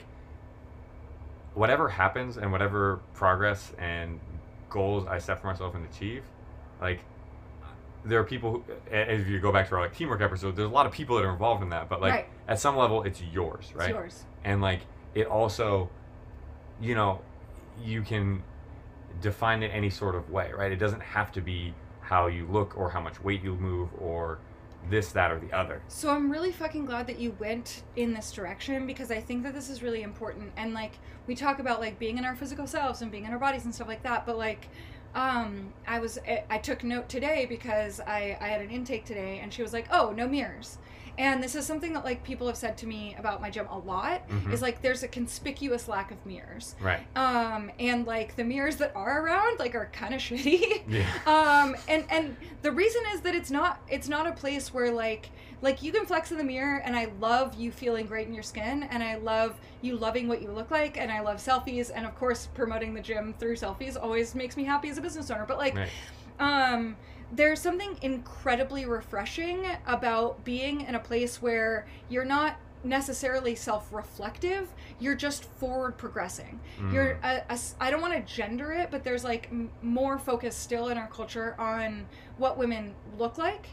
whatever 1.53 1.87
happens 1.87 2.37
and 2.37 2.51
whatever 2.51 2.99
progress 3.13 3.71
and 3.77 4.19
goals 4.69 5.05
I 5.05 5.19
set 5.19 5.41
for 5.41 5.47
myself 5.47 5.75
and 5.75 5.85
achieve, 5.85 6.23
like. 6.81 6.99
There 8.03 8.19
are 8.19 8.23
people. 8.23 8.51
Who, 8.51 8.63
if 8.91 9.27
you 9.27 9.39
go 9.39 9.51
back 9.51 9.69
to 9.69 9.75
our 9.75 9.81
like 9.81 9.95
teamwork 9.95 10.21
episode, 10.21 10.55
there's 10.55 10.69
a 10.69 10.73
lot 10.73 10.85
of 10.85 10.91
people 10.91 11.15
that 11.17 11.25
are 11.25 11.31
involved 11.31 11.61
in 11.63 11.69
that. 11.69 11.87
But 11.89 12.01
like 12.01 12.13
Right. 12.13 12.27
at 12.47 12.59
some 12.59 12.75
level, 12.75 13.03
it's 13.03 13.21
yours, 13.21 13.71
right? 13.75 13.89
it's 13.89 13.95
yours 13.95 14.23
and 14.43 14.59
like 14.59 14.79
it 15.13 15.27
also 15.27 15.87
you 16.81 16.95
know 16.95 17.21
you 17.83 18.01
can 18.01 18.41
define 19.21 19.61
it 19.61 19.67
any 19.67 19.89
sort 19.89 20.15
of 20.15 20.31
way 20.31 20.51
right 20.57 20.71
it 20.71 20.77
doesn't 20.77 21.01
have 21.01 21.31
to 21.31 21.41
be 21.41 21.73
how 21.99 22.25
you 22.25 22.47
look 22.47 22.75
or 22.75 22.89
how 22.89 22.99
much 22.99 23.21
weight 23.23 23.43
you 23.43 23.53
move 23.55 23.89
or 23.99 24.39
this 24.89 25.11
that 25.11 25.29
or 25.31 25.39
the 25.39 25.51
other 25.53 25.79
So 25.89 26.09
I'm 26.09 26.31
really 26.31 26.51
fucking 26.51 26.85
glad 26.87 27.05
that 27.05 27.19
you 27.19 27.35
went 27.39 27.83
in 27.95 28.13
this 28.15 28.31
direction 28.31 28.87
because 28.87 29.11
I 29.11 29.21
think 29.21 29.43
that 29.43 29.53
this 29.53 29.69
is 29.69 29.83
really 29.83 30.01
important. 30.01 30.51
And 30.57 30.73
like 30.73 30.93
we 31.27 31.35
talk 31.35 31.59
about 31.59 31.79
like 31.79 31.99
being 31.99 32.17
in 32.17 32.25
our 32.25 32.35
physical 32.35 32.65
selves 32.65 33.03
and 33.03 33.11
being 33.11 33.25
in 33.25 33.31
our 33.31 33.37
bodies 33.37 33.65
and 33.65 33.75
stuff 33.75 33.87
like 33.87 34.01
that, 34.01 34.25
but 34.25 34.39
like 34.39 34.69
um 35.15 35.73
I 35.87 35.99
was 35.99 36.17
I, 36.49 36.57
took 36.57 36.83
note 36.83 37.09
today 37.09 37.45
because 37.45 37.99
I 37.99 38.37
I 38.39 38.47
had 38.47 38.61
an 38.61 38.69
intake 38.69 39.05
today 39.05 39.39
and 39.41 39.53
she 39.53 39.61
was 39.61 39.73
like, 39.73 39.87
"Oh, 39.91 40.11
no 40.15 40.27
mirrors." 40.27 40.77
And 41.17 41.41
this 41.43 41.55
is 41.55 41.65
something 41.65 41.93
that 41.93 42.03
like 42.05 42.23
people 42.23 42.47
have 42.47 42.57
said 42.57 42.77
to 42.79 42.87
me 42.87 43.15
about 43.17 43.41
my 43.41 43.49
gym 43.49 43.67
a 43.69 43.77
lot 43.77 44.27
Mhm. 44.29 44.51
is 44.53 44.61
like 44.61 44.81
there's 44.81 45.03
a 45.03 45.07
conspicuous 45.07 45.87
lack 45.87 46.11
of 46.11 46.25
mirrors. 46.25 46.75
right. 46.79 47.01
Um 47.15 47.71
and 47.79 48.05
like 48.07 48.35
the 48.35 48.43
mirrors 48.43 48.77
that 48.77 48.91
are 48.95 49.21
around 49.25 49.59
like 49.59 49.75
are 49.75 49.89
kind 49.93 50.13
of 50.13 50.21
shitty. 50.27 50.83
Yeah. 50.87 51.05
Um 51.25 51.75
and 51.87 52.05
and 52.09 52.35
the 52.61 52.71
reason 52.71 53.01
is 53.13 53.21
that 53.21 53.35
it's 53.35 53.51
not 53.51 53.81
it's 53.89 54.07
not 54.07 54.27
a 54.27 54.31
place 54.31 54.73
where 54.73 54.91
like 54.91 55.29
like 55.61 55.83
you 55.83 55.91
can 55.91 56.05
flex 56.05 56.31
in 56.31 56.37
the 56.39 56.43
mirror 56.43 56.77
and 56.83 56.95
i 56.95 57.07
love 57.19 57.53
you 57.53 57.71
feeling 57.71 58.07
great 58.07 58.27
in 58.27 58.33
your 58.33 58.41
skin 58.41 58.81
and 58.89 59.03
i 59.03 59.15
love 59.17 59.59
you 59.81 59.95
loving 59.95 60.27
what 60.27 60.41
you 60.41 60.49
look 60.51 60.71
like 60.71 60.97
and 60.97 61.11
i 61.11 61.19
love 61.21 61.37
selfies. 61.37 61.91
And 61.93 62.05
of 62.05 62.15
course 62.15 62.47
promoting 62.55 62.93
the 62.93 63.01
gym 63.01 63.33
through 63.37 63.55
selfies 63.57 63.95
always 64.01 64.33
makes 64.33 64.57
me 64.57 64.63
happy 64.63 64.89
as 64.89 64.97
a 64.97 65.01
business 65.01 65.29
owner. 65.29 65.45
But 65.47 65.57
like 65.59 65.75
right. 65.75 65.89
um 66.39 66.95
there's 67.31 67.61
something 67.61 67.97
incredibly 68.01 68.85
refreshing 68.85 69.65
about 69.87 70.43
being 70.43 70.81
in 70.81 70.95
a 70.95 70.99
place 70.99 71.41
where 71.41 71.85
you're 72.09 72.25
not 72.25 72.57
necessarily 72.83 73.53
self-reflective 73.55 74.67
you're 74.99 75.15
just 75.15 75.45
forward 75.59 75.97
progressing. 75.97 76.59
You're 76.91 77.15
Mm. 77.15 77.23
a, 77.23 77.35
a 77.49 77.51
s- 77.53 77.75
i 77.79 77.89
don't 77.91 78.01
want 78.01 78.13
to 78.13 78.33
gender 78.35 78.71
it 78.71 78.89
but 78.91 79.03
there's 79.03 79.23
like 79.23 79.47
m- 79.51 79.69
more 79.81 80.17
focus 80.17 80.55
still 80.55 80.89
in 80.89 80.97
our 80.97 81.07
culture 81.07 81.55
on 81.59 82.07
what 82.37 82.57
women 82.57 82.93
look 83.17 83.37
like. 83.37 83.67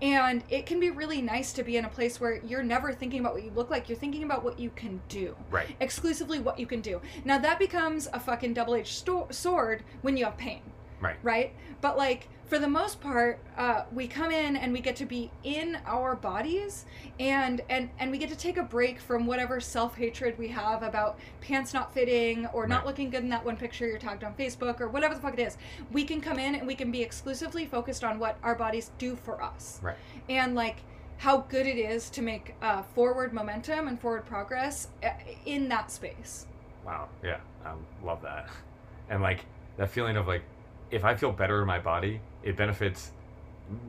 And 0.00 0.42
it 0.50 0.66
can 0.66 0.80
be 0.80 0.90
really 0.90 1.22
nice 1.22 1.52
to 1.52 1.62
be 1.62 1.76
in 1.76 1.84
a 1.84 1.88
place 1.88 2.20
where 2.20 2.40
you're 2.44 2.62
never 2.64 2.92
thinking 2.92 3.20
about 3.20 3.34
what 3.34 3.44
you 3.44 3.52
look 3.52 3.70
like 3.70 3.88
you're 3.88 3.98
thinking 3.98 4.22
about 4.24 4.42
what 4.44 4.58
you 4.58 4.70
can 4.70 5.00
do. 5.08 5.36
Right. 5.50 5.76
Exclusively 5.80 6.38
what 6.40 6.58
you 6.58 6.66
can 6.66 6.80
do. 6.80 7.00
Now 7.24 7.38
that 7.38 7.58
becomes 7.60 8.08
a 8.12 8.18
fucking 8.20 8.54
double-edged 8.54 8.92
sto- 8.94 9.28
sword 9.30 9.82
when 10.02 10.16
you 10.16 10.24
have 10.24 10.36
pain 10.36 10.62
right 11.02 11.16
right? 11.22 11.52
But 11.80 11.96
like 11.96 12.28
for 12.46 12.58
the 12.58 12.68
most 12.68 13.00
part, 13.00 13.38
uh, 13.56 13.84
we 13.94 14.06
come 14.06 14.30
in 14.30 14.56
and 14.56 14.74
we 14.74 14.80
get 14.80 14.94
to 14.96 15.06
be 15.06 15.30
in 15.42 15.78
our 15.86 16.14
bodies, 16.14 16.84
and 17.18 17.62
and 17.70 17.88
and 17.98 18.10
we 18.10 18.18
get 18.18 18.28
to 18.28 18.36
take 18.36 18.56
a 18.58 18.62
break 18.62 19.00
from 19.00 19.26
whatever 19.26 19.58
self 19.58 19.96
hatred 19.96 20.38
we 20.38 20.48
have 20.48 20.82
about 20.82 21.18
pants 21.40 21.72
not 21.72 21.92
fitting 21.94 22.46
or 22.52 22.66
not 22.66 22.78
Right. 22.80 22.86
looking 22.88 23.10
good 23.10 23.22
in 23.22 23.30
that 23.30 23.44
one 23.44 23.56
picture 23.56 23.86
you're 23.86 23.98
tagged 23.98 24.22
on 24.22 24.34
Facebook 24.34 24.80
or 24.80 24.88
whatever 24.88 25.14
the 25.14 25.20
fuck 25.20 25.34
it 25.34 25.40
is. 25.40 25.56
We 25.92 26.04
can 26.04 26.20
come 26.20 26.38
in 26.38 26.54
and 26.54 26.66
we 26.66 26.74
can 26.74 26.90
be 26.90 27.02
exclusively 27.02 27.64
focused 27.66 28.04
on 28.04 28.18
what 28.18 28.36
our 28.42 28.54
bodies 28.54 28.90
do 28.98 29.16
for 29.16 29.42
us, 29.42 29.80
right 29.82 29.96
and 30.28 30.54
like 30.54 30.76
how 31.18 31.38
good 31.38 31.66
it 31.66 31.78
is 31.78 32.10
to 32.10 32.20
make 32.22 32.54
uh, 32.62 32.82
forward 32.82 33.32
momentum 33.32 33.86
and 33.88 33.98
forward 34.00 34.26
progress 34.26 34.88
uh, 35.04 35.08
in 35.46 35.68
that 35.68 35.90
space. 35.90 36.46
wow 36.84 37.08
yeah 37.24 37.38
i 37.64 37.72
love 38.04 38.20
that 38.22 38.48
and 39.08 39.22
like 39.22 39.46
that 39.78 39.88
feeling 39.88 40.16
of 40.16 40.26
like 40.26 40.42
if 40.92 41.04
i 41.04 41.14
feel 41.14 41.32
better 41.32 41.60
in 41.60 41.66
my 41.66 41.78
body 41.78 42.20
it 42.44 42.56
benefits 42.56 43.10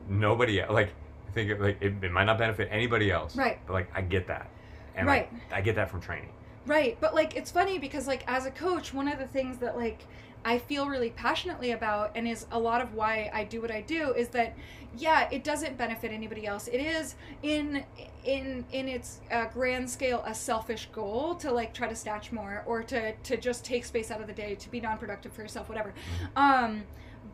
nobody 0.08 0.60
else 0.60 0.72
like 0.72 0.90
I 1.28 1.30
think 1.34 1.50
it, 1.50 1.60
like 1.60 1.82
it, 1.82 1.94
it 2.02 2.12
might 2.12 2.24
not 2.24 2.38
benefit 2.38 2.68
anybody 2.70 3.10
else 3.10 3.36
Right. 3.36 3.58
but 3.66 3.72
like 3.74 3.88
i 3.94 4.00
get 4.00 4.26
that 4.28 4.48
and 4.96 5.06
Right. 5.06 5.30
like, 5.32 5.52
i 5.52 5.60
get 5.60 5.76
that 5.76 5.90
from 5.90 6.00
training 6.00 6.30
Right, 6.66 6.96
but 6.98 7.14
like 7.14 7.36
it's 7.36 7.50
funny 7.50 7.78
because 7.78 8.06
like 8.06 8.24
as 8.26 8.46
a 8.46 8.50
coach, 8.50 8.94
one 8.94 9.06
of 9.06 9.18
the 9.18 9.26
things 9.26 9.58
that 9.58 9.76
like 9.76 10.06
I 10.44 10.58
feel 10.58 10.88
really 10.88 11.10
passionately 11.10 11.72
about 11.72 12.12
and 12.14 12.28
is 12.28 12.46
a 12.52 12.58
lot 12.58 12.82
of 12.82 12.94
why 12.94 13.30
I 13.32 13.44
do 13.44 13.62
what 13.62 13.70
I 13.70 13.80
do 13.80 14.12
is 14.12 14.28
that 14.28 14.54
yeah, 14.96 15.28
it 15.30 15.42
doesn't 15.42 15.76
benefit 15.76 16.12
anybody 16.12 16.46
else. 16.46 16.68
It 16.68 16.78
is 16.78 17.16
in 17.42 17.84
in 18.24 18.64
in 18.70 18.88
its 18.88 19.20
uh, 19.30 19.46
grand 19.46 19.90
scale 19.90 20.22
a 20.24 20.34
selfish 20.34 20.88
goal 20.92 21.34
to 21.36 21.50
like 21.50 21.74
try 21.74 21.88
to 21.88 21.96
snatch 21.96 22.30
more 22.30 22.62
or 22.66 22.82
to 22.84 23.12
to 23.12 23.36
just 23.36 23.64
take 23.64 23.84
space 23.84 24.10
out 24.10 24.20
of 24.20 24.26
the 24.26 24.32
day 24.32 24.54
to 24.54 24.70
be 24.70 24.80
non-productive 24.80 25.32
for 25.32 25.42
yourself 25.42 25.68
whatever. 25.68 25.92
Um 26.36 26.84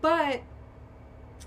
but 0.01 0.41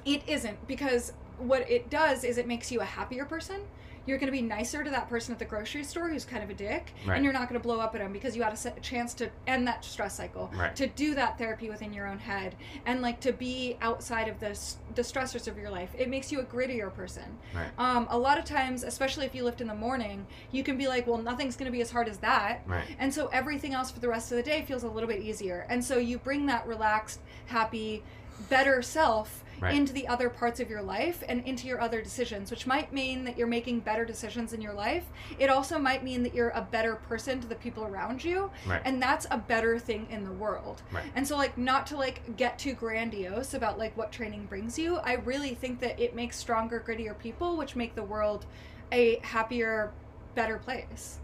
it 0.05 0.21
isn't 0.27 0.67
because 0.67 1.13
what 1.37 1.69
it 1.69 1.89
does 1.89 2.23
is 2.23 2.37
it 2.37 2.47
makes 2.47 2.71
you 2.71 2.81
a 2.81 2.85
happier 2.85 3.25
person. 3.25 3.61
You're 4.05 4.17
going 4.17 4.27
to 4.27 4.31
be 4.33 4.41
nicer 4.41 4.83
to 4.83 4.89
that 4.89 5.09
person 5.09 5.31
at 5.31 5.39
the 5.39 5.45
grocery 5.45 5.83
store 5.83 6.09
who's 6.09 6.25
kind 6.25 6.43
of 6.43 6.49
a 6.49 6.53
dick, 6.53 6.91
Right. 7.05 7.15
and 7.15 7.23
you're 7.23 7.33
not 7.33 7.47
going 7.47 7.59
to 7.59 7.63
blow 7.65 7.79
up 7.79 7.95
at 7.95 8.01
them 8.01 8.11
because 8.11 8.35
you 8.35 8.43
had 8.43 8.51
a 8.51 8.57
se- 8.57 8.73
chance 8.81 9.13
to 9.15 9.29
end 9.47 9.65
that 9.67 9.85
stress 9.85 10.15
cycle, 10.17 10.51
Right. 10.53 10.75
to 10.75 10.87
do 10.87 11.15
that 11.15 11.37
therapy 11.37 11.69
within 11.69 11.93
your 11.93 12.07
own 12.07 12.19
head, 12.19 12.55
and 12.85 13.01
like 13.01 13.21
to 13.21 13.31
be 13.31 13.77
outside 13.81 14.27
of 14.27 14.39
the 14.39 14.49
s- 14.49 14.77
the 14.95 15.01
stressors 15.01 15.47
of 15.47 15.57
your 15.57 15.69
life. 15.69 15.89
It 15.97 16.09
makes 16.09 16.31
you 16.31 16.39
a 16.39 16.43
grittier 16.43 16.93
person. 16.93 17.37
Right. 17.53 17.69
Um, 17.77 18.07
a 18.09 18.17
lot 18.17 18.37
of 18.37 18.43
times, 18.45 18.83
especially 18.83 19.25
if 19.25 19.33
you 19.33 19.43
lift 19.43 19.61
in 19.61 19.67
the 19.67 19.73
morning, 19.75 20.27
you 20.51 20.63
can 20.63 20.77
be 20.77 20.87
like, 20.87 21.07
well, 21.07 21.17
nothing's 21.17 21.55
going 21.55 21.65
to 21.65 21.71
be 21.71 21.81
as 21.81 21.89
hard 21.91 22.07
as 22.09 22.17
that. 22.19 22.61
Right. 22.67 22.83
And 22.99 23.13
so 23.13 23.27
everything 23.27 23.73
else 23.73 23.89
for 23.89 23.99
the 23.99 24.07
rest 24.09 24.31
of 24.31 24.37
the 24.37 24.43
day 24.43 24.63
feels 24.63 24.83
a 24.83 24.87
little 24.89 25.07
bit 25.09 25.21
easier. 25.21 25.65
And 25.69 25.83
so 25.83 25.97
you 25.97 26.17
bring 26.19 26.45
that 26.47 26.67
relaxed, 26.67 27.21
happy, 27.47 28.03
better 28.49 28.81
self 28.81 29.39
Right. 29.61 29.75
into 29.75 29.93
the 29.93 30.09
other 30.09 30.29
parts 30.29 30.59
of 30.59 30.69
your 30.69 30.81
life 30.81 31.23
and 31.29 31.41
into 31.47 31.67
your 31.67 31.79
other 31.79 32.01
decisions, 32.01 32.51
which 32.51 32.67
might 32.67 32.91
mean 32.91 33.23
that 33.23 33.37
you're 33.37 33.47
making 33.47 33.79
better 33.79 34.03
decisions 34.03 34.51
in 34.51 34.59
your 34.59 34.73
life. 34.73 35.05
It 35.39 35.49
also 35.49 35.79
might 35.79 36.03
mean 36.03 36.21
that 36.23 36.33
you're 36.35 36.49
a 36.49 36.61
better 36.69 36.95
person 36.95 37.39
to 37.39 37.47
the 37.47 37.55
people 37.55 37.85
around 37.85 38.25
you. 38.25 38.51
Right. 38.67 38.81
And 38.83 39.01
that's 39.01 39.25
a 39.31 39.37
better 39.37 39.79
thing 39.79 40.05
in 40.09 40.25
the 40.25 40.33
world. 40.33 40.81
Right. 40.91 41.05
And 41.15 41.25
so 41.25 41.37
like 41.37 41.57
not 41.57 41.87
to 41.87 41.95
like 41.95 42.35
get 42.35 42.59
too 42.59 42.73
grandiose 42.73 43.53
about 43.53 43.79
like 43.79 43.95
what 43.95 44.11
training 44.11 44.47
brings 44.47 44.77
you, 44.77 44.97
I 44.97 45.13
really 45.13 45.55
think 45.55 45.79
that 45.79 45.97
it 45.97 46.13
makes 46.13 46.35
stronger, 46.35 46.83
grittier 46.85 47.17
people, 47.17 47.55
which 47.55 47.73
make 47.77 47.95
the 47.95 48.03
world 48.03 48.45
a 48.91 49.19
happier, 49.19 49.91
better 50.35 50.57
place. 50.57 51.19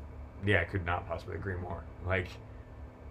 yeah, 0.45 0.61
I 0.61 0.63
could 0.65 0.85
not 0.85 1.05
possibly 1.09 1.35
agree 1.35 1.57
more. 1.57 1.83
Like, 2.07 2.29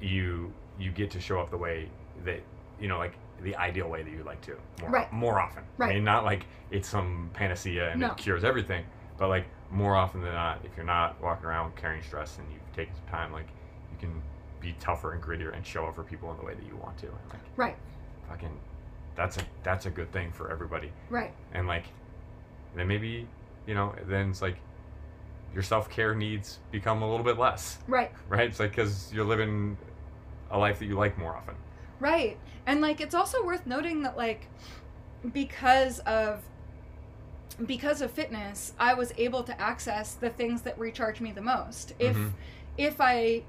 you 0.00 0.54
you 0.78 0.90
get 0.90 1.10
to 1.10 1.20
show 1.20 1.38
up 1.40 1.50
the 1.50 1.58
way 1.58 1.90
that 2.24 2.40
you 2.80 2.88
know, 2.88 2.96
like 2.98 3.12
the 3.42 3.54
ideal 3.56 3.88
way 3.88 4.02
that 4.02 4.10
you 4.10 4.22
like 4.24 4.40
to 4.42 4.56
more 4.80 4.90
Right. 4.90 5.12
more 5.12 5.40
often. 5.40 5.64
Right. 5.76 5.90
I 5.90 5.94
mean, 5.94 6.04
not 6.04 6.24
like 6.24 6.46
it's 6.70 6.88
some 6.88 7.30
panacea 7.34 7.90
and 7.90 8.00
No. 8.00 8.10
it 8.12 8.16
cures 8.16 8.44
everything, 8.44 8.84
but 9.16 9.28
like 9.28 9.46
more 9.70 9.94
often 9.96 10.22
than 10.22 10.32
not, 10.32 10.60
if 10.64 10.76
you're 10.76 10.86
not 10.86 11.20
walking 11.22 11.46
around 11.46 11.76
carrying 11.76 12.02
stress 12.02 12.38
and 12.38 12.50
you 12.50 12.58
take 12.74 12.88
some 12.94 13.06
time, 13.08 13.32
like 13.32 13.46
you 13.92 13.98
can 13.98 14.22
be 14.60 14.74
tougher 14.80 15.12
and 15.12 15.22
grittier 15.22 15.54
and 15.54 15.64
show 15.64 15.86
up 15.86 15.94
for 15.94 16.02
people 16.02 16.30
in 16.32 16.36
the 16.38 16.44
way 16.44 16.54
that 16.54 16.64
you 16.66 16.76
want 16.76 16.96
to. 16.98 17.06
And 17.06 17.16
like, 17.30 17.40
Right. 17.56 17.76
fucking, 18.28 18.58
that's 19.14 19.36
a 19.36 19.40
that's 19.62 19.86
a 19.86 19.90
good 19.90 20.10
thing 20.12 20.32
for 20.32 20.50
everybody. 20.50 20.92
Right. 21.10 21.32
and 21.52 21.66
like 21.66 21.84
then 22.74 22.86
maybe 22.86 23.26
you 23.66 23.74
know 23.74 23.94
then 24.06 24.30
it's 24.30 24.42
like 24.42 24.56
your 25.54 25.62
self-care 25.62 26.14
needs 26.14 26.58
become 26.70 27.02
a 27.02 27.08
little 27.10 27.24
bit 27.24 27.38
less 27.38 27.78
Right. 27.88 28.10
right 28.28 28.48
it's 28.48 28.60
like 28.60 28.70
because 28.70 29.12
you're 29.12 29.24
living 29.24 29.76
a 30.50 30.58
life 30.58 30.78
that 30.78 30.84
you 30.86 30.94
like 30.96 31.16
more 31.18 31.34
often 31.34 31.54
Right. 32.00 32.38
And 32.66 32.80
like 32.80 33.00
it's 33.00 33.14
also 33.14 33.44
worth 33.44 33.66
noting 33.66 34.02
that 34.02 34.16
like 34.16 34.46
because 35.32 35.98
of 36.00 36.42
because 37.64 38.00
of 38.00 38.10
fitness, 38.12 38.72
I 38.78 38.94
was 38.94 39.12
able 39.16 39.42
to 39.44 39.60
access 39.60 40.14
the 40.14 40.30
things 40.30 40.62
that 40.62 40.78
recharge 40.78 41.20
me 41.20 41.32
the 41.32 41.40
most. 41.40 41.92
If 41.98 42.16
Mhm. 42.16 42.32
if 42.76 43.00
I 43.00 43.42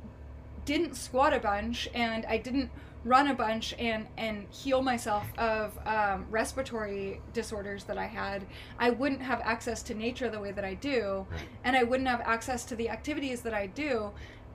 didn't 0.65 0.95
squat 0.95 1.33
a 1.33 1.39
bunch 1.39 1.87
and 1.93 2.25
I 2.25 2.37
didn't 2.37 2.71
run 3.05 3.27
a 3.27 3.33
bunch 3.33 3.73
and 3.79 4.07
and 4.17 4.47
heal 4.49 4.81
myself 4.81 5.25
of 5.37 5.77
um, 5.87 6.25
respiratory 6.31 7.21
disorders 7.33 7.83
that 7.85 7.97
I 7.97 8.07
had, 8.07 8.45
I 8.79 8.89
wouldn't 8.89 9.21
have 9.21 9.41
access 9.41 9.83
to 9.83 9.93
nature 9.93 10.29
the 10.29 10.39
way 10.39 10.51
that 10.51 10.65
I 10.65 10.73
do, 10.73 11.25
Right. 11.29 11.41
and 11.63 11.77
I 11.77 11.83
wouldn't 11.83 12.09
have 12.09 12.21
access 12.21 12.65
to 12.65 12.75
the 12.75 12.89
activities 12.89 13.41
that 13.43 13.53
I 13.53 13.67
do. 13.67 14.11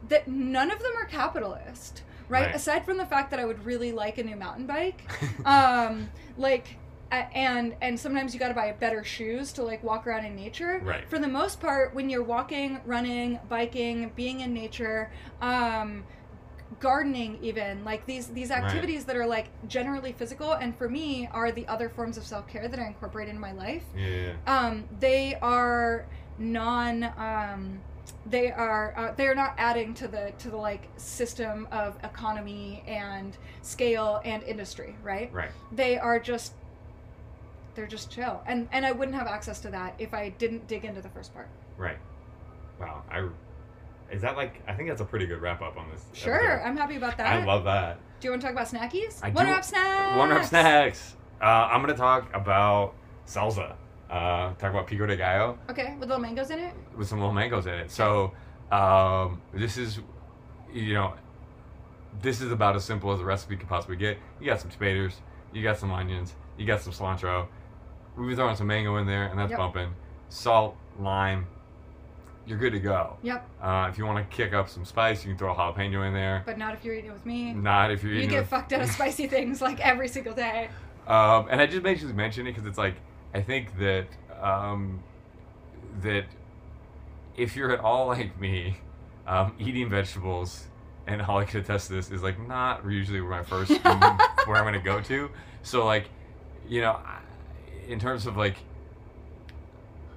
That 0.08 0.26
none 0.28 0.70
of 0.70 0.80
them 0.80 0.92
are 0.96 1.06
capitalist, 1.06 2.02
right? 2.28 2.46
Right. 2.46 2.54
Aside 2.54 2.84
from 2.84 2.96
the 2.98 3.06
fact 3.06 3.30
that 3.30 3.40
I 3.40 3.44
would 3.44 3.64
really 3.64 3.92
like 3.92 4.18
a 4.18 4.22
new 4.24 4.36
mountain 4.36 4.66
bike, 4.66 5.02
um, 5.44 6.10
like. 6.36 6.76
And 7.12 7.76
and 7.80 8.00
sometimes 8.00 8.34
you 8.34 8.40
got 8.40 8.48
to 8.48 8.54
buy 8.54 8.72
better 8.72 9.04
shoes 9.04 9.52
to 9.52 9.62
like 9.62 9.84
walk 9.84 10.04
around 10.04 10.24
in 10.24 10.34
nature 10.34 10.80
Right. 10.82 11.08
for 11.08 11.20
the 11.20 11.28
most 11.28 11.60
part, 11.60 11.94
when 11.94 12.10
you're 12.10 12.24
walking, 12.24 12.80
running, 12.86 13.38
biking, 13.48 14.10
being 14.16 14.40
in 14.40 14.52
nature, 14.52 15.12
um, 15.40 16.02
gardening, 16.80 17.38
even 17.40 17.84
like 17.84 18.04
these 18.06 18.28
these 18.28 18.50
Right. 18.50 18.64
activities 18.64 19.04
that 19.04 19.14
are 19.16 19.26
like 19.26 19.46
generally 19.68 20.10
physical, 20.12 20.54
and 20.54 20.76
for 20.76 20.88
me 20.88 21.28
are 21.30 21.52
the 21.52 21.68
other 21.68 21.88
forms 21.88 22.16
of 22.16 22.24
self 22.24 22.48
care 22.48 22.66
that 22.66 22.80
I 22.80 22.86
incorporate 22.86 23.28
in 23.28 23.38
my 23.38 23.52
life. 23.52 23.84
yeah. 23.96 24.32
Um, 24.48 24.88
they 24.98 25.36
are 25.40 26.06
non. 26.38 27.04
Um, 27.16 27.80
they 28.26 28.50
are 28.50 28.94
uh, 28.96 29.12
they 29.12 29.26
are 29.26 29.34
not 29.34 29.54
adding 29.58 29.94
to 29.94 30.08
the 30.08 30.32
to 30.38 30.50
the 30.50 30.56
like 30.56 30.88
system 30.96 31.68
of 31.70 31.96
economy 32.02 32.82
and 32.86 33.36
scale 33.62 34.20
and 34.24 34.42
industry, 34.42 34.96
right? 35.02 35.32
right. 35.32 35.50
They 35.72 35.98
are 35.98 36.18
just 36.18 36.54
they're 37.74 37.86
just 37.86 38.10
chill. 38.10 38.42
And 38.46 38.68
and 38.72 38.86
i 38.86 38.92
wouldn't 38.92 39.16
have 39.16 39.26
access 39.26 39.60
to 39.60 39.70
that 39.70 39.94
if 39.98 40.14
i 40.14 40.30
didn't 40.30 40.66
dig 40.68 40.84
into 40.84 41.00
the 41.00 41.08
first 41.10 41.34
part. 41.34 41.48
Right. 41.76 41.98
Wow. 42.80 43.02
I 43.10 43.28
is 44.10 44.22
that 44.22 44.36
like 44.36 44.62
i 44.68 44.74
think 44.74 44.88
that's 44.88 45.00
a 45.00 45.04
pretty 45.04 45.26
good 45.26 45.40
wrap 45.40 45.60
up 45.62 45.76
on 45.76 45.90
this 45.90 46.04
sure. 46.12 46.34
Episode. 46.34 46.68
i'm 46.68 46.76
happy 46.76 46.96
about 46.96 47.16
that. 47.18 47.26
i 47.26 47.44
love 47.44 47.64
that. 47.64 47.98
Do 48.20 48.28
you 48.28 48.30
want 48.30 48.42
to 48.42 48.48
talk 48.48 48.54
about 48.54 48.68
snackies? 48.68 49.22
I 49.22 49.30
one 49.30 49.46
do- 49.46 49.52
up 49.52 49.64
snacks? 49.64 50.16
One 50.16 50.32
up 50.32 50.44
snacks? 50.44 51.16
Uh, 51.40 51.44
i'm 51.44 51.80
gonna 51.80 51.94
talk 51.96 52.32
about 52.34 52.94
salsa 53.26 53.74
uh, 54.10 54.52
talk 54.54 54.70
about 54.70 54.86
pico 54.86 55.06
de 55.06 55.16
gallo 55.16 55.58
okay 55.70 55.94
with 55.98 56.08
little 56.08 56.18
mangoes 56.22 56.50
in 56.50 56.58
it 56.58 56.72
with 56.96 57.08
some 57.08 57.18
little 57.18 57.32
mangoes 57.34 57.66
in 57.66 57.74
it. 57.74 57.90
So 57.90 58.32
um, 58.70 59.40
this 59.52 59.76
is, 59.78 60.00
you 60.72 60.94
know, 60.94 61.14
this 62.22 62.40
is 62.40 62.50
about 62.52 62.76
as 62.76 62.84
simple 62.84 63.12
as 63.12 63.20
a 63.20 63.24
recipe 63.24 63.56
could 63.56 63.68
possibly 63.68 63.96
get. 63.96 64.18
You 64.40 64.46
got 64.46 64.60
some 64.60 64.70
tomatoes, 64.70 65.14
you 65.52 65.62
got 65.62 65.78
some 65.78 65.90
onions, 65.92 66.34
you 66.56 66.66
got 66.66 66.80
some 66.80 66.92
cilantro. 66.92 67.46
We 68.16 68.26
were 68.26 68.34
throwing 68.36 68.56
some 68.56 68.66
mango 68.68 68.96
in 68.98 69.06
there, 69.06 69.24
and 69.26 69.38
that's 69.38 69.50
Yep. 69.50 69.58
bumping. 69.58 69.94
Salt, 70.28 70.76
lime. 70.98 71.46
You're 72.46 72.58
good 72.58 72.72
to 72.72 72.78
go. 72.80 73.16
yep 73.22 73.48
Uh, 73.62 73.88
if 73.90 73.96
you 73.98 74.04
want 74.06 74.28
to 74.28 74.36
kick 74.36 74.52
up 74.52 74.68
some 74.68 74.84
spice, 74.84 75.24
you 75.24 75.30
can 75.30 75.38
throw 75.38 75.52
a 75.52 75.54
jalapeno 75.54 76.06
in 76.06 76.12
there. 76.12 76.42
but 76.44 76.58
not 76.58 76.74
if 76.74 76.84
you're 76.84 76.94
eating 76.94 77.10
it 77.10 77.14
with 77.14 77.24
me 77.26 77.52
Not 77.54 77.90
if 77.90 78.02
you're 78.04 78.12
you 78.12 78.26
get 78.26 78.40
with- 78.40 78.48
fucked 78.50 78.72
out 78.74 78.82
of 78.82 78.90
spicy 78.90 79.26
things 79.34 79.62
like 79.62 79.80
every 79.80 80.08
single 80.08 80.34
day 80.34 80.68
Um, 81.06 81.46
and 81.50 81.60
I 81.60 81.66
just 81.66 81.82
basically 81.82 82.12
mention 82.12 82.46
it 82.46 82.50
because 82.52 82.66
it's 82.66 82.76
like 82.78 82.96
I 83.34 83.42
think 83.42 83.76
that 83.78 84.06
um, 84.40 85.02
that 86.00 86.24
if 87.36 87.56
you're 87.56 87.72
at 87.72 87.80
all 87.80 88.06
like 88.06 88.38
me, 88.40 88.76
um, 89.26 89.54
eating 89.58 89.90
vegetables 89.90 90.68
and 91.06 91.20
all 91.20 91.38
I 91.38 91.44
can 91.44 91.60
attest 91.60 91.88
to 91.88 91.94
this 91.94 92.10
is 92.10 92.22
like 92.22 92.38
not 92.46 92.88
usually 92.88 93.20
where 93.20 93.30
my 93.30 93.42
first 93.42 93.70
where 93.82 94.56
I'm 94.56 94.64
gonna 94.64 94.78
go 94.78 95.00
to. 95.00 95.30
So 95.62 95.84
like, 95.84 96.08
you 96.68 96.80
know, 96.80 97.00
in 97.88 97.98
terms 97.98 98.26
of 98.26 98.36
like, 98.36 98.56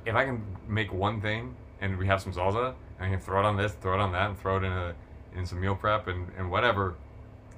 if 0.05 0.15
I 0.15 0.25
can 0.25 0.41
make 0.67 0.93
one 0.93 1.19
thing 1.19 1.55
and 1.81 1.97
we 1.97 2.05
have 2.07 2.21
some 2.21 2.33
salsa, 2.33 2.75
I 2.99 3.09
can 3.09 3.19
throw 3.19 3.39
it 3.39 3.45
on 3.45 3.57
this, 3.57 3.73
throw 3.73 3.95
it 3.95 3.99
on 3.99 4.11
that, 4.11 4.29
and 4.29 4.39
throw 4.39 4.57
it 4.57 4.63
in 4.63 4.71
a 4.71 4.93
in 5.35 5.45
some 5.45 5.59
meal 5.59 5.75
prep 5.75 6.07
and, 6.07 6.27
and 6.37 6.49
whatever. 6.49 6.95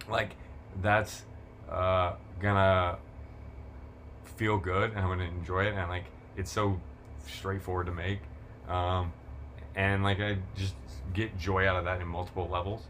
Like, 0.09 0.35
that's 0.81 1.23
uh, 1.69 2.13
gonna 2.39 2.97
feel 4.37 4.57
good 4.57 4.91
and 4.91 4.99
I'm 4.99 5.07
gonna 5.07 5.23
enjoy 5.23 5.65
it 5.65 5.73
and 5.73 5.89
like 5.89 6.05
it's 6.37 6.51
so 6.51 6.79
straightforward 7.27 7.87
to 7.87 7.93
make. 7.93 8.19
Um, 8.67 9.13
and 9.75 10.03
like 10.03 10.19
I 10.19 10.37
just 10.55 10.75
get 11.13 11.37
joy 11.37 11.67
out 11.67 11.77
of 11.77 11.85
that 11.85 12.01
in 12.01 12.07
multiple 12.07 12.47
levels. 12.47 12.83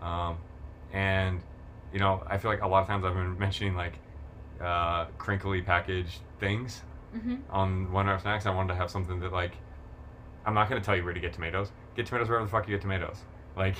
Um, 0.00 0.38
and 0.92 1.40
you 1.92 1.98
know, 1.98 2.22
I 2.26 2.38
feel 2.38 2.50
like 2.50 2.62
a 2.62 2.66
lot 2.66 2.82
of 2.82 2.86
times 2.86 3.04
I've 3.04 3.14
been 3.14 3.38
mentioning 3.38 3.74
like 3.74 3.98
uh, 4.60 5.06
crinkly 5.18 5.62
packaged 5.62 6.20
things 6.40 6.82
mm-hmm. 7.14 7.36
on 7.50 7.92
one 7.92 8.08
hour 8.08 8.18
snacks. 8.18 8.46
I 8.46 8.54
wanted 8.54 8.68
to 8.68 8.76
have 8.76 8.90
something 8.90 9.20
that 9.20 9.32
like 9.32 9.52
I'm 10.44 10.54
not 10.54 10.68
gonna 10.68 10.80
tell 10.80 10.96
you 10.96 11.04
where 11.04 11.14
to 11.14 11.20
get 11.20 11.32
tomatoes. 11.32 11.70
Get 11.94 12.06
tomatoes 12.06 12.28
wherever 12.28 12.44
the 12.44 12.50
fuck 12.50 12.68
you 12.68 12.74
get 12.74 12.82
tomatoes. 12.82 13.18
Like 13.56 13.76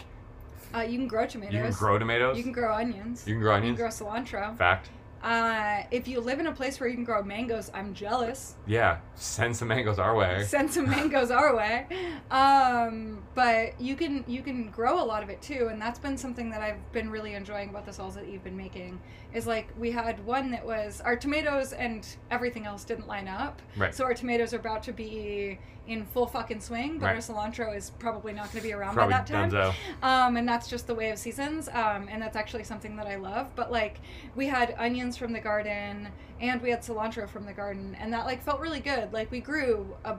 uh, 0.74 0.80
you 0.80 0.98
can 0.98 1.06
grow 1.06 1.26
tomatoes 1.26 1.54
you 1.54 1.62
can 1.62 1.72
grow 1.72 1.98
tomatoes. 1.98 2.36
you 2.36 2.42
can 2.42 2.52
grow 2.52 2.74
onions 2.74 3.26
You 3.26 3.34
can 3.34 3.42
grow 3.42 3.54
onions. 3.54 3.78
you 3.78 3.84
can 3.84 3.98
grow 3.98 4.08
cilantro 4.08 4.56
Fact. 4.56 4.90
Uh, 5.26 5.82
if 5.90 6.06
you 6.06 6.20
live 6.20 6.38
in 6.38 6.46
a 6.46 6.52
place 6.52 6.78
where 6.78 6.88
you 6.88 6.94
can 6.94 7.04
grow 7.04 7.20
mangoes 7.22 7.68
i'm 7.74 7.92
jealous 7.92 8.54
Yeah. 8.66 8.98
Send 9.16 9.56
some 9.56 9.68
mangoes 9.68 9.98
our 9.98 10.14
way. 10.14 10.44
send 10.44 10.70
some 10.72 10.88
mangoes 10.88 11.30
our 11.30 11.54
way 11.56 11.86
um, 12.30 13.22
but 13.34 13.78
you 13.80 13.96
can 13.96 14.24
you 14.28 14.40
can 14.42 14.70
grow 14.70 15.02
a 15.02 15.04
lot 15.04 15.22
of 15.22 15.28
it 15.28 15.42
too 15.42 15.68
and 15.70 15.80
that's 15.82 15.98
been 15.98 16.16
something 16.16 16.48
that 16.50 16.60
i've 16.62 16.92
been 16.92 17.10
really 17.10 17.34
enjoying 17.34 17.70
about 17.70 17.84
the 17.86 17.92
salsa 17.92 18.14
that 18.16 18.28
you've 18.28 18.44
been 18.44 18.56
making 18.56 19.00
is 19.34 19.46
like 19.46 19.68
we 19.78 19.90
had 19.90 20.24
one 20.24 20.50
that 20.50 20.64
was 20.64 21.00
our 21.02 21.16
tomatoes 21.16 21.72
and 21.72 22.16
everything 22.30 22.64
else 22.66 22.84
didn't 22.84 23.08
line 23.08 23.28
up 23.28 23.60
Right. 23.76 23.94
so 23.94 24.04
our 24.04 24.14
tomatoes 24.14 24.54
are 24.54 24.58
about 24.58 24.82
to 24.84 24.92
be 24.92 25.58
in 25.86 26.04
full 26.06 26.26
fucking 26.26 26.60
swing 26.60 26.98
but 26.98 27.06
our 27.06 27.14
Right. 27.14 27.22
cilantro 27.22 27.76
is 27.76 27.90
probably 27.98 28.32
not 28.32 28.50
going 28.52 28.62
to 28.62 28.68
be 28.68 28.72
around 28.72 28.94
Probably 28.94 29.12
by 29.14 29.18
that 29.22 29.26
time 29.52 29.74
um, 30.02 30.36
and 30.36 30.48
that's 30.48 30.68
just 30.68 30.86
the 30.86 30.94
way 30.94 31.10
of 31.10 31.18
seasons 31.18 31.68
um, 31.68 32.08
and 32.10 32.20
that's 32.20 32.36
actually 32.36 32.64
something 32.64 32.96
that 32.96 33.06
i 33.06 33.16
love 33.16 33.54
but 33.54 33.70
like 33.70 34.00
we 34.34 34.46
had 34.46 34.74
onions 34.78 35.16
from 35.16 35.32
the 35.32 35.40
garden 35.40 36.08
and 36.40 36.60
we 36.62 36.70
had 36.70 36.82
cilantro 36.82 37.28
from 37.28 37.46
the 37.46 37.52
garden 37.52 37.96
and 38.00 38.12
that 38.12 38.26
like 38.26 38.42
felt 38.42 38.60
really 38.60 38.80
good 38.80 39.12
like 39.12 39.30
we 39.30 39.40
grew 39.40 39.86
a 40.04 40.16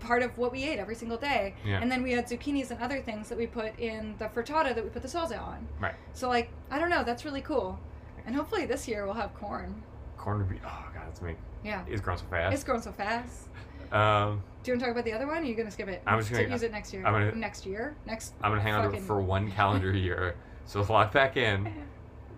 part 0.00 0.22
of 0.22 0.36
what 0.36 0.50
we 0.52 0.64
ate 0.64 0.78
every 0.78 0.94
single 0.96 1.16
day 1.16 1.54
Yeah. 1.64 1.80
and 1.80 1.90
then 1.90 2.02
we 2.02 2.12
had 2.12 2.26
zucchinis 2.26 2.70
and 2.70 2.80
other 2.82 3.00
things 3.00 3.28
that 3.28 3.38
we 3.38 3.46
put 3.46 3.78
in 3.78 4.16
the 4.18 4.26
frittata 4.26 4.74
that 4.74 4.82
we 4.84 4.90
put 4.90 5.02
the 5.02 5.08
salsa 5.08 5.40
on 5.40 5.66
Right. 5.80 5.94
so 6.12 6.28
like 6.28 6.50
i 6.70 6.78
don't 6.78 6.90
know 6.90 7.04
that's 7.04 7.24
really 7.24 7.40
cool 7.42 7.78
and 8.26 8.34
hopefully 8.34 8.66
this 8.66 8.86
year 8.88 9.04
we'll 9.04 9.14
have 9.14 9.34
corn 9.34 9.82
Corn 10.18 10.38
would 10.38 10.48
be 10.50 10.60
oh 10.64 10.84
god, 10.94 11.02
that's 11.08 11.20
me. 11.20 11.34
Yeah. 11.64 11.82
It's 11.88 12.00
grown 12.00 12.16
so 12.16 12.24
fast. 12.30 12.54
It's 12.54 12.62
grown 12.62 12.80
so 12.80 12.92
fast. 12.92 13.48
um, 13.92 14.42
Do 14.62 14.70
you 14.70 14.74
want 14.74 14.80
to 14.80 14.86
talk 14.86 14.88
about 14.92 15.04
the 15.04 15.12
other 15.12 15.26
one? 15.26 15.38
Or 15.38 15.40
are 15.40 15.44
you 15.44 15.54
gonna 15.54 15.70
skip 15.70 15.88
it? 15.88 16.02
I'm 16.06 16.18
just 16.18 16.30
gonna- 16.32 16.48
use 16.48 16.62
it 16.62 16.72
next 16.72 16.92
year. 16.92 17.04
I'm 17.06 17.12
gonna- 17.12 17.34
next 17.34 17.66
year. 17.66 17.94
Next. 18.06 18.34
I'm 18.42 18.50
gonna 18.52 18.62
hang 18.62 18.74
on 18.74 18.90
to 18.90 18.96
it 18.96 19.02
for 19.02 19.20
one 19.20 19.50
calendar 19.50 19.92
year. 19.92 20.34
So 20.64 20.80
lock 20.82 21.12
back 21.12 21.36
in, 21.36 21.68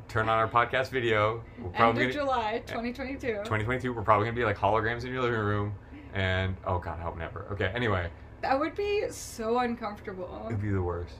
turn 0.08 0.30
on 0.30 0.38
our 0.38 0.48
podcast 0.48 0.88
video. 0.88 1.44
We're 1.58 1.66
End 1.74 1.88
of 1.90 1.94
gonna, 1.96 2.10
July, 2.12 2.62
2022. 2.66 3.18
2022. 3.44 3.92
We're 3.92 4.00
probably 4.02 4.24
gonna 4.26 4.34
be 4.36 4.46
like 4.46 4.56
holograms 4.56 5.04
in 5.04 5.12
your 5.12 5.20
living 5.22 5.38
room, 5.40 5.74
and 6.14 6.56
oh 6.66 6.78
god, 6.78 6.98
I 7.00 7.02
hope 7.02 7.18
never. 7.18 7.46
Okay, 7.52 7.70
anyway, 7.74 8.08
That 8.40 8.58
would 8.58 8.74
be 8.74 9.04
so 9.10 9.58
uncomfortable. 9.58 10.44
it'd 10.46 10.62
be 10.62 10.70
the 10.70 10.80
worst. 10.82 11.16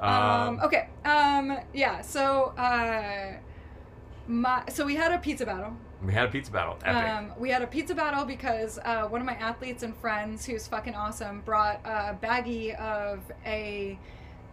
Um, 0.00 0.60
okay. 0.62 0.88
Um, 1.04 1.58
yeah. 1.74 2.00
So, 2.00 2.54
uh, 2.56 3.34
my 4.26 4.62
so 4.70 4.86
we 4.86 4.94
had 4.94 5.12
a 5.12 5.18
pizza 5.18 5.44
battle. 5.44 5.76
We 6.04 6.12
had 6.14 6.26
a 6.28 6.30
pizza 6.30 6.50
battle. 6.50 6.78
Epic. 6.84 7.10
Um, 7.10 7.32
we 7.38 7.50
had 7.50 7.62
a 7.62 7.66
pizza 7.66 7.94
battle 7.94 8.24
because 8.24 8.78
uh, 8.84 9.02
one 9.08 9.20
of 9.20 9.26
my 9.26 9.34
athletes 9.34 9.82
and 9.82 9.94
friends, 9.96 10.46
who's 10.46 10.66
fucking 10.66 10.94
awesome, 10.94 11.40
brought 11.42 11.80
a 11.84 12.14
baggie 12.20 12.74
of 12.78 13.20
a. 13.44 13.98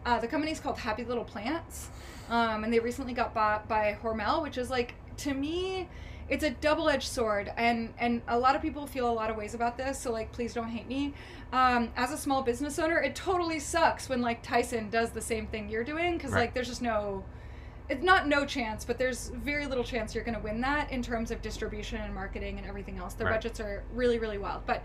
Uh, 0.05 0.19
the 0.19 0.27
company's 0.27 0.59
called 0.59 0.77
Happy 0.77 1.03
Little 1.03 1.23
Plants, 1.25 1.89
um, 2.29 2.63
and 2.63 2.71
they 2.71 2.79
recently 2.79 3.13
got 3.13 3.33
bought 3.33 3.67
by 3.67 3.97
Hormel, 4.01 4.41
which 4.41 4.57
is 4.57 4.69
like 4.69 4.95
to 5.17 5.33
me, 5.33 5.89
it's 6.29 6.43
a 6.43 6.49
double-edged 6.51 7.07
sword, 7.07 7.51
and 7.57 7.93
and 7.97 8.21
a 8.27 8.37
lot 8.37 8.55
of 8.55 8.61
people 8.61 8.85
feel 8.87 9.09
a 9.09 9.11
lot 9.11 9.29
of 9.29 9.37
ways 9.37 9.53
about 9.53 9.77
this. 9.77 9.99
So 9.99 10.11
like, 10.11 10.31
please 10.31 10.53
don't 10.53 10.69
hate 10.69 10.87
me. 10.87 11.13
Um, 11.53 11.89
as 11.95 12.11
a 12.11 12.17
small 12.17 12.41
business 12.41 12.77
owner, 12.77 12.97
it 13.01 13.15
totally 13.15 13.59
sucks 13.59 14.09
when 14.09 14.21
like 14.21 14.43
Tyson 14.43 14.89
does 14.89 15.11
the 15.11 15.21
same 15.21 15.47
thing 15.47 15.69
you're 15.69 15.85
doing 15.85 16.17
because 16.17 16.31
Right. 16.31 16.41
like 16.41 16.53
there's 16.53 16.67
just 16.67 16.81
no 16.81 17.23
it's 17.89 18.03
not 18.03 18.27
no 18.27 18.45
chance, 18.45 18.83
but 18.83 18.97
there's 18.97 19.29
very 19.29 19.65
little 19.65 19.83
chance 19.83 20.13
you're 20.13 20.23
going 20.23 20.35
to 20.37 20.43
win 20.43 20.61
that 20.61 20.91
in 20.91 21.01
terms 21.01 21.31
of 21.31 21.41
distribution 21.41 22.01
and 22.01 22.13
marketing 22.13 22.57
and 22.57 22.67
everything 22.67 22.97
else. 22.97 23.13
Their 23.13 23.27
Right. 23.27 23.35
budgets 23.35 23.59
are 23.59 23.83
really, 23.93 24.19
really 24.19 24.37
wild. 24.37 24.65
But 24.65 24.83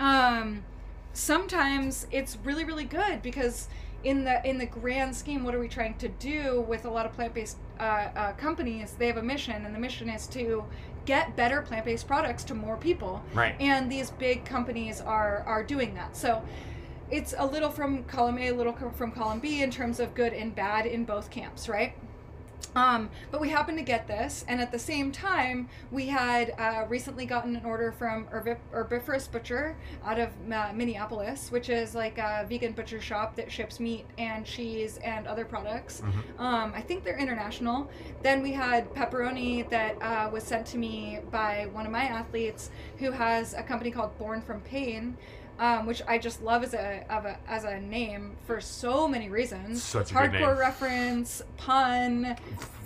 um, 0.00 0.64
sometimes 1.12 2.06
it's 2.10 2.36
really, 2.44 2.64
really 2.64 2.84
good 2.84 3.22
because 3.22 3.68
in 4.02 4.24
the 4.24 4.44
in 4.48 4.56
the 4.58 4.66
grand 4.66 5.14
scheme, 5.14 5.44
what 5.44 5.54
are 5.54 5.60
we 5.60 5.68
trying 5.68 5.94
to 5.98 6.08
do 6.08 6.62
with 6.62 6.86
a 6.86 6.90
lot 6.90 7.04
of 7.06 7.12
plant 7.12 7.34
based 7.34 7.58
uh, 7.78 7.82
uh, 7.82 8.32
companies? 8.32 8.96
They 8.98 9.06
have 9.08 9.18
a 9.18 9.22
mission, 9.22 9.64
and 9.66 9.74
the 9.74 9.78
mission 9.78 10.08
is 10.08 10.26
to 10.28 10.64
get 11.04 11.36
better 11.36 11.62
plant 11.62 11.84
based 11.84 12.06
products 12.06 12.44
to 12.44 12.54
more 12.54 12.76
people 12.76 13.22
right. 13.34 13.54
and 13.60 13.90
these 13.90 14.10
big 14.12 14.44
companies 14.44 15.00
are 15.00 15.42
are 15.46 15.64
doing 15.64 15.94
that 15.94 16.14
so 16.14 16.42
it's 17.10 17.34
a 17.38 17.46
little 17.46 17.70
from 17.70 18.04
column 18.04 18.38
a 18.38 18.48
a 18.48 18.54
little 18.54 18.72
from 18.72 19.10
column 19.10 19.40
b 19.40 19.62
in 19.62 19.70
terms 19.70 19.98
of 19.98 20.14
good 20.14 20.32
and 20.32 20.54
bad 20.54 20.86
in 20.86 21.04
both 21.04 21.30
camps 21.30 21.68
right 21.68 21.94
um, 22.76 23.10
but 23.30 23.40
we 23.40 23.48
happened 23.48 23.78
to 23.78 23.84
get 23.84 24.06
this, 24.06 24.44
and 24.48 24.60
at 24.60 24.70
the 24.72 24.78
same 24.78 25.10
time, 25.12 25.68
we 25.90 26.06
had 26.06 26.54
uh, 26.58 26.84
recently 26.88 27.26
gotten 27.26 27.56
an 27.56 27.64
order 27.64 27.92
from 27.92 28.26
Herbi- 28.26 28.58
Herbivorous 28.72 29.26
Butcher 29.26 29.76
out 30.04 30.18
of 30.18 30.30
uh, 30.52 30.70
Minneapolis, 30.74 31.50
which 31.50 31.68
is 31.68 31.94
like 31.94 32.18
a 32.18 32.46
vegan 32.48 32.72
butcher 32.72 33.00
shop 33.00 33.34
that 33.36 33.50
ships 33.50 33.80
meat 33.80 34.06
and 34.18 34.44
cheese 34.46 34.98
and 35.04 35.26
other 35.26 35.44
products. 35.44 36.00
Mhm. 36.00 36.40
Um, 36.40 36.72
I 36.74 36.80
think 36.80 37.04
they're 37.04 37.18
international. 37.18 37.90
Then 38.22 38.42
we 38.42 38.52
had 38.52 38.92
pepperoni 38.94 39.68
that 39.70 40.00
uh, 40.00 40.30
was 40.32 40.44
sent 40.44 40.66
to 40.68 40.78
me 40.78 41.20
by 41.30 41.68
one 41.72 41.86
of 41.86 41.92
my 41.92 42.04
athletes 42.04 42.70
who 42.98 43.10
has 43.10 43.54
a 43.54 43.62
company 43.62 43.90
called 43.90 44.16
Born 44.18 44.40
from 44.42 44.60
Pain. 44.60 45.16
Um, 45.60 45.84
which 45.84 46.00
I 46.08 46.16
just 46.16 46.42
love 46.42 46.62
as 46.64 46.72
a, 46.72 47.04
of 47.10 47.26
a 47.26 47.36
as 47.46 47.64
a 47.64 47.78
name 47.80 48.34
for 48.46 48.60
so 48.62 49.06
many 49.06 49.28
reasons. 49.28 49.82
Such 49.82 50.10
a 50.10 50.14
Hardcore 50.14 50.58
reference, 50.58 51.42
pun, 51.58 52.34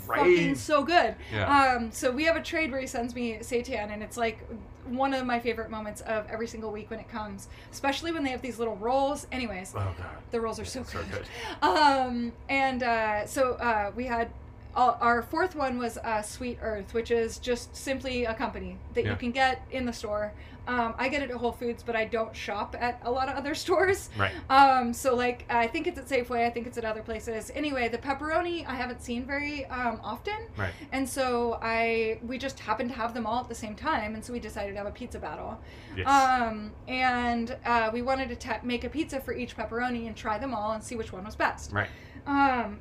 Right. 0.07 0.19
fucking 0.19 0.55
so 0.57 0.83
good. 0.83 1.15
Yeah. 1.33 1.77
Um, 1.77 1.93
so 1.93 2.11
we 2.11 2.25
have 2.25 2.35
a 2.37 2.43
trade 2.43 2.73
where 2.73 2.81
he 2.81 2.87
sends 2.89 3.15
me 3.15 3.39
seitan, 3.43 3.91
and 3.93 4.03
it's 4.03 4.17
like 4.17 4.41
one 4.87 5.15
of 5.15 5.25
my 5.25 5.39
favorite 5.39 5.71
moments 5.71 6.01
of 6.03 6.27
every 6.29 6.47
single 6.49 6.71
week 6.73 6.91
when 6.91 6.99
it 7.01 7.09
comes, 7.09 7.47
especially 7.73 8.11
when 8.13 8.23
they 8.25 8.31
have 8.31 8.43
these 8.43 8.59
little 8.59 8.77
rolls. 8.77 9.27
Anyways, 9.31 9.73
oh 9.77 9.79
god. 9.97 9.97
the 10.33 10.41
rolls 10.41 10.59
are 10.59 10.65
so 10.65 10.83
So 10.83 10.99
good. 10.99 11.11
good. 11.13 11.25
Um, 11.63 12.33
and 12.49 12.83
uh, 12.83 13.25
so 13.27 13.53
uh, 13.55 13.93
we 13.95 14.05
had 14.05 14.31
our 14.77 15.23
fourth 15.23 15.55
one 15.55 15.79
was 15.79 15.99
uh, 15.99 16.23
Sweet 16.23 16.59
Earth, 16.63 16.95
which 16.95 17.11
is 17.11 17.39
just 17.39 17.75
simply 17.77 18.25
a 18.25 18.35
company 18.35 18.77
that 18.95 19.05
Yeah. 19.05 19.11
you 19.13 19.17
can 19.17 19.31
get 19.31 19.63
in 19.71 19.87
the 19.87 19.93
store. 19.93 20.33
Um, 20.67 20.95
I 20.97 21.11
get 21.11 21.23
it 21.23 21.31
at 21.31 21.37
Whole 21.37 21.53
Foods, 21.53 21.83
but 21.83 21.95
I 21.95 22.07
don't 22.07 22.35
shop 22.35 22.75
at 22.81 22.99
a 23.05 23.11
lot 23.11 23.29
of 23.29 23.37
other 23.37 23.55
stores. 23.65 24.09
Right. 24.19 24.33
Um, 24.49 24.95
so 24.95 25.15
like 25.15 25.45
I 25.51 25.67
think 25.67 25.87
it's 25.87 25.99
at 25.99 26.07
Safeway, 26.09 26.47
I 26.47 26.51
think 26.51 26.67
it's 26.67 26.79
at 26.79 26.87
other 26.87 27.03
places. 27.03 27.53
Anyway, 27.55 27.89
the 27.89 27.99
pepperoni 27.99 28.67
I 28.67 28.75
haven't 28.75 29.03
seen 29.03 29.27
very 29.27 29.67
um, 29.67 30.01
often, 30.03 30.47
Right. 30.57 30.73
and 30.91 31.07
so 31.07 31.59
I 31.61 32.19
we 32.27 32.39
just 32.39 32.59
happened 32.59 32.89
to 32.91 32.97
have 32.97 33.13
them 33.13 33.27
all 33.27 33.41
at 33.41 33.49
the 33.51 33.55
same 33.55 33.75
time, 33.75 34.15
and 34.15 34.25
so 34.25 34.33
we 34.33 34.41
decided 34.41 34.73
to 34.73 34.79
have 34.79 34.87
a 34.87 34.91
pizza 34.91 35.19
battle. 35.19 35.61
Yes. 35.95 36.09
Um, 36.09 36.73
and 36.89 37.55
uh, 37.67 37.91
we 37.93 38.01
wanted 38.01 38.41
to 38.41 38.61
make 38.63 38.85
a 38.85 38.89
pizza 38.89 39.21
for 39.21 39.35
each 39.35 39.57
pepperoni 39.59 40.07
and 40.07 40.17
try 40.17 40.39
them 40.39 40.55
all 40.55 40.73
and 40.73 40.83
see 40.83 40.97
which 40.97 41.13
one 41.13 41.25
was 41.25 41.37
best. 41.37 41.73
right. 41.73 41.89
Um, 42.27 42.81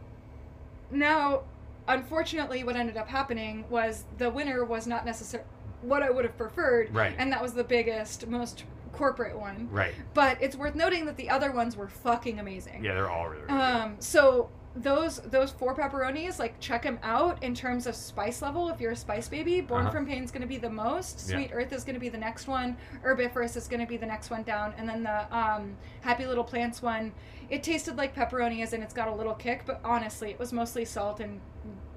now, 0.89 1.41
unfortunately, 1.88 2.64
what 2.64 2.76
ended 2.76 2.98
up 2.98 3.08
happening 3.08 3.66
was 3.70 4.06
the 4.18 4.30
winner 4.30 4.64
was 4.66 4.88
not 4.88 5.06
necessarily 5.06 5.48
what 5.82 6.02
I 6.02 6.10
would 6.10 6.24
have 6.26 6.38
preferred, 6.38 6.94
Right. 6.94 7.14
and 7.18 7.32
that 7.32 7.42
was 7.42 7.54
the 7.54 7.64
biggest, 7.64 8.28
most 8.28 8.64
corporate 8.94 9.38
one. 9.38 9.68
Right. 9.72 9.94
But 10.14 10.38
it's 10.42 10.56
worth 10.56 10.76
noting 10.76 11.06
that 11.08 11.18
the 11.18 11.30
other 11.30 11.52
ones 11.52 11.76
were 11.76 11.88
fucking 11.90 12.40
amazing. 12.40 12.84
Yeah, 12.84 12.94
they're 12.94 13.10
all 13.10 13.28
really, 13.28 13.42
really 13.44 13.48
good. 13.48 13.62
Um, 13.62 13.96
so 14.00 14.50
those 14.76 15.18
those 15.18 15.52
four 15.52 15.76
pepperonis, 15.76 16.40
like 16.40 16.60
check 16.60 16.82
them 16.84 16.98
out 17.04 17.44
in 17.44 17.54
terms 17.54 17.86
of 17.86 17.96
spice 17.96 18.42
level. 18.42 18.70
If 18.70 18.80
you're 18.82 18.94
a 18.94 18.96
spice 18.96 19.28
baby, 19.28 19.62
Born 19.62 19.82
Uh-huh. 19.84 19.92
from 19.92 20.06
Pain 20.08 20.24
is 20.24 20.32
going 20.32 20.42
to 20.42 20.48
be 20.48 20.58
the 20.58 20.70
most. 20.70 21.28
Yeah. 21.30 21.36
Sweet 21.36 21.52
Earth 21.54 21.74
is 21.74 21.84
going 21.84 21.94
to 21.96 22.00
be 22.00 22.10
the 22.10 22.18
next 22.18 22.48
one. 22.48 22.78
Herbivorous 23.02 23.56
is 23.56 23.68
going 23.68 23.82
to 23.82 23.86
be 23.88 23.98
the 23.98 24.06
next 24.08 24.30
one 24.32 24.42
down, 24.44 24.74
and 24.78 24.88
then 24.90 25.04
the 25.04 25.36
um, 25.36 25.76
Happy 26.02 26.26
Little 26.26 26.44
Plants 26.44 26.82
one. 26.82 27.12
It 27.54 27.62
tasted 27.62 27.97
like 27.97 28.16
pepperoni, 28.16 28.64
as 28.64 28.74
in 28.74 28.82
it's 28.82 28.95
got 28.95 29.08
a 29.08 29.14
little 29.14 29.36
kick, 29.36 29.62
but 29.68 29.80
honestly, 29.84 30.32
it 30.32 30.39
was 30.39 30.51
mostly 30.51 30.86
salt 30.86 31.20
and 31.20 31.39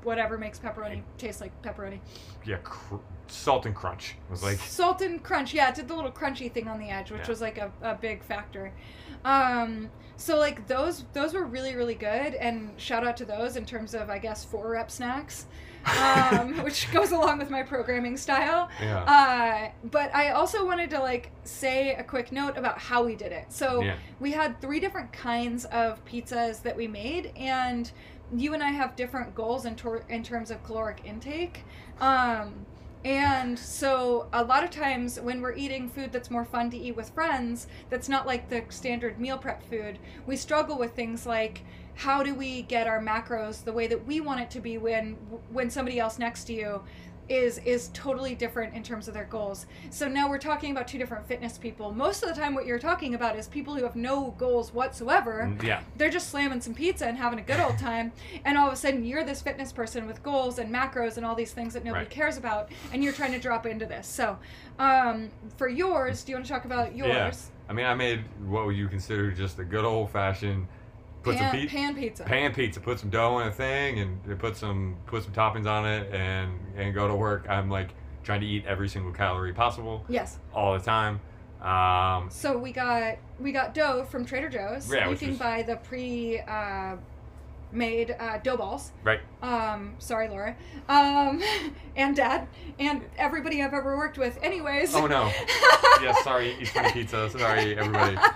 whatever 0.06 0.38
makes 0.38 0.58
pepperoni 0.58 1.02
taste 1.18 1.40
like 1.40 1.50
pepperoni. 1.62 1.98
Yeah, 2.44 2.58
cr- 2.62 2.96
salt 3.28 3.66
and 3.66 3.74
crunch 3.74 4.14
was 4.30 4.44
like 4.44 4.56
salt 4.58 5.00
and 5.02 5.20
crunch 5.20 5.52
yeah 5.52 5.68
it 5.68 5.74
did 5.74 5.88
the 5.88 5.94
little 5.96 6.12
crunchy 6.12 6.50
thing 6.50 6.68
on 6.68 6.78
the 6.78 6.90
edge 6.90 7.10
which 7.10 7.22
Yeah. 7.22 7.28
was 7.28 7.40
like 7.40 7.58
a, 7.58 7.72
a 7.82 7.96
big 7.96 8.22
factor 8.22 8.72
um 9.24 9.90
so 10.16 10.38
like 10.38 10.68
those 10.68 11.04
those 11.12 11.34
were 11.34 11.44
really 11.44 11.74
really 11.74 11.96
good 11.96 12.34
and 12.34 12.70
shout 12.76 13.04
out 13.04 13.16
to 13.16 13.24
those 13.24 13.56
in 13.56 13.64
terms 13.64 13.94
of 13.94 14.10
i 14.10 14.18
guess 14.18 14.44
four 14.44 14.70
rep 14.70 14.92
snacks 14.92 15.46
um 16.00 16.56
which 16.64 16.90
goes 16.92 17.10
along 17.10 17.38
with 17.38 17.50
my 17.50 17.64
programming 17.64 18.16
style 18.16 18.68
yeah. 18.80 19.72
uh 19.82 19.88
but 19.90 20.14
i 20.14 20.30
also 20.30 20.64
wanted 20.64 20.88
to 20.90 21.00
like 21.00 21.32
say 21.42 21.94
a 21.94 22.04
quick 22.04 22.30
note 22.30 22.56
about 22.56 22.78
how 22.78 23.04
we 23.04 23.16
did 23.16 23.32
it 23.32 23.46
so 23.48 23.82
yeah. 23.82 23.96
we 24.20 24.30
had 24.30 24.60
three 24.60 24.78
different 24.78 25.12
kinds 25.12 25.64
of 25.66 26.02
pizzas 26.04 26.62
that 26.62 26.76
we 26.76 26.86
made 26.86 27.32
and 27.36 27.90
you 28.34 28.54
and 28.54 28.62
i 28.62 28.70
have 28.70 28.96
different 28.96 29.34
goals 29.34 29.64
in, 29.64 29.74
tor- 29.76 30.04
in 30.08 30.22
terms 30.22 30.50
of 30.50 30.62
caloric 30.64 31.02
intake. 31.04 31.64
Um, 32.00 32.66
and 33.04 33.56
so 33.56 34.26
a 34.32 34.42
lot 34.42 34.64
of 34.64 34.70
times 34.70 35.20
when 35.20 35.40
we're 35.40 35.54
eating 35.54 35.88
food 35.88 36.10
that's 36.10 36.28
more 36.28 36.44
fun 36.44 36.70
to 36.70 36.76
eat 36.76 36.96
with 36.96 37.10
friends 37.10 37.68
that's 37.88 38.08
not 38.08 38.26
like 38.26 38.48
the 38.48 38.64
standard 38.68 39.20
meal 39.20 39.38
prep 39.38 39.62
food 39.70 39.98
we 40.26 40.34
struggle 40.36 40.76
with 40.76 40.92
things 40.94 41.24
like 41.24 41.62
how 41.94 42.22
do 42.22 42.34
we 42.34 42.62
get 42.62 42.88
our 42.88 43.00
macros 43.00 43.62
the 43.62 43.72
way 43.72 43.86
that 43.86 44.04
we 44.06 44.20
want 44.20 44.40
it 44.40 44.50
to 44.50 44.60
be 44.60 44.76
when 44.76 45.12
when 45.50 45.70
somebody 45.70 46.00
else 46.00 46.18
next 46.18 46.44
to 46.44 46.52
you 46.52 46.82
is 47.28 47.58
is 47.58 47.90
totally 47.92 48.34
different 48.34 48.74
in 48.74 48.82
terms 48.82 49.08
of 49.08 49.14
their 49.14 49.24
goals. 49.24 49.66
So 49.90 50.08
now 50.08 50.28
we're 50.28 50.38
talking 50.38 50.70
about 50.70 50.86
two 50.86 50.98
different 50.98 51.26
fitness 51.26 51.58
people. 51.58 51.92
Most 51.92 52.22
of 52.22 52.28
the 52.28 52.34
time 52.40 52.54
what 52.54 52.66
you're 52.66 52.78
talking 52.78 53.14
about 53.14 53.36
is 53.36 53.48
people 53.48 53.74
who 53.74 53.82
have 53.82 53.96
no 53.96 54.34
goals 54.38 54.72
whatsoever. 54.72 55.48
Mm, 55.50 55.62
Yeah. 55.62 55.82
They're 55.96 56.10
just 56.10 56.28
slamming 56.30 56.60
some 56.60 56.74
pizza 56.74 57.06
and 57.06 57.16
having 57.18 57.38
a 57.38 57.42
good 57.42 57.60
old 57.60 57.78
time 57.80 58.12
and 58.44 58.56
all 58.56 58.68
of 58.68 58.72
a 58.72 58.76
sudden 58.76 59.04
you're 59.04 59.24
this 59.24 59.42
fitness 59.42 59.72
person 59.72 60.06
with 60.06 60.22
goals 60.22 60.58
and 60.58 60.72
macros 60.72 61.16
and 61.16 61.26
all 61.26 61.34
these 61.34 61.52
things 61.52 61.74
that 61.74 61.84
nobody 61.84 62.04
Right. 62.04 62.10
cares 62.10 62.36
about 62.36 62.70
and 62.92 63.02
you're 63.02 63.12
trying 63.12 63.32
to 63.32 63.38
drop 63.40 63.66
into 63.66 63.86
this. 63.86 64.06
So, 64.06 64.38
um 64.78 65.30
for 65.56 65.68
yours, 65.68 66.22
do 66.22 66.32
you 66.32 66.36
want 66.36 66.46
to 66.46 66.52
talk 66.52 66.64
about 66.64 66.94
yours? 66.94 67.10
Yeah. 67.10 67.32
I 67.68 67.72
mean, 67.72 67.86
I 67.86 67.94
made 67.94 68.22
what 68.46 68.66
would 68.66 68.76
you 68.76 68.86
consider 68.88 69.32
just 69.32 69.58
a 69.58 69.64
good 69.64 69.84
old 69.84 70.10
fashioned 70.10 70.68
put 71.26 71.36
pan, 71.36 71.50
some 71.50 71.60
pe- 71.60 71.66
pan 71.66 71.94
pizza. 71.94 72.24
pan 72.24 72.54
pizza, 72.54 72.80
put 72.80 73.00
some 73.00 73.10
dough 73.10 73.40
in 73.40 73.48
a 73.48 73.52
thing, 73.52 73.98
and 73.98 74.38
put 74.38 74.56
some 74.56 74.96
put 75.06 75.24
some 75.24 75.32
toppings 75.32 75.66
on 75.66 75.84
it, 75.86 76.12
and 76.12 76.52
and 76.76 76.94
go 76.94 77.08
to 77.08 77.14
work. 77.14 77.46
I'm 77.48 77.68
like 77.68 77.90
trying 78.22 78.40
to 78.40 78.46
eat 78.46 78.64
every 78.66 78.88
single 78.88 79.12
calorie 79.12 79.52
possible 79.52 80.04
yes. 80.08 80.38
all 80.54 80.72
the 80.74 80.84
time. 80.84 81.20
Um, 81.60 82.28
So 82.30 82.56
we 82.58 82.72
got 82.72 83.16
we 83.40 83.52
got 83.52 83.74
dough 83.74 84.04
from 84.04 84.24
Trader 84.24 84.48
Joe's. 84.48 84.92
Yeah, 84.92 85.08
you 85.08 85.16
can 85.16 85.30
was- 85.30 85.38
buy 85.38 85.62
the 85.62 85.76
pre 85.76 86.40
uh, 86.40 86.96
made 87.72 88.16
uh, 88.18 88.38
dough 88.38 88.56
balls. 88.56 88.92
right. 89.02 89.20
Um, 89.42 89.94
sorry, 89.98 90.28
Laura. 90.28 90.56
Um, 90.88 91.42
and 91.96 92.14
Dad 92.16 92.48
and 92.78 93.02
everybody 93.18 93.62
I've 93.62 93.74
ever 93.74 93.96
worked 93.96 94.18
with. 94.18 94.38
Anyways. 94.42 94.94
Oh 94.94 95.06
no. 95.06 95.26
yes. 96.02 96.22
Sorry. 96.24 96.64
Funny 96.66 96.92
pizza. 96.92 97.28
Sorry, 97.30 97.76
everybody. 97.76 98.16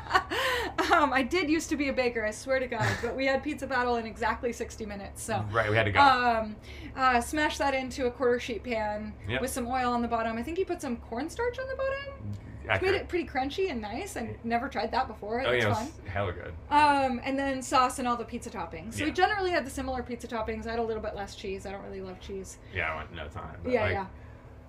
Um, 0.93 1.13
I 1.13 1.23
did 1.23 1.51
used 1.51 1.69
to 1.71 1.77
be 1.77 1.89
a 1.89 1.93
baker, 1.93 2.25
I 2.25 2.31
swear 2.31 2.59
to 2.59 2.67
God, 2.67 2.87
but 3.03 3.15
we 3.15 3.27
had 3.27 3.43
pizza 3.43 3.67
battle 3.67 3.97
in 3.97 4.07
exactly 4.07 4.53
60 4.53 4.87
minutes. 4.87 5.23
So, 5.23 5.45
Right, 5.53 5.71
we 5.71 5.77
had 5.77 5.85
to 5.85 5.93
go. 5.93 6.01
um, 6.01 6.57
uh, 6.97 7.21
smash 7.21 7.59
that 7.59 7.75
into 7.75 8.07
a 8.07 8.11
quarter 8.11 8.41
sheet 8.41 8.65
pan 8.65 9.13
Yep. 9.29 9.41
with 9.41 9.51
some 9.51 9.67
oil 9.69 9.93
on 9.93 10.03
the 10.03 10.09
bottom. 10.09 10.37
I 10.37 10.43
think 10.43 10.59
you 10.59 10.65
put 10.65 10.81
some 10.81 10.97
cornstarch 10.97 11.59
on 11.59 11.69
the 11.69 11.77
bottom. 11.77 12.33
Which 12.65 12.83
made 12.83 12.95
it 12.95 13.09
pretty 13.09 13.27
crunchy 13.29 13.71
and 13.71 13.81
nice. 13.81 14.17
I 14.17 14.37
never 14.45 14.69
tried 14.69 14.93
that 14.93 15.09
before. 15.09 15.43
Oh 15.45 15.51
It's 15.51 15.65
yeah, 15.65 15.75
fun. 15.75 15.89
hella 16.07 16.33
good. 16.33 16.53
Um, 16.71 17.21
and 17.25 17.39
then 17.39 17.63
sauce 17.63 17.99
and 17.99 18.07
all 18.07 18.17
the 18.17 18.25
pizza 18.25 18.51
toppings. 18.51 18.95
So 18.95 19.05
we 19.05 19.11
generally 19.11 19.51
had 19.51 19.65
the 19.67 19.71
similar 19.71 20.03
pizza 20.03 20.27
toppings. 20.29 20.67
I 20.67 20.71
had 20.71 20.79
a 20.79 20.83
little 20.83 21.03
bit 21.03 21.15
less 21.15 21.35
cheese. 21.35 21.67
I 21.67 21.73
don't 21.73 21.83
really 21.83 22.01
love 22.01 22.21
cheese. 22.21 22.59
Yeah, 22.75 22.93
I 22.93 22.97
went 22.97 23.15
no 23.15 23.29
time. 23.29 23.57
but, 23.63 23.73
yeah, 23.73 23.83
like, 23.83 23.93
yeah. 23.93 24.07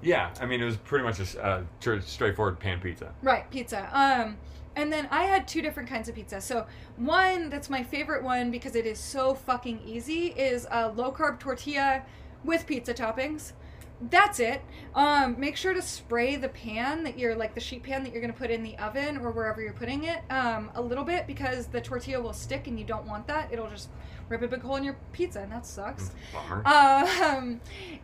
Yeah, 0.04 0.34
I 0.42 0.46
mean 0.46 0.62
it 0.62 0.66
was 0.66 0.78
pretty 0.78 1.04
much 1.04 1.20
a 1.20 1.44
uh, 1.44 1.64
tr- 1.80 2.00
straightforward 2.00 2.60
pan 2.60 2.80
pizza. 2.80 3.14
Right, 3.22 3.50
pizza. 3.52 3.88
Um, 3.92 4.38
and 4.76 4.92
then 4.92 5.08
I 5.12 5.24
had 5.26 5.48
two 5.48 5.62
different 5.62 5.89
kinds 5.89 6.10
of 6.10 6.16
pizza. 6.16 6.42
So 6.42 6.66
one 6.96 7.50
that's 7.50 7.70
my 7.70 7.84
favorite 7.84 8.24
one 8.24 8.50
because 8.52 8.76
it 8.76 8.86
is 8.86 8.98
so 9.00 9.36
fucking 9.36 9.82
easy 9.86 10.28
is 10.28 10.66
a 10.72 10.88
low 10.89 11.12
carb 11.12 11.39
tortilla 11.39 12.04
with 12.44 12.66
pizza 12.66 12.94
toppings. 12.94 13.52
That's 14.10 14.39
it. 14.39 14.62
Um, 14.95 15.39
make 15.39 15.56
sure 15.56 15.74
to 15.74 15.82
spray 15.82 16.36
the 16.36 16.49
pan 16.49 17.04
that 17.04 17.20
you're 17.20 17.36
like 17.36 17.54
the 17.54 17.60
sheet 17.60 17.84
pan 17.84 18.04
that 18.04 18.12
you're 18.12 18.22
gonna 18.22 18.34
put 18.34 18.49
in 18.49 18.64
the 18.64 18.78
oven 18.80 19.18
or 19.18 19.32
wherever 19.32 19.62
you're 19.62 19.74
putting 19.74 20.06
it 20.06 20.22
um, 20.32 20.72
a 20.74 20.82
little 20.82 21.04
bit 21.04 21.28
because 21.28 21.68
the 21.68 21.80
tortilla 21.80 22.20
will 22.20 22.34
stick 22.34 22.68
and 22.68 22.80
you 22.80 22.86
don't 22.86 23.06
want 23.06 23.28
that. 23.28 23.52
It'll 23.52 23.70
just 23.70 23.89
rip 24.32 24.42
a 24.42 24.48
big 24.48 24.62
hole 24.62 24.78
in 24.78 24.84
your 24.84 24.96
pizza 25.12 25.42
and 25.42 25.52
that 25.52 25.66
sucks. 25.66 26.12
Bummer. 26.34 26.64
Um, 27.32 27.60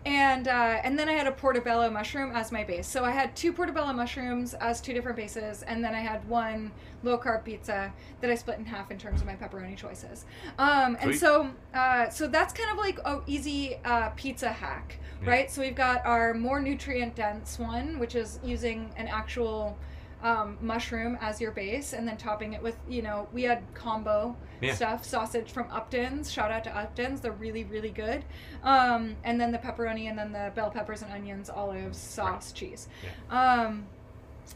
and 0.05 0.47
uh, 0.47 0.79
and 0.83 0.97
then 0.99 1.07
I 1.09 1.13
had 1.13 1.25
a 1.27 1.31
portobello 1.31 1.89
mushroom 1.89 2.31
as 2.35 2.51
my 2.51 2.63
base. 2.63 2.87
So 2.87 3.03
I 3.05 3.11
had 3.11 3.35
two 3.35 3.53
portobello 3.53 3.93
mushrooms 3.93 4.53
as 4.55 4.81
two 4.81 4.93
different 4.93 5.17
bases, 5.17 5.63
and 5.63 5.83
then 5.83 5.95
I 5.95 5.99
had 5.99 6.27
one 6.27 6.71
low 7.03 7.17
carb 7.17 7.43
pizza 7.45 7.93
that 8.21 8.29
I 8.29 8.35
split 8.35 8.57
in 8.59 8.65
half 8.65 8.91
in 8.91 8.97
terms 8.97 9.21
of 9.21 9.27
my 9.27 9.35
pepperoni 9.35 9.75
choices. 9.77 10.25
Um, 10.59 10.97
and 10.99 11.15
so 11.15 11.49
uh, 11.73 12.09
so 12.09 12.27
that's 12.27 12.53
kind 12.53 12.69
of 12.71 12.77
like 12.77 12.99
a 12.99 13.21
easy 13.27 13.77
uh, 13.85 14.09
pizza 14.15 14.49
hack, 14.49 14.99
Yeah. 15.23 15.29
right? 15.29 15.51
So 15.51 15.61
we've 15.61 15.75
got 15.75 16.05
our 16.05 16.33
more 16.33 16.59
nutrient 16.59 17.15
dense 17.15 17.57
one, 17.57 17.99
which 17.99 18.15
is 18.15 18.39
using 18.43 18.91
an 18.97 19.07
actual 19.07 19.77
um, 20.23 20.57
mushroom 20.61 21.17
as 21.21 21.39
your 21.39 21.51
base, 21.51 21.93
and 21.93 22.07
then 22.07 22.17
topping 22.17 22.53
it 22.53 22.61
with 22.63 22.75
you 22.89 23.01
know 23.01 23.27
we 23.33 23.43
had 23.43 23.63
combo 23.73 24.35
Yeah. 24.61 24.73
stuff 24.73 25.03
sausage 25.05 25.51
from 25.51 25.67
Upton's. 25.71 26.31
Shout 26.31 26.51
out 26.51 26.63
to 26.65 26.71
Upton's, 26.75 27.21
they're 27.21 27.31
really 27.33 27.63
really 27.65 27.91
good. 27.91 28.25
Um, 28.63 29.15
and 29.23 29.39
then 29.39 29.51
the 29.51 29.59
pepperoni, 29.59 30.09
and 30.09 30.17
then 30.17 30.31
the 30.31 30.51
bell 30.55 30.71
peppers 30.71 31.01
and 31.03 31.11
onions, 31.13 31.49
olives, 31.49 31.97
sauce, 31.97 32.51
cheese. 32.51 32.87
Um, 33.29 33.85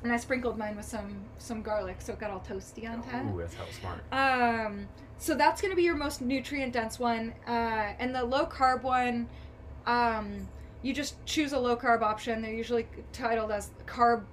and 0.03 0.11
I 0.11 0.17
sprinkled 0.17 0.57
mine 0.57 0.75
with 0.77 0.85
some 0.85 1.15
some 1.37 1.61
garlic, 1.61 1.97
so 1.99 2.13
it 2.13 2.19
got 2.19 2.31
all 2.31 2.39
toasty 2.47 2.89
on 2.89 3.03
top. 3.03 3.25
Ooh, 3.25 3.37
that's 3.39 3.53
hella 3.53 3.73
smart. 3.73 4.01
Um, 4.11 4.87
so 5.17 5.35
that's 5.35 5.61
going 5.61 5.71
to 5.71 5.75
be 5.75 5.83
your 5.83 5.95
most 5.95 6.21
nutrient 6.21 6.73
dense 6.73 6.97
one. 6.97 7.33
Uh, 7.47 7.93
and 7.99 8.15
the 8.15 8.23
low 8.23 8.45
carb 8.47 8.81
one, 8.81 9.27
um, 9.85 10.47
you 10.81 10.93
just 10.93 11.23
choose 11.27 11.53
a 11.53 11.59
low 11.59 11.75
carb 11.75 12.01
option. 12.01 12.41
They're 12.41 12.53
usually 12.53 12.87
titled 13.13 13.51
as 13.51 13.69
carb 13.85 14.23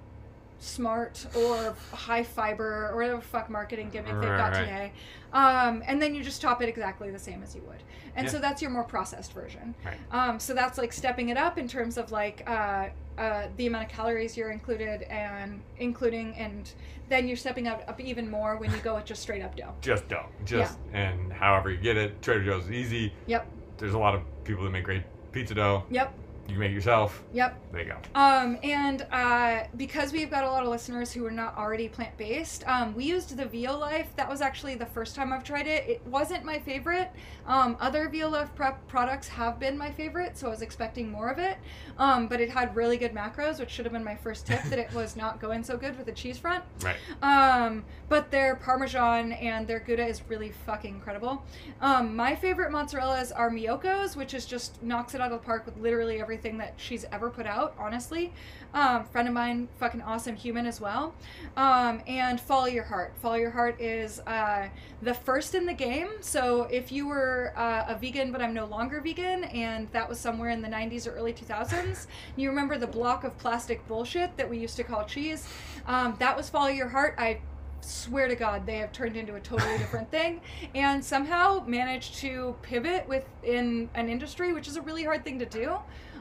smart 0.59 1.25
or 1.35 1.73
high 1.93 2.23
fiber 2.23 2.89
or 2.91 2.95
whatever 2.95 3.21
fuck 3.21 3.49
marketing 3.49 3.89
gimmick 3.89 4.13
they've 4.13 4.23
got 4.23 4.51
Right. 4.51 4.59
today. 4.59 4.91
Um, 5.31 5.83
and 5.87 6.01
then 6.01 6.13
you 6.15 6.23
just 6.23 6.41
top 6.41 6.61
it 6.61 6.67
exactly 6.69 7.09
the 7.11 7.19
same 7.19 7.41
as 7.43 7.55
you 7.55 7.61
would. 7.61 7.81
And 8.15 8.25
Yeah. 8.25 8.31
so 8.33 8.39
that's 8.39 8.61
your 8.61 8.71
more 8.71 8.83
processed 8.83 9.31
version. 9.33 9.75
Right. 9.85 9.97
Um, 10.11 10.39
so 10.39 10.53
that's 10.53 10.77
like 10.77 10.91
stepping 10.91 11.29
it 11.29 11.37
up 11.37 11.57
in 11.57 11.67
terms 11.67 11.97
of 11.97 12.11
like 12.11 12.43
uh, 12.47 12.87
uh, 13.17 13.47
the 13.57 13.67
amount 13.67 13.85
of 13.85 13.91
calories 13.91 14.35
you're 14.35 14.51
included 14.51 15.03
and 15.03 15.61
including, 15.77 16.35
and 16.35 16.69
then 17.09 17.27
you're 17.27 17.37
stepping 17.37 17.67
up, 17.67 17.83
up 17.87 17.99
even 17.99 18.29
more 18.29 18.57
when 18.57 18.71
you 18.71 18.77
go 18.77 18.95
with 18.95 19.05
just 19.05 19.21
straight 19.21 19.41
up 19.41 19.55
dough. 19.55 19.73
Just 19.81 20.07
dough. 20.09 20.25
Just 20.45 20.77
and 20.93 21.31
however 21.31 21.69
you 21.71 21.77
get 21.77 21.95
it. 21.97 22.21
Trader 22.21 22.43
Joe's 22.43 22.65
is 22.65 22.71
easy. 22.71 23.13
Yep. 23.27 23.47
There's 23.77 23.93
a 23.93 23.97
lot 23.99 24.13
of 24.15 24.21
people 24.43 24.63
that 24.65 24.71
make 24.71 24.83
great 24.83 25.03
pizza 25.31 25.53
dough. 25.53 25.83
Yep. 25.89 26.13
You 26.49 26.55
can 26.55 26.61
make 26.61 26.71
it 26.71 26.73
yourself. 26.73 27.23
Yep. 27.31 27.71
There 27.71 27.81
you 27.81 27.87
go. 27.89 27.97
Um, 28.15 28.57
and 28.63 29.05
uh, 29.11 29.65
because 29.77 30.11
we've 30.11 30.31
got 30.31 30.43
a 30.43 30.47
lot 30.47 30.63
of 30.63 30.69
listeners 30.69 31.11
who 31.11 31.23
are 31.27 31.31
not 31.31 31.55
already 31.55 31.87
plant 31.87 32.17
based, 32.17 32.67
um, 32.67 32.95
we 32.95 33.05
used 33.05 33.37
the 33.37 33.45
Violife. 33.45 34.07
That 34.15 34.27
was 34.27 34.41
actually 34.41 34.73
the 34.73 34.87
first 34.87 35.15
time 35.15 35.31
I've 35.31 35.43
tried 35.43 35.67
it. 35.67 35.87
It 35.87 36.01
wasn't 36.07 36.43
my 36.43 36.57
favorite. 36.57 37.11
Um, 37.45 37.77
other 37.79 38.09
Violife 38.09 38.53
prep 38.55 38.87
products 38.87 39.27
have 39.27 39.59
been 39.59 39.77
my 39.77 39.91
favorite, 39.91 40.39
so 40.39 40.47
I 40.47 40.49
was 40.49 40.63
expecting 40.63 41.11
more 41.11 41.29
of 41.29 41.37
it. 41.37 41.57
Um, 41.99 42.27
but 42.27 42.41
it 42.41 42.49
had 42.49 42.75
really 42.75 42.97
good 42.97 43.13
macros, 43.13 43.59
which 43.59 43.69
should 43.69 43.85
have 43.85 43.93
been 43.93 44.03
my 44.03 44.15
first 44.15 44.47
tip 44.47 44.63
that 44.63 44.79
it 44.79 44.91
was 44.93 45.15
not 45.15 45.39
going 45.39 45.63
so 45.63 45.77
good 45.77 45.95
with 45.97 46.07
the 46.07 46.13
cheese 46.13 46.37
front. 46.39 46.63
Right. 46.81 46.95
Um, 47.21 47.83
but 48.07 48.31
their 48.31 48.55
Parmesan 48.55 49.33
and 49.33 49.67
their 49.67 49.79
Gouda 49.79 50.05
is 50.07 50.21
really 50.29 50.51
fucking 50.65 50.95
incredible. 50.95 51.43
Um, 51.81 52.15
my 52.15 52.35
favorite 52.35 52.71
mozzarellas 52.71 53.31
are 53.35 53.51
Miyoko's, 53.51 54.15
which 54.15 54.33
is 54.33 54.45
just 54.45 54.81
knocks 54.81 55.13
it 55.13 55.21
out 55.21 55.31
of 55.31 55.41
the 55.41 55.45
park 55.45 55.65
with 55.65 55.77
literally 55.77 56.21
everything 56.21 56.38
that 56.39 56.73
she's 56.77 57.05
ever 57.11 57.29
put 57.29 57.45
out, 57.45 57.75
honestly. 57.77 58.33
Um, 58.73 59.05
friend 59.05 59.27
of 59.27 59.33
mine, 59.33 59.67
fucking 59.79 60.01
awesome 60.01 60.35
human 60.35 60.65
as 60.65 60.79
well. 60.79 61.13
Um, 61.57 62.01
and 62.07 62.39
Follow 62.39 62.67
Your 62.67 62.83
Heart. 62.83 63.13
Follow 63.21 63.35
Your 63.35 63.49
Heart 63.49 63.81
is 63.81 64.19
uh, 64.21 64.69
the 65.01 65.13
first 65.13 65.55
in 65.55 65.65
the 65.65 65.73
game. 65.73 66.09
So 66.21 66.63
if 66.63 66.91
you 66.91 67.07
were 67.07 67.53
uh, 67.55 67.85
a 67.87 67.95
vegan, 67.95 68.31
but 68.31 68.41
I'm 68.41 68.53
no 68.53 68.65
longer 68.65 69.01
vegan, 69.01 69.45
and 69.45 69.91
that 69.91 70.07
was 70.07 70.19
somewhere 70.19 70.49
in 70.49 70.61
the 70.61 70.69
90s 70.69 71.07
or 71.07 71.11
early 71.11 71.33
2000s, 71.33 72.07
you 72.35 72.49
remember 72.49 72.77
the 72.77 72.87
block 72.87 73.23
of 73.23 73.37
plastic 73.37 73.85
bullshit 73.87 74.37
that 74.37 74.49
we 74.49 74.57
used 74.57 74.75
to 74.77 74.83
call 74.83 75.05
cheese? 75.05 75.47
Um, 75.87 76.15
that 76.19 76.37
was 76.37 76.49
Follow 76.49 76.69
Your 76.69 76.89
Heart. 76.89 77.15
I 77.17 77.41
swear 77.81 78.27
to 78.27 78.35
God, 78.35 78.65
they 78.65 78.77
have 78.77 78.91
turned 78.91 79.15
into 79.15 79.35
a 79.35 79.39
totally 79.39 79.77
different 79.77 80.09
thing, 80.11 80.41
and 80.75 81.03
somehow 81.03 81.63
managed 81.65 82.15
to 82.15 82.55
pivot 82.61 83.07
within 83.07 83.89
an 83.93 84.09
industry, 84.09 84.53
which 84.53 84.67
is 84.67 84.77
a 84.77 84.81
really 84.81 85.03
hard 85.03 85.23
thing 85.23 85.39
to 85.39 85.45
do. 85.45 85.77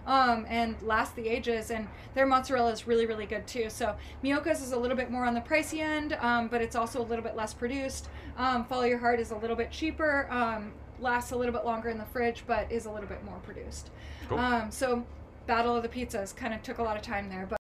Um, 0.09 0.47
and 0.49 0.75
last 0.81 1.15
the 1.17 1.29
ages, 1.29 1.71
and 1.71 1.87
their 2.15 2.25
mozzarella 2.25 2.73
is 2.73 2.87
really, 2.87 3.05
really 3.05 3.27
good 3.27 3.47
too. 3.47 3.69
So 3.69 3.95
Miyoko's 4.25 4.63
is 4.63 4.73
a 4.73 4.77
little 4.79 4.97
bit 4.97 5.11
more 5.11 5.27
on 5.27 5.35
the 5.35 5.41
pricey 5.43 5.81
end, 5.81 6.15
um, 6.15 6.49
but 6.49 6.63
it's 6.63 6.75
also 6.75 7.03
a 7.03 7.05
little 7.05 7.23
bit 7.23 7.37
less 7.37 7.53
produced. 7.53 8.09
Um, 8.39 8.65
Follow 8.65 8.85
Your 8.85 8.97
Heart 8.97 9.21
is 9.21 9.33
a 9.33 9.37
little 9.37 9.55
bit 9.55 9.71
cheaper, 9.71 10.27
um, 10.31 10.73
lasts 10.99 11.33
a 11.33 11.37
little 11.37 11.53
bit 11.53 11.67
longer 11.67 11.91
in 11.91 11.99
the 11.99 12.07
fridge, 12.07 12.45
but 12.47 12.73
is 12.73 12.87
a 12.87 12.91
little 12.91 13.07
bit 13.07 13.23
more 13.23 13.37
produced. 13.41 13.91
Cool. 14.31 14.39
Um, 14.39 14.71
so 14.71 15.05
Battle 15.47 15.77
of 15.77 15.83
the 15.83 15.91
Pizzas 15.91 16.35
kind 16.35 16.55
of 16.55 16.63
took 16.63 16.79
a 16.79 16.83
lot 16.83 16.97
of 16.97 17.03
time 17.03 17.29
there, 17.29 17.47
but 17.47 17.59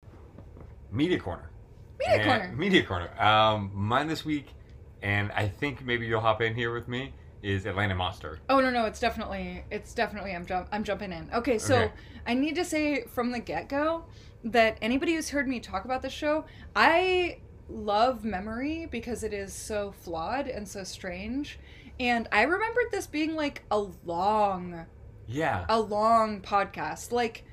Media 0.90 1.20
corner. 1.20 1.50
Media 1.98 2.14
And- 2.16 2.24
Corner. 2.24 2.56
Media 2.56 2.82
corner. 2.82 3.22
Um, 3.22 3.70
mine 3.74 4.08
this 4.08 4.24
week, 4.24 4.54
and 5.02 5.30
I 5.32 5.48
think 5.48 5.84
maybe 5.84 6.06
you'll 6.06 6.22
hop 6.22 6.40
in 6.40 6.54
here 6.54 6.72
with 6.72 6.88
me. 6.88 7.12
Is 7.42 7.66
Atlanta 7.66 7.94
Monster. 7.94 8.40
Oh 8.48 8.60
no 8.60 8.70
no, 8.70 8.84
it's 8.86 8.98
definitely 9.00 9.64
it's 9.70 9.94
definitely 9.94 10.32
I'm 10.32 10.44
jump 10.44 10.68
I'm 10.72 10.82
jumping 10.84 11.12
in. 11.12 11.30
Okay, 11.32 11.58
so 11.58 11.76
Okay. 11.76 11.92
I 12.26 12.34
need 12.34 12.56
to 12.56 12.64
say 12.64 13.04
from 13.04 13.30
the 13.30 13.38
get 13.38 13.68
go 13.68 14.04
that 14.44 14.76
anybody 14.82 15.14
who's 15.14 15.30
heard 15.30 15.46
me 15.48 15.60
talk 15.60 15.84
about 15.84 16.02
the 16.02 16.10
show, 16.10 16.44
I 16.74 17.38
love 17.68 18.24
memory 18.24 18.86
because 18.90 19.22
it 19.22 19.32
is 19.32 19.52
so 19.52 19.92
flawed 19.92 20.46
and 20.48 20.66
so 20.66 20.82
strange. 20.84 21.58
And 22.00 22.28
I 22.32 22.42
remembered 22.42 22.86
this 22.90 23.06
being 23.06 23.34
like 23.36 23.64
a 23.70 23.78
long, 24.04 24.86
Yeah. 25.26 25.64
a 25.68 25.78
long 25.80 26.40
podcast, 26.40 27.12
like 27.12 27.44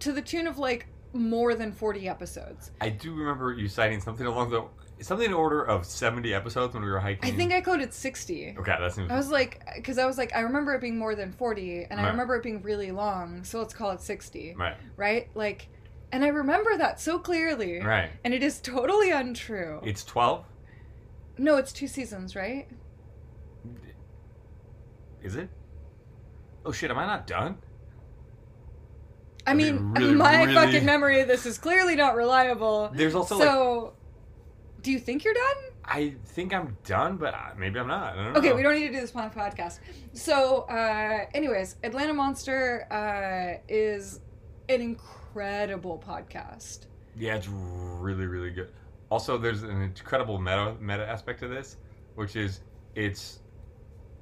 to 0.00 0.12
the 0.12 0.22
tune 0.22 0.46
of 0.46 0.58
like 0.58 0.86
more 1.12 1.54
than 1.54 1.72
40 1.72 2.08
episodes. 2.08 2.70
I 2.80 2.88
do 2.88 3.14
remember 3.14 3.52
you 3.52 3.68
citing 3.68 4.00
something 4.00 4.26
along 4.26 4.50
the 4.50 4.64
something 5.02 5.26
in 5.26 5.34
order 5.34 5.62
of 5.62 5.84
seventy 5.84 6.32
episodes 6.32 6.74
when 6.74 6.82
we 6.82 6.90
were 6.90 7.00
hiking. 7.00 7.32
I 7.32 7.36
think 7.36 7.52
I 7.52 7.60
coded 7.60 7.92
60. 7.92 8.56
Okay, 8.58 8.76
that 8.78 8.92
seems. 8.92 9.10
I 9.10 9.16
was 9.16 9.30
like, 9.30 9.62
because 9.76 9.98
I 9.98 10.06
was 10.06 10.18
like, 10.18 10.34
I 10.34 10.40
remember 10.40 10.74
it 10.74 10.80
being 10.80 10.98
more 10.98 11.14
than 11.14 11.32
40, 11.32 11.86
and 11.90 12.00
I 12.00 12.08
remember 12.08 12.36
it 12.36 12.42
being 12.42 12.62
really 12.62 12.90
long, 12.92 13.44
so 13.44 13.58
let's 13.58 13.74
call 13.74 13.90
it 13.90 14.00
60. 14.00 14.54
right. 14.58 14.76
right? 14.96 15.28
Like, 15.34 15.68
and 16.12 16.24
I 16.24 16.28
remember 16.28 16.76
that 16.76 17.00
so 17.00 17.18
clearly. 17.18 17.80
Right. 17.80 18.10
And 18.24 18.32
it 18.34 18.42
is 18.42 18.60
totally 18.60 19.10
untrue. 19.10 19.80
It's 19.84 20.04
twelve. 20.04 20.44
no, 21.38 21.56
it's 21.56 21.72
two 21.72 21.86
seasons, 21.88 22.36
right? 22.36 22.68
Is 25.22 25.36
it? 25.36 25.48
Oh 26.66 26.72
shit! 26.72 26.90
Am 26.90 26.98
I 26.98 27.06
not 27.06 27.26
done? 27.26 27.58
I 29.46 29.54
mean, 29.54 29.92
really, 29.92 30.14
my 30.16 30.42
really- 30.42 30.54
fucking 30.54 30.84
memory 30.84 31.20
of 31.20 31.28
this 31.28 31.46
is 31.46 31.58
clearly 31.58 31.96
not 31.96 32.14
reliable. 32.14 32.90
There's 32.94 33.14
also 33.14 33.38
like 33.38 33.48
so, 33.48 33.92
do 34.82 34.90
you 34.90 34.98
think 34.98 35.24
you're 35.24 35.34
done? 35.34 35.56
I 35.84 36.14
think 36.26 36.54
I'm 36.54 36.76
done, 36.84 37.16
but 37.16 37.34
uh, 37.34 37.50
maybe 37.56 37.78
I'm 37.78 37.88
not. 37.88 38.12
I 38.12 38.16
don't 38.16 38.32
know. 38.32 38.38
Okay, 38.38 38.52
we 38.52 38.62
don't 38.62 38.74
need 38.74 38.88
to 38.88 38.92
do 38.92 39.00
this 39.00 39.14
on 39.14 39.28
the 39.28 39.34
podcast. 39.34 39.80
So, 40.12 40.62
uh, 40.62 41.26
anyways, 41.34 41.76
Atlanta 41.82 42.14
Monster 42.14 42.86
uh, 42.90 43.62
is 43.68 44.20
an 44.68 44.80
incredible 44.80 46.02
podcast. 46.06 46.86
Yeah, 47.16 47.34
it's 47.34 47.48
really 47.48 48.26
really 48.26 48.50
good. 48.50 48.70
Also, 49.10 49.36
there's 49.36 49.62
an 49.62 49.82
incredible 49.82 50.38
meta 50.38 50.74
meta 50.80 51.06
aspect 51.08 51.40
to 51.40 51.48
this, 51.48 51.76
which 52.14 52.36
is 52.36 52.60
it's 52.94 53.40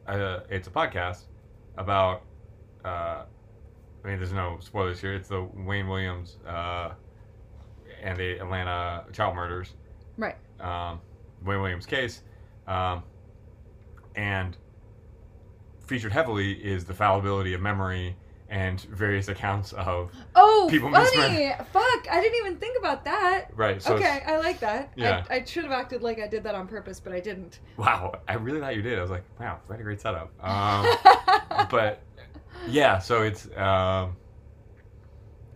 uh, 0.06 0.40
it's 0.50 0.68
a 0.68 0.70
podcast 0.70 1.24
about. 1.76 2.22
Uh, 2.84 3.24
I 4.02 4.08
mean, 4.08 4.16
there's 4.18 4.32
no 4.32 4.56
spoilers 4.60 4.98
here. 4.98 5.12
It's 5.12 5.28
the 5.28 5.42
Wayne 5.42 5.86
Williams 5.86 6.38
uh, 6.46 6.92
and 8.02 8.16
the 8.16 8.38
Atlanta 8.38 9.04
child 9.12 9.36
murders. 9.36 9.74
Right. 10.16 10.36
Um, 10.60 11.00
Wayne 11.44 11.60
Williams 11.60 11.86
case. 11.86 12.22
Um, 12.66 13.02
and 14.14 14.56
featured 15.86 16.12
heavily 16.12 16.52
is 16.52 16.84
the 16.84 16.94
fallibility 16.94 17.54
of 17.54 17.60
memory 17.60 18.16
and 18.48 18.80
various 18.82 19.28
accounts 19.28 19.72
of 19.74 20.10
Oh, 20.34 20.66
People 20.70 20.90
funny! 20.90 21.52
Fuck, 21.72 22.06
I 22.10 22.20
didn't 22.20 22.38
even 22.38 22.56
think 22.56 22.76
about 22.78 23.04
that. 23.04 23.46
right. 23.54 23.80
So 23.80 23.94
okay, 23.94 24.22
I 24.26 24.38
like 24.38 24.58
that. 24.60 24.92
Yeah. 24.96 25.24
I, 25.30 25.36
I 25.36 25.44
should 25.44 25.62
have 25.62 25.72
acted 25.72 26.02
like 26.02 26.18
I 26.20 26.26
did 26.26 26.42
that 26.42 26.54
on 26.56 26.66
purpose, 26.66 26.98
but 26.98 27.12
I 27.12 27.20
didn't. 27.20 27.60
wow, 27.76 28.12
I 28.28 28.34
really 28.34 28.58
thought 28.60 28.74
you 28.74 28.82
did. 28.82 28.98
I 28.98 29.02
was 29.02 29.10
like, 29.10 29.22
wow, 29.38 29.60
we 29.68 29.72
had 29.74 29.80
a 29.80 29.84
great 29.84 30.00
setup. 30.00 30.32
Um, 30.42 31.66
but 31.70 32.02
yeah, 32.68 32.98
so 32.98 33.22
it's 33.22 33.48
um, 33.56 34.16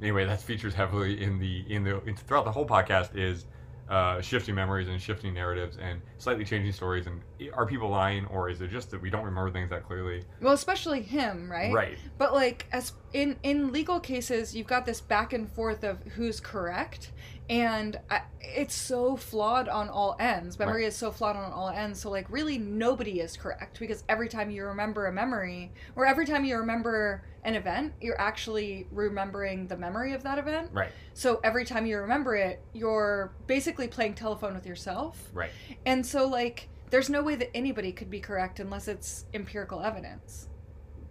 anyway. 0.00 0.24
That's 0.24 0.42
features 0.42 0.74
heavily 0.74 1.22
in 1.22 1.38
the 1.40 1.64
in 1.68 1.82
the 1.82 2.00
in, 2.04 2.14
throughout 2.16 2.44
the 2.44 2.52
whole 2.52 2.66
podcast 2.66 3.16
is 3.16 3.46
uh, 3.88 4.20
shifting 4.20 4.54
memories 4.54 4.88
and 4.88 5.00
shifting 5.00 5.34
narratives 5.34 5.76
and 5.80 6.00
slightly 6.18 6.44
changing 6.44 6.72
stories. 6.72 7.06
And 7.06 7.20
are 7.52 7.66
people 7.66 7.88
lying 7.88 8.24
or 8.26 8.48
is 8.48 8.60
it 8.60 8.70
just 8.70 8.90
that 8.90 9.00
we 9.00 9.10
don't 9.10 9.24
remember 9.24 9.50
things 9.50 9.70
that 9.70 9.84
clearly? 9.84 10.22
well, 10.40 10.54
especially 10.54 11.02
him, 11.02 11.50
right? 11.50 11.72
Right. 11.72 11.98
But 12.18 12.32
like 12.32 12.66
as 12.72 12.92
in 13.12 13.36
in 13.42 13.72
legal 13.72 14.00
cases, 14.00 14.54
you've 14.56 14.66
got 14.66 14.86
this 14.86 15.00
back 15.00 15.32
and 15.32 15.50
forth 15.50 15.84
of 15.84 16.02
who's 16.14 16.40
correct, 16.40 17.12
and 17.50 17.98
I, 18.10 18.22
it's 18.40 18.74
so 18.74 19.16
flawed 19.16 19.68
on 19.68 19.88
all 19.88 20.16
ends. 20.18 20.58
Memory 20.58 20.86
is 20.86 20.96
so 20.96 21.10
flawed 21.10 21.36
on 21.36 21.52
all 21.52 21.68
ends. 21.68 22.00
So 22.00 22.10
like 22.10 22.30
really 22.30 22.56
nobody 22.56 23.20
is 23.20 23.36
correct 23.36 23.78
because 23.78 24.04
every 24.08 24.28
time 24.28 24.50
you 24.50 24.64
remember 24.64 25.06
a 25.06 25.12
memory 25.12 25.72
or 25.94 26.06
every 26.06 26.24
time 26.24 26.44
you 26.44 26.56
remember 26.56 27.24
an 27.44 27.54
event, 27.54 27.92
you're 28.00 28.20
actually 28.20 28.86
remembering 28.90 29.66
the 29.66 29.76
memory 29.76 30.14
of 30.14 30.22
that 30.22 30.38
event. 30.38 30.70
Right. 30.72 30.90
So 31.12 31.40
every 31.44 31.66
time 31.66 31.84
you 31.84 31.98
remember 31.98 32.34
it, 32.34 32.62
you're 32.72 33.34
basically 33.46 33.88
playing 33.88 34.14
telephone 34.14 34.54
with 34.54 34.66
yourself. 34.66 35.30
Right. 35.34 35.50
And 35.84 36.04
so 36.04 36.26
like 36.26 36.68
there's 36.88 37.10
no 37.10 37.22
way 37.22 37.34
that 37.34 37.54
anybody 37.54 37.92
could 37.92 38.10
be 38.10 38.20
correct 38.20 38.60
unless 38.60 38.88
it's 38.88 39.26
empirical 39.34 39.82
evidence. 39.82 40.48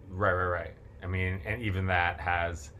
Right. 0.08 0.32
Right. 0.32 0.44
Right. 0.44 0.74
I 1.02 1.06
mean, 1.06 1.40
and 1.44 1.62
even 1.62 1.86
that 1.86 2.18
has 2.20 2.72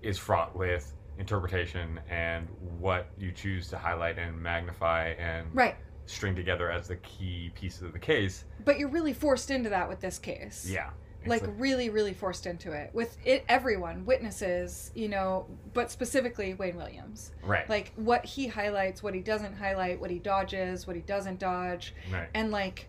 is 0.00 0.16
fraught 0.16 0.56
with 0.56 0.94
interpretation 1.18 2.00
and 2.10 2.48
what 2.78 3.06
you 3.18 3.32
choose 3.32 3.68
to 3.68 3.78
highlight 3.78 4.18
and 4.18 4.40
magnify 4.40 5.08
and 5.18 5.46
Right. 5.54 5.76
string 6.06 6.34
together 6.36 6.70
as 6.70 6.88
the 6.88 6.96
key 6.96 7.50
pieces 7.54 7.82
of 7.82 7.92
the 7.92 7.98
case. 7.98 8.44
But 8.64 8.78
you're 8.78 8.88
really 8.88 9.12
forced 9.12 9.50
into 9.50 9.70
that 9.70 9.88
with 9.88 10.00
this 10.00 10.18
case. 10.18 10.68
Yeah. 10.70 10.90
It's 11.20 11.28
Like 11.30 11.42
really, 11.58 11.90
really 11.90 12.14
forced 12.14 12.46
into 12.46 12.70
it 12.70 12.94
with 12.94 13.16
it. 13.26 13.44
Everyone, 13.48 14.04
witnesses, 14.06 14.92
you 14.94 15.08
know, 15.08 15.48
but 15.74 15.90
specifically 15.90 16.54
Wayne 16.54 16.76
Williams. 16.76 17.32
right. 17.42 17.68
Like 17.68 17.92
what 17.96 18.24
he 18.24 18.46
highlights, 18.46 19.02
what 19.02 19.12
he 19.14 19.20
doesn't 19.20 19.54
highlight, 19.56 19.98
what 20.00 20.10
he 20.10 20.20
dodges, 20.20 20.86
what 20.86 20.94
he 20.94 21.02
doesn't 21.02 21.40
dodge, 21.40 21.94
right. 22.12 22.28
and 22.34 22.52
like 22.52 22.88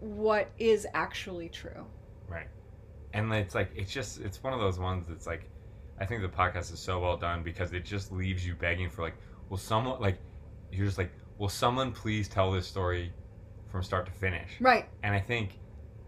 what 0.00 0.50
is 0.58 0.86
actually 0.94 1.48
true. 1.50 1.84
Right. 2.28 2.48
And 3.12 3.32
it's 3.34 3.54
like 3.54 3.70
it's 3.74 3.92
just 3.92 4.20
it's 4.20 4.42
one 4.42 4.52
of 4.52 4.60
those 4.60 4.78
ones 4.78 5.06
that's 5.08 5.26
like 5.26 5.48
I 6.00 6.06
think 6.06 6.22
the 6.22 6.28
podcast 6.28 6.72
is 6.72 6.78
so 6.80 6.98
well 7.00 7.16
done 7.16 7.42
because 7.42 7.72
it 7.72 7.84
just 7.84 8.10
leaves 8.12 8.46
you 8.46 8.54
begging 8.54 8.90
for 8.90 9.02
like, 9.02 9.14
will 9.48 9.56
someone 9.58 10.00
like 10.00 10.18
you're 10.72 10.86
just 10.86 10.98
like, 10.98 11.12
will 11.38 11.48
someone 11.48 11.92
please 11.92 12.28
tell 12.28 12.50
this 12.50 12.66
story 12.66 13.12
from 13.70 13.82
start 13.82 14.06
to 14.06 14.12
finish? 14.12 14.50
Right. 14.60 14.86
And 15.02 15.14
I 15.14 15.20
think 15.20 15.58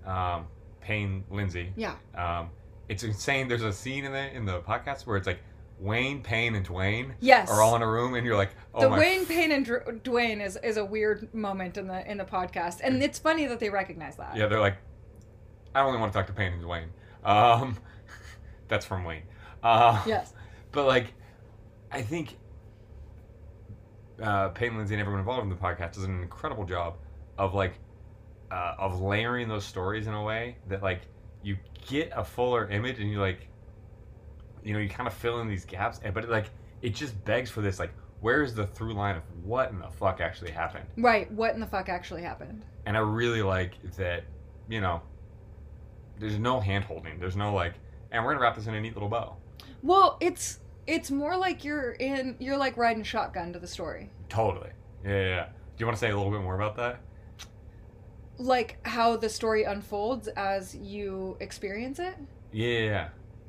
um 0.06 0.46
Payne 0.80 1.24
Lindsay, 1.30 1.72
Yeah. 1.76 1.94
um, 2.14 2.50
it's 2.88 3.02
insane. 3.02 3.48
There's 3.48 3.62
a 3.62 3.72
scene 3.72 4.04
in 4.04 4.12
the 4.12 4.32
in 4.36 4.44
the 4.44 4.60
podcast 4.60 5.06
where 5.06 5.16
it's 5.16 5.26
like 5.26 5.40
Wayne, 5.80 6.22
Payne, 6.22 6.54
and 6.54 6.66
Dwayne 6.66 7.12
Yes. 7.20 7.50
are 7.50 7.60
all 7.60 7.74
in 7.76 7.82
a 7.82 7.86
room, 7.90 8.14
and 8.14 8.24
you're 8.24 8.36
like, 8.36 8.50
oh 8.74 8.82
the 8.82 8.88
my 8.90 8.98
Wayne 8.98 9.26
Payne 9.26 9.50
and 9.52 9.64
Dr- 9.66 9.84
Dwayne 10.04 10.40
is, 10.44 10.56
is 10.62 10.76
a 10.78 10.84
weird 10.84 11.32
moment 11.34 11.76
in 11.76 11.86
the 11.88 12.08
in 12.10 12.18
the 12.18 12.24
podcast, 12.24 12.80
and 12.82 13.02
it's 13.02 13.18
funny 13.18 13.46
that 13.46 13.58
they 13.60 13.68
recognize 13.68 14.16
that. 14.16 14.36
Yeah, 14.36 14.46
they're 14.46 14.60
like, 14.60 14.76
I 15.74 15.80
only 15.80 15.98
want 15.98 16.12
to 16.12 16.18
talk 16.18 16.26
to 16.28 16.32
Payne 16.32 16.52
and 16.54 16.62
Dwayne. 16.62 16.86
Um, 17.24 17.76
that's 18.68 18.86
from 18.86 19.04
Wayne. 19.04 19.22
Uh, 19.62 20.02
Yes. 20.06 20.32
But 20.72 20.86
like, 20.86 21.14
I 21.90 22.02
think 22.02 22.36
uh, 24.22 24.48
Peyton 24.50 24.76
Lindsay 24.76 24.94
and 24.94 25.00
everyone 25.00 25.20
involved 25.20 25.44
in 25.44 25.48
the 25.48 25.56
podcast 25.56 25.92
does 25.92 26.04
an 26.04 26.20
incredible 26.22 26.64
job 26.64 26.96
of 27.38 27.54
like 27.54 27.78
uh, 28.50 28.74
of 28.78 29.00
layering 29.00 29.48
those 29.48 29.64
stories 29.64 30.06
in 30.06 30.14
a 30.14 30.22
way 30.22 30.56
that 30.68 30.82
like 30.82 31.02
you 31.42 31.56
get 31.88 32.10
a 32.14 32.24
fuller 32.24 32.68
image 32.68 32.98
and 32.98 33.10
you 33.10 33.20
like 33.20 33.48
you 34.62 34.72
know 34.72 34.78
you 34.80 34.88
kind 34.88 35.06
of 35.06 35.14
fill 35.14 35.40
in 35.40 35.48
these 35.48 35.64
gaps 35.64 36.00
and 36.02 36.12
but 36.14 36.24
it, 36.24 36.30
like 36.30 36.50
it 36.82 36.94
just 36.94 37.22
begs 37.24 37.50
for 37.50 37.60
this 37.60 37.78
like 37.78 37.92
where 38.20 38.42
is 38.42 38.54
the 38.54 38.66
through 38.66 38.94
line 38.94 39.16
of 39.16 39.22
what 39.44 39.70
in 39.70 39.78
the 39.78 39.88
fuck 39.88 40.20
actually 40.20 40.50
happened 40.50 40.84
Right. 40.96 41.30
What 41.32 41.54
in 41.54 41.60
the 41.60 41.66
fuck 41.66 41.88
actually 41.88 42.22
happened? 42.22 42.64
and 42.86 42.96
I 42.96 43.00
really 43.00 43.42
like 43.42 43.80
that 43.96 44.24
you 44.68 44.80
know 44.80 45.02
there's 46.18 46.38
no 46.38 46.60
hand 46.60 46.84
holding 46.84 47.18
there's 47.18 47.36
no 47.36 47.54
like 47.54 47.74
and 48.10 48.24
we're 48.24 48.32
gonna 48.32 48.42
wrap 48.42 48.54
this 48.56 48.66
in 48.66 48.74
a 48.74 48.80
neat 48.80 48.94
little 48.94 49.08
bow 49.08 49.36
Well, 49.86 50.16
it's 50.20 50.58
it's 50.86 51.10
more 51.10 51.36
like 51.36 51.64
you're 51.64 51.92
in 51.92 52.36
you're 52.38 52.56
like 52.56 52.76
riding 52.76 53.02
shotgun 53.04 53.52
to 53.52 53.58
the 53.58 53.66
story. 53.68 54.10
totally 54.28 54.70
yeah 55.04 55.10
yeah, 55.12 55.28
yeah. 55.28 55.44
do 55.46 55.50
you 55.78 55.86
want 55.86 55.96
to 55.96 56.00
say 56.00 56.10
a 56.10 56.16
little 56.16 56.32
bit 56.32 56.40
more 56.42 56.54
about 56.56 56.76
that 56.76 57.00
Like 58.38 58.78
how 58.86 59.16
the 59.16 59.28
story 59.28 59.64
unfolds 59.64 60.28
as 60.36 60.74
you 60.74 61.36
experience 61.40 61.98
it. 61.98 62.14
yeah 62.52 62.68
yeah, 62.68 62.84
yeah. 62.84 63.08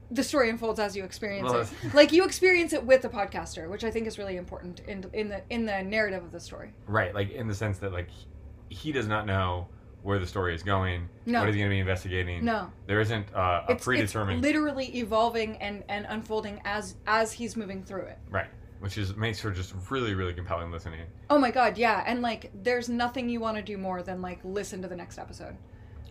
The 0.10 0.24
story 0.24 0.50
unfolds 0.50 0.80
as 0.80 0.96
you 0.96 1.04
experience 1.04 1.50
Well, 1.52 1.62
it. 1.62 1.70
Like 1.94 2.12
you 2.14 2.24
experience 2.24 2.72
it 2.74 2.84
with 2.86 3.02
the 3.02 3.10
podcaster, 3.10 3.70
which 3.70 3.84
I 3.84 3.92
think 3.92 4.08
is 4.08 4.18
really 4.18 4.38
important 4.38 4.80
in 4.88 5.06
in 5.14 5.28
the 5.30 5.42
in 5.50 5.66
the 5.66 5.82
narrative 5.84 6.24
of 6.24 6.32
the 6.32 6.40
story. 6.40 6.70
Right, 6.86 7.14
like 7.14 7.32
in 7.32 7.48
the 7.48 7.56
sense 7.56 7.78
that 7.80 7.92
like 7.92 8.10
he, 8.10 8.26
he 8.70 8.92
does 8.92 9.08
not 9.08 9.26
know 9.26 9.68
where 10.08 10.20
the 10.20 10.26
story 10.26 10.56
is 10.56 10.64
going. 10.64 11.10
No. 11.26 11.42
What 11.42 11.50
is 11.50 11.56
he 11.56 11.60
going 11.60 11.70
to 11.70 11.76
be 11.76 11.80
investigating? 11.82 12.46
No. 12.46 12.72
There 12.86 13.02
isn't 13.02 13.28
uh, 13.36 13.66
a 13.68 13.74
It's, 13.74 13.86
it's 13.88 14.16
literally 14.16 14.98
evolving 14.98 15.58
and, 15.58 15.84
and 15.90 16.06
unfolding 16.08 16.62
as 16.64 16.96
as 17.06 17.34
he's 17.34 17.58
moving 17.58 17.84
through 17.84 18.04
it. 18.04 18.18
right, 18.30 18.48
which 18.80 18.98
is 18.98 19.16
makes 19.18 19.42
for 19.42 19.52
just 19.52 19.74
really 19.90 20.16
really 20.16 20.34
compelling 20.34 20.72
listening. 20.72 21.02
Oh 21.30 21.38
my 21.38 21.52
god, 21.52 21.78
yeah, 21.78 22.04
and 22.08 22.22
like 22.22 22.52
there's 22.64 22.88
nothing 22.88 23.28
you 23.28 23.42
want 23.42 23.58
to 23.58 23.62
do 23.64 23.78
more 23.78 24.02
than 24.02 24.22
like 24.22 24.40
listen 24.46 24.82
to 24.82 24.88
the 24.88 24.96
next 24.96 25.18
episode. 25.20 25.58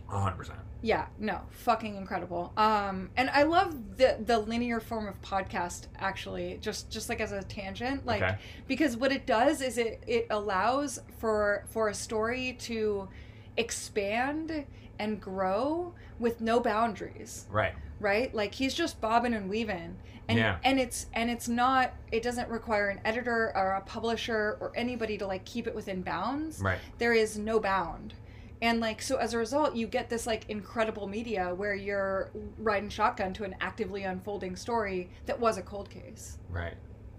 hundred 0.07 0.37
percent. 0.37 0.59
Yeah, 0.83 1.07
no, 1.17 1.41
fucking 1.49 1.95
incredible. 1.95 2.53
Um, 2.55 3.09
and 3.17 3.31
I 3.31 3.43
love 3.43 3.97
the 3.97 4.17
the 4.23 4.37
linear 4.37 4.79
form 4.79 5.07
of 5.07 5.19
podcast 5.23 5.87
actually, 5.97 6.59
just 6.61 6.91
just 6.91 7.09
like 7.09 7.19
as 7.19 7.31
a 7.31 7.41
tangent, 7.41 8.05
like 8.05 8.21
Okay. 8.21 8.37
because 8.67 8.95
what 8.95 9.11
it 9.11 9.25
does 9.25 9.61
is 9.61 9.79
it 9.79 10.03
it 10.05 10.27
allows 10.29 10.99
for 11.17 11.65
for 11.71 11.87
a 11.89 11.95
story 11.95 12.53
to 12.59 13.09
expand 13.57 14.65
and 14.99 15.21
grow 15.21 15.93
with 16.19 16.41
no 16.41 16.59
boundaries 16.59 17.45
Right. 17.51 17.73
right 17.99 18.33
like 18.33 18.53
he's 18.55 18.73
just 18.73 18.99
bobbing 19.01 19.33
and 19.33 19.49
weaving 19.49 19.95
and 20.27 20.37
Yeah. 20.39 20.57
and 20.63 20.79
it's 20.79 21.05
and 21.13 21.29
it's 21.29 21.47
not 21.47 21.93
it 22.11 22.23
doesn't 22.23 22.49
require 22.49 22.89
an 22.89 22.99
editor 23.05 23.51
or 23.55 23.73
a 23.73 23.81
publisher 23.81 24.57
or 24.59 24.71
anybody 24.75 25.17
to 25.19 25.27
like 25.27 25.45
keep 25.45 25.67
it 25.67 25.75
within 25.75 26.01
bounds 26.01 26.59
Right. 26.61 26.79
there 26.97 27.13
is 27.13 27.37
no 27.37 27.59
bound 27.59 28.15
and 28.61 28.79
like 28.79 29.01
so 29.03 29.17
as 29.17 29.35
a 29.35 29.37
result 29.37 29.75
you 29.75 29.85
get 29.85 30.09
this 30.09 30.25
like 30.25 30.49
incredible 30.49 31.07
media 31.07 31.53
where 31.53 31.75
you're 31.75 32.31
riding 32.57 32.89
shotgun 32.89 33.33
to 33.33 33.43
an 33.43 33.55
actively 33.61 34.03
unfolding 34.03 34.55
story 34.55 35.09
that 35.27 35.39
was 35.39 35.57
a 35.57 35.61
cold 35.61 35.89
case 35.89 36.37
Right. 36.49 36.73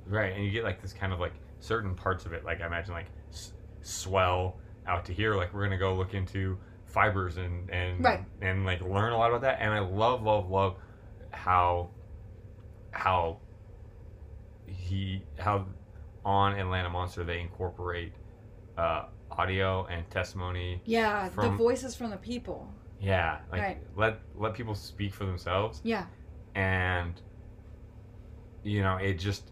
Right. 0.07 0.32
And 0.34 0.43
you 0.45 0.51
get 0.51 0.64
like 0.64 0.80
this 0.82 0.93
kind 0.95 1.12
of 1.12 1.20
like 1.20 1.34
certain 1.61 1.95
parts 1.95 2.24
of 2.24 2.32
it, 2.32 2.43
like 2.45 2.61
I 2.62 2.66
imagine 2.66 2.95
like 2.95 3.07
s- 3.30 3.53
swell 3.82 4.57
out 4.89 5.05
to 5.07 5.12
here. 5.12 5.34
Like 5.36 5.53
we're 5.55 5.64
gonna 5.64 5.78
go 5.78 5.95
look 5.95 6.14
into 6.14 6.59
fibers 6.86 7.36
and 7.36 7.70
and 7.70 8.03
Right. 8.03 8.20
and 8.41 8.64
like 8.64 8.80
learn 8.80 9.12
a 9.12 9.18
lot 9.18 9.28
about 9.30 9.43
that. 9.43 9.59
And 9.61 9.72
I 9.72 9.80
love 9.80 10.22
love 10.22 10.49
love 10.51 10.76
how 11.30 11.91
how 12.91 13.39
he 14.66 15.22
how 15.39 15.66
on 16.24 16.59
Atlanta 16.59 16.91
Monster 16.91 17.24
they 17.24 17.41
incorporate 17.41 18.12
uh, 18.76 19.05
audio 19.30 19.86
and 19.86 20.09
testimony. 20.11 20.80
yeah 20.84 21.28
the 21.28 21.51
voices 21.51 21.95
from 21.95 22.11
the 22.11 22.16
people 22.16 22.68
Yeah, 23.01 23.39
like 23.53 23.61
Right. 23.62 23.78
let 23.97 24.20
let 24.34 24.55
people 24.55 24.74
speak 24.74 25.12
for 25.14 25.24
themselves 25.26 25.80
yeah 25.84 26.07
and 26.55 27.20
you 28.62 28.82
know 28.82 28.97
it 28.97 29.14
just 29.14 29.51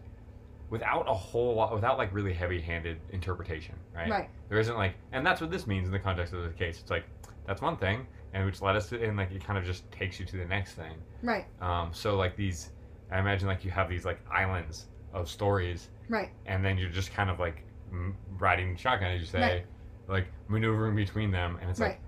without 0.70 1.08
a 1.08 1.14
whole 1.14 1.54
lot 1.54 1.72
without 1.74 1.96
like 1.98 2.12
really 2.12 2.32
heavy-handed 2.32 2.98
interpretation 3.10 3.76
right 3.94 4.10
right 4.10 4.30
there 4.48 4.58
isn't 4.58 4.76
like 4.76 4.94
and 5.12 5.26
that's 5.26 5.40
what 5.40 5.50
this 5.50 5.66
means 5.66 5.86
in 5.86 5.92
the 5.92 5.98
context 5.98 6.32
of 6.32 6.42
the 6.42 6.50
case 6.50 6.78
it's 6.80 6.90
like 6.90 7.04
that's 7.46 7.60
one 7.62 7.76
thing 7.76 8.06
and 8.32 8.44
which 8.44 8.60
led 8.62 8.76
us 8.76 8.88
to 8.88 9.02
and 9.02 9.16
like 9.16 9.30
it 9.32 9.44
kind 9.44 9.58
of 9.58 9.64
just 9.64 9.90
takes 9.90 10.18
you 10.20 10.26
to 10.26 10.36
the 10.36 10.44
next 10.44 10.72
thing 10.72 10.94
right 11.22 11.46
um 11.60 11.90
so 11.92 12.16
like 12.16 12.36
these 12.36 12.70
i 13.10 13.18
imagine 13.18 13.46
like 13.48 13.64
you 13.64 13.70
have 13.70 13.88
these 13.88 14.04
like 14.04 14.18
islands 14.30 14.86
of 15.12 15.28
stories 15.28 15.88
right 16.08 16.30
and 16.46 16.64
then 16.64 16.76
you're 16.78 16.90
just 16.90 17.12
kind 17.12 17.30
of 17.30 17.38
like 17.40 17.62
m- 17.92 18.16
riding 18.38 18.76
shotgun 18.76 19.10
as 19.12 19.20
you 19.20 19.26
say 19.26 19.40
Right. 19.40 19.66
like 20.08 20.26
maneuvering 20.48 20.94
between 20.96 21.30
them 21.30 21.58
and 21.60 21.70
it's 21.70 21.80
right 21.80 21.90
like 21.90 22.00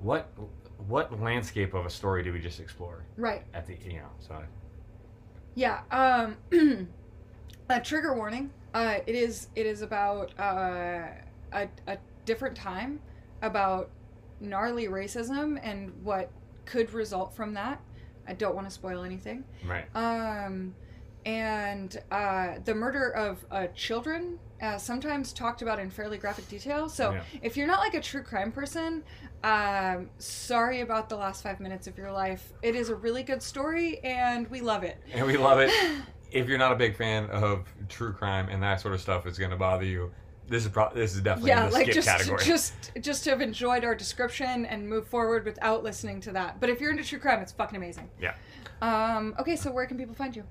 what 0.00 0.30
what 0.88 1.20
landscape 1.20 1.74
of 1.74 1.84
a 1.86 1.90
story 1.90 2.22
do 2.22 2.32
we 2.32 2.40
just 2.40 2.58
explore 2.60 3.04
right 3.16 3.42
at 3.54 3.66
the 3.66 3.76
you 3.84 3.98
know 3.98 4.08
so 4.18 4.42
Yeah. 5.54 5.80
Um, 5.90 6.36
a 7.68 7.80
trigger 7.80 8.14
warning. 8.14 8.50
Uh, 8.72 8.98
it 9.06 9.14
is. 9.14 9.48
It 9.56 9.66
is 9.66 9.82
about 9.82 10.32
uh, 10.38 11.08
a, 11.52 11.68
a 11.86 11.98
different 12.24 12.56
time 12.56 13.00
about 13.42 13.90
gnarly 14.40 14.86
racism 14.86 15.58
and 15.62 15.92
what 16.02 16.30
could 16.64 16.92
result 16.92 17.34
from 17.34 17.54
that. 17.54 17.80
I 18.26 18.34
don't 18.34 18.54
want 18.54 18.66
to 18.66 18.70
spoil 18.70 19.02
anything. 19.02 19.44
Right. 19.66 19.84
Um, 19.94 20.74
and 21.26 22.00
uh, 22.10 22.54
the 22.64 22.74
murder 22.74 23.10
of 23.10 23.44
uh, 23.50 23.66
children, 23.74 24.38
uh, 24.62 24.78
sometimes 24.78 25.32
talked 25.32 25.62
about 25.62 25.78
in 25.78 25.90
fairly 25.90 26.18
graphic 26.18 26.48
detail. 26.48 26.88
So 26.88 27.12
Yeah. 27.12 27.22
if 27.42 27.56
you're 27.56 27.66
not 27.66 27.80
like 27.80 27.94
a 27.94 28.00
true 28.00 28.22
crime 28.22 28.52
person, 28.52 29.02
um, 29.42 30.10
sorry 30.18 30.80
about 30.80 31.08
the 31.08 31.16
last 31.16 31.42
five 31.42 31.60
minutes 31.60 31.86
of 31.86 31.96
your 31.96 32.12
life. 32.12 32.52
It 32.62 32.74
is 32.74 32.90
a 32.90 32.94
really 32.94 33.22
good 33.22 33.42
story, 33.42 33.98
and 34.04 34.48
we 34.50 34.60
love 34.60 34.82
it. 34.84 34.98
And 35.12 35.26
we 35.26 35.36
love 35.36 35.58
it. 35.60 35.70
if 36.30 36.46
you're 36.46 36.58
not 36.58 36.72
a 36.72 36.76
big 36.76 36.96
fan 36.96 37.26
of 37.30 37.64
true 37.88 38.12
crime 38.12 38.48
and 38.48 38.62
that 38.62 38.80
sort 38.80 38.94
of 38.94 39.00
stuff 39.00 39.26
is 39.26 39.38
going 39.38 39.50
to 39.50 39.56
bother 39.56 39.84
you, 39.84 40.12
this 40.50 40.64
is 40.64 40.70
pro- 40.70 40.92
this 40.92 41.14
is 41.14 41.20
definitely 41.20 41.50
yeah, 41.50 41.64
in 41.64 41.70
the 41.70 41.74
like 41.74 41.84
skip 41.84 41.94
just 41.94 42.08
category. 42.08 42.44
just 42.44 42.90
just 43.00 43.24
to 43.24 43.30
have 43.30 43.40
enjoyed 43.40 43.84
our 43.84 43.94
description 43.94 44.66
and 44.66 44.86
move 44.86 45.06
forward 45.06 45.44
without 45.44 45.84
listening 45.84 46.20
to 46.22 46.32
that. 46.32 46.60
But 46.60 46.68
if 46.68 46.80
you're 46.80 46.90
into 46.90 47.04
true 47.04 47.20
crime, 47.20 47.40
it's 47.40 47.52
fucking 47.52 47.76
amazing. 47.76 48.10
Yeah. 48.20 48.34
Um, 48.82 49.34
okay, 49.38 49.54
so 49.54 49.70
where 49.70 49.86
can 49.86 49.96
people 49.96 50.14
find 50.14 50.34
you? 50.34 50.44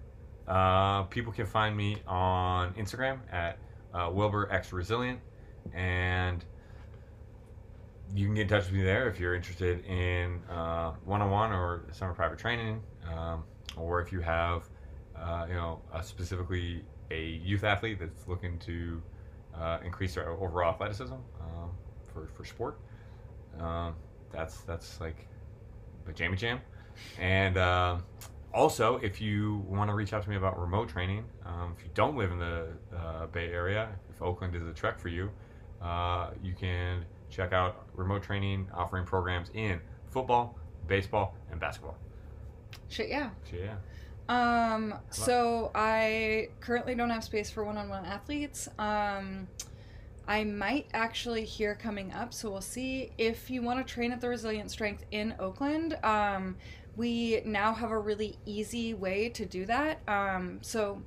Uh, 0.47 1.03
people 1.03 1.33
can 1.33 1.45
find 1.45 1.75
me 1.75 1.97
on 2.07 2.73
Instagram 2.75 3.19
at 3.31 3.59
uh, 3.93 4.09
Wilbur 4.11 4.49
X 4.51 4.71
Resilient, 4.71 5.19
and 5.73 6.45
you 8.15 8.25
can 8.25 8.35
get 8.35 8.43
in 8.43 8.47
touch 8.47 8.65
with 8.65 8.73
me 8.73 8.83
there 8.83 9.09
if 9.09 9.19
you're 9.19 9.35
interested 9.35 9.85
in 9.85 10.41
uh, 10.49 10.93
one-on-one 11.03 11.51
or 11.51 11.83
summer 11.91 12.13
private 12.13 12.39
training, 12.39 12.81
um, 13.13 13.43
or 13.75 14.01
if 14.01 14.11
you 14.11 14.21
have, 14.21 14.69
uh, 15.15 15.45
you 15.47 15.53
know, 15.53 15.81
a 15.93 16.01
specifically 16.01 16.83
a 17.11 17.21
youth 17.43 17.63
athlete 17.63 17.99
that's 17.99 18.27
looking 18.27 18.57
to 18.59 19.01
uh, 19.55 19.79
increase 19.83 20.15
their 20.15 20.29
overall 20.29 20.73
athleticism 20.73 21.13
um, 21.13 21.71
for 22.13 22.27
for 22.35 22.45
sport. 22.45 22.79
Um, 23.59 23.95
that's 24.31 24.61
that's 24.61 24.99
like 25.01 25.27
jammy 26.15 26.37
jam, 26.37 26.59
and. 27.19 27.57
um 27.57 28.03
also, 28.53 28.97
if 28.97 29.21
you 29.21 29.63
want 29.67 29.89
to 29.89 29.93
reach 29.93 30.11
out 30.13 30.23
to 30.23 30.29
me 30.29 30.35
about 30.35 30.59
remote 30.59 30.89
training, 30.89 31.23
um, 31.45 31.75
if 31.77 31.83
you 31.83 31.89
don't 31.93 32.17
live 32.17 32.31
in 32.31 32.39
the 32.39 32.67
uh, 32.95 33.27
Bay 33.27 33.51
Area, 33.51 33.89
if 34.09 34.21
Oakland 34.21 34.55
is 34.55 34.65
a 34.65 34.73
trek 34.73 34.97
for 34.97 35.09
you, 35.09 35.29
uh, 35.81 36.31
you 36.41 36.53
can 36.53 37.05
check 37.29 37.53
out 37.53 37.85
remote 37.93 38.23
training 38.23 38.67
offering 38.73 39.05
programs 39.05 39.49
in 39.53 39.79
football, 40.09 40.57
baseball, 40.87 41.35
and 41.51 41.59
basketball. 41.59 41.95
Shit, 42.87 43.09
yeah. 43.09 43.29
So, 43.49 43.57
yeah. 43.57 43.75
Um, 44.29 44.93
so 45.09 45.71
I 45.73 46.49
currently 46.59 46.95
don't 46.95 47.09
have 47.09 47.23
space 47.23 47.49
for 47.49 47.63
one-on-one 47.65 48.05
athletes. 48.05 48.69
Um, 48.77 49.47
I 50.27 50.43
might 50.43 50.87
actually 50.93 51.43
hear 51.43 51.73
coming 51.73 52.13
up, 52.13 52.33
so 52.33 52.51
we'll 52.51 52.61
see 52.61 53.11
if 53.17 53.49
you 53.49 53.63
want 53.63 53.85
to 53.85 53.93
train 53.93 54.11
at 54.11 54.21
the 54.21 54.29
Resilient 54.29 54.69
Strength 54.69 55.03
in 55.09 55.33
Oakland. 55.39 55.97
Um, 56.03 56.57
we 56.95 57.41
now 57.43 57.73
have 57.73 57.89
a 57.89 57.97
really 57.97 58.37
easy 58.45 58.93
way 58.93 59.29
to 59.29 59.45
do 59.45 59.65
that. 59.65 60.01
Um, 60.07 60.59
so 60.61 61.01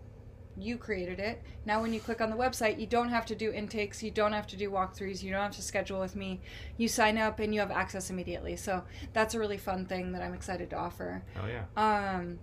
you 0.56 0.76
created 0.76 1.20
it. 1.20 1.42
Now, 1.64 1.80
when 1.80 1.94
you 1.94 2.00
click 2.00 2.20
on 2.20 2.30
the 2.30 2.36
website, 2.36 2.80
you 2.80 2.86
don't 2.86 3.08
have 3.08 3.24
to 3.26 3.34
do 3.36 3.52
intakes, 3.52 4.02
you 4.02 4.10
don't 4.10 4.32
have 4.32 4.46
to 4.48 4.56
do 4.56 4.70
walkthroughs, 4.70 5.22
you 5.22 5.30
don't 5.30 5.40
have 5.40 5.56
to 5.56 5.62
schedule 5.62 6.00
with 6.00 6.16
me. 6.16 6.40
You 6.76 6.88
sign 6.88 7.18
up 7.18 7.38
and 7.38 7.54
you 7.54 7.60
have 7.60 7.70
access 7.70 8.10
immediately. 8.10 8.56
So 8.56 8.82
that's 9.12 9.34
a 9.34 9.38
really 9.38 9.58
fun 9.58 9.86
thing 9.86 10.12
that 10.12 10.22
I'm 10.22 10.34
excited 10.34 10.70
to 10.70 10.76
offer. 10.76 11.22
Oh 11.40 11.46
yeah. 11.46 11.64
Um, 11.76 12.38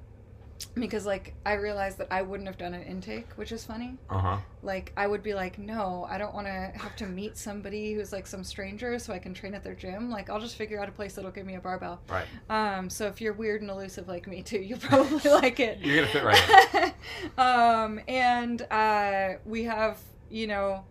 because 0.76 1.06
like 1.06 1.36
I 1.46 1.54
realized 1.54 1.98
that 2.00 2.08
I 2.12 2.22
wouldn't 2.22 2.48
have 2.48 2.58
done 2.58 2.74
an 2.74 2.84
intake, 2.84 3.28
which 3.36 3.52
is 3.52 3.66
funny. 3.66 3.98
Uh 4.10 4.20
huh. 4.20 4.38
Like 4.62 4.92
I 4.98 5.08
would 5.08 5.24
be 5.24 5.34
like, 5.34 5.58
no, 5.58 6.06
I 6.10 6.18
don't 6.18 6.34
want 6.34 6.48
to 6.48 6.72
have 6.76 6.96
to 6.98 7.06
meet 7.06 7.38
somebody 7.38 7.94
who's 7.94 8.12
like 8.12 8.28
some 8.28 8.44
stranger 8.44 9.00
so 9.00 9.14
I 9.14 9.20
can 9.20 9.34
train 9.34 9.54
at 9.54 9.64
their 9.64 9.76
gym. 9.76 10.10
Like 10.10 10.30
I'll 10.30 10.40
just 10.40 10.56
figure 10.56 10.82
out 10.82 10.90
a 10.90 10.92
place 10.92 11.16
that'll 11.16 11.32
give 11.32 11.46
me 11.46 11.56
a 11.56 11.62
barbell. 11.62 12.02
Right. 12.10 12.26
Um, 12.50 12.90
so 12.90 13.08
if 13.08 13.22
you're 13.22 13.34
weird 13.34 13.62
and 13.62 13.70
elusive 13.70 14.08
like 14.08 14.28
me 14.28 14.42
too, 14.42 14.60
you'll 14.60 14.80
probably 14.80 15.32
like 15.32 15.60
it. 15.60 15.80
You're 15.80 15.96
gonna 15.96 16.08
fit 16.08 16.24
right 16.24 16.74
in. 16.76 16.94
um, 17.38 18.00
and 18.08 18.62
uh, 18.72 19.34
we 19.46 19.64
have, 19.64 20.00
you 20.30 20.48
know, 20.48 20.86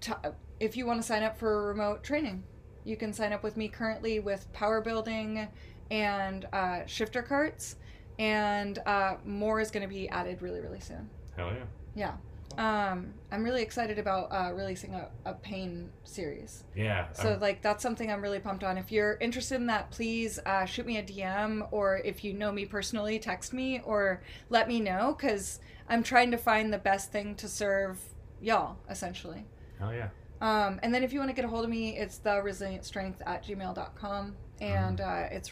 t- 0.00 0.12
if 0.60 0.76
you 0.76 0.86
want 0.86 1.00
to 1.00 1.06
sign 1.06 1.22
up 1.22 1.38
for 1.38 1.66
remote 1.66 2.02
training, 2.02 2.42
you 2.84 2.96
can 2.96 3.12
sign 3.12 3.32
up 3.32 3.42
with 3.42 3.56
me 3.56 3.68
currently 3.68 4.20
with 4.20 4.50
power 4.52 4.80
building 4.80 5.48
and 5.90 6.46
uh, 6.52 6.86
shifter 6.86 7.22
carts, 7.22 7.76
and 8.20 8.78
uh, 8.84 9.14
more 9.24 9.60
is 9.60 9.70
going 9.70 9.82
to 9.82 9.88
be 9.88 10.06
added 10.10 10.42
really, 10.42 10.60
really 10.60 10.78
soon. 10.78 11.08
Hell 11.36 11.52
yeah. 11.54 11.64
Yeah. 11.94 12.12
Um, 12.58 13.14
I'm 13.32 13.42
really 13.42 13.62
excited 13.62 13.98
about 13.98 14.30
uh, 14.30 14.52
releasing 14.52 14.94
a, 14.94 15.08
a 15.24 15.32
pain 15.34 15.88
series. 16.04 16.64
Yeah. 16.76 17.10
So 17.12 17.34
um, 17.34 17.40
like 17.40 17.62
that's 17.62 17.82
something 17.82 18.12
I'm 18.12 18.20
really 18.20 18.38
pumped 18.38 18.62
on. 18.62 18.76
If 18.76 18.92
you're 18.92 19.16
interested 19.22 19.54
in 19.54 19.66
that, 19.68 19.90
please 19.90 20.38
uh, 20.44 20.66
shoot 20.66 20.84
me 20.84 20.98
a 20.98 21.02
DM, 21.02 21.66
or 21.70 22.02
if 22.04 22.22
you 22.22 22.34
know 22.34 22.52
me 22.52 22.66
personally, 22.66 23.18
text 23.18 23.54
me 23.54 23.80
or 23.84 24.22
let 24.50 24.68
me 24.68 24.80
know 24.80 25.16
because 25.16 25.60
I'm 25.88 26.02
trying 26.02 26.30
to 26.32 26.36
find 26.36 26.70
the 26.70 26.78
best 26.78 27.10
thing 27.10 27.34
to 27.36 27.48
serve 27.48 27.98
y'all 28.42 28.76
essentially. 28.90 29.46
hell 29.78 29.94
yeah. 29.94 30.08
Um, 30.42 30.78
and 30.82 30.92
then 30.92 31.02
if 31.02 31.12
you 31.12 31.20
want 31.20 31.30
to 31.30 31.34
get 31.34 31.46
a 31.46 31.48
hold 31.48 31.64
of 31.64 31.70
me, 31.70 31.96
it's 31.96 32.18
the 32.18 32.30
resilientstrength 32.30 33.16
at 33.26 33.44
gmail.com 33.44 34.36
and 34.60 35.00
uh, 35.00 35.24
it's 35.30 35.50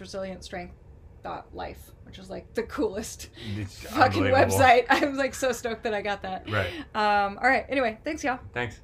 resilientstrength.life, 1.24 1.90
which 2.04 2.18
is 2.18 2.30
like 2.30 2.52
the 2.54 2.62
coolest 2.64 3.28
It's 3.56 3.82
fucking 3.84 4.24
website. 4.24 4.86
I'm 4.90 5.16
like 5.16 5.34
so 5.34 5.52
stoked 5.52 5.84
that 5.84 5.94
I 5.94 6.02
got 6.02 6.22
that. 6.22 6.50
Right. 6.50 6.70
Um, 6.94 7.38
all 7.38 7.48
right. 7.48 7.66
Anyway, 7.68 7.98
thanks 8.04 8.24
y'all. 8.24 8.38
Thanks. 8.52 8.80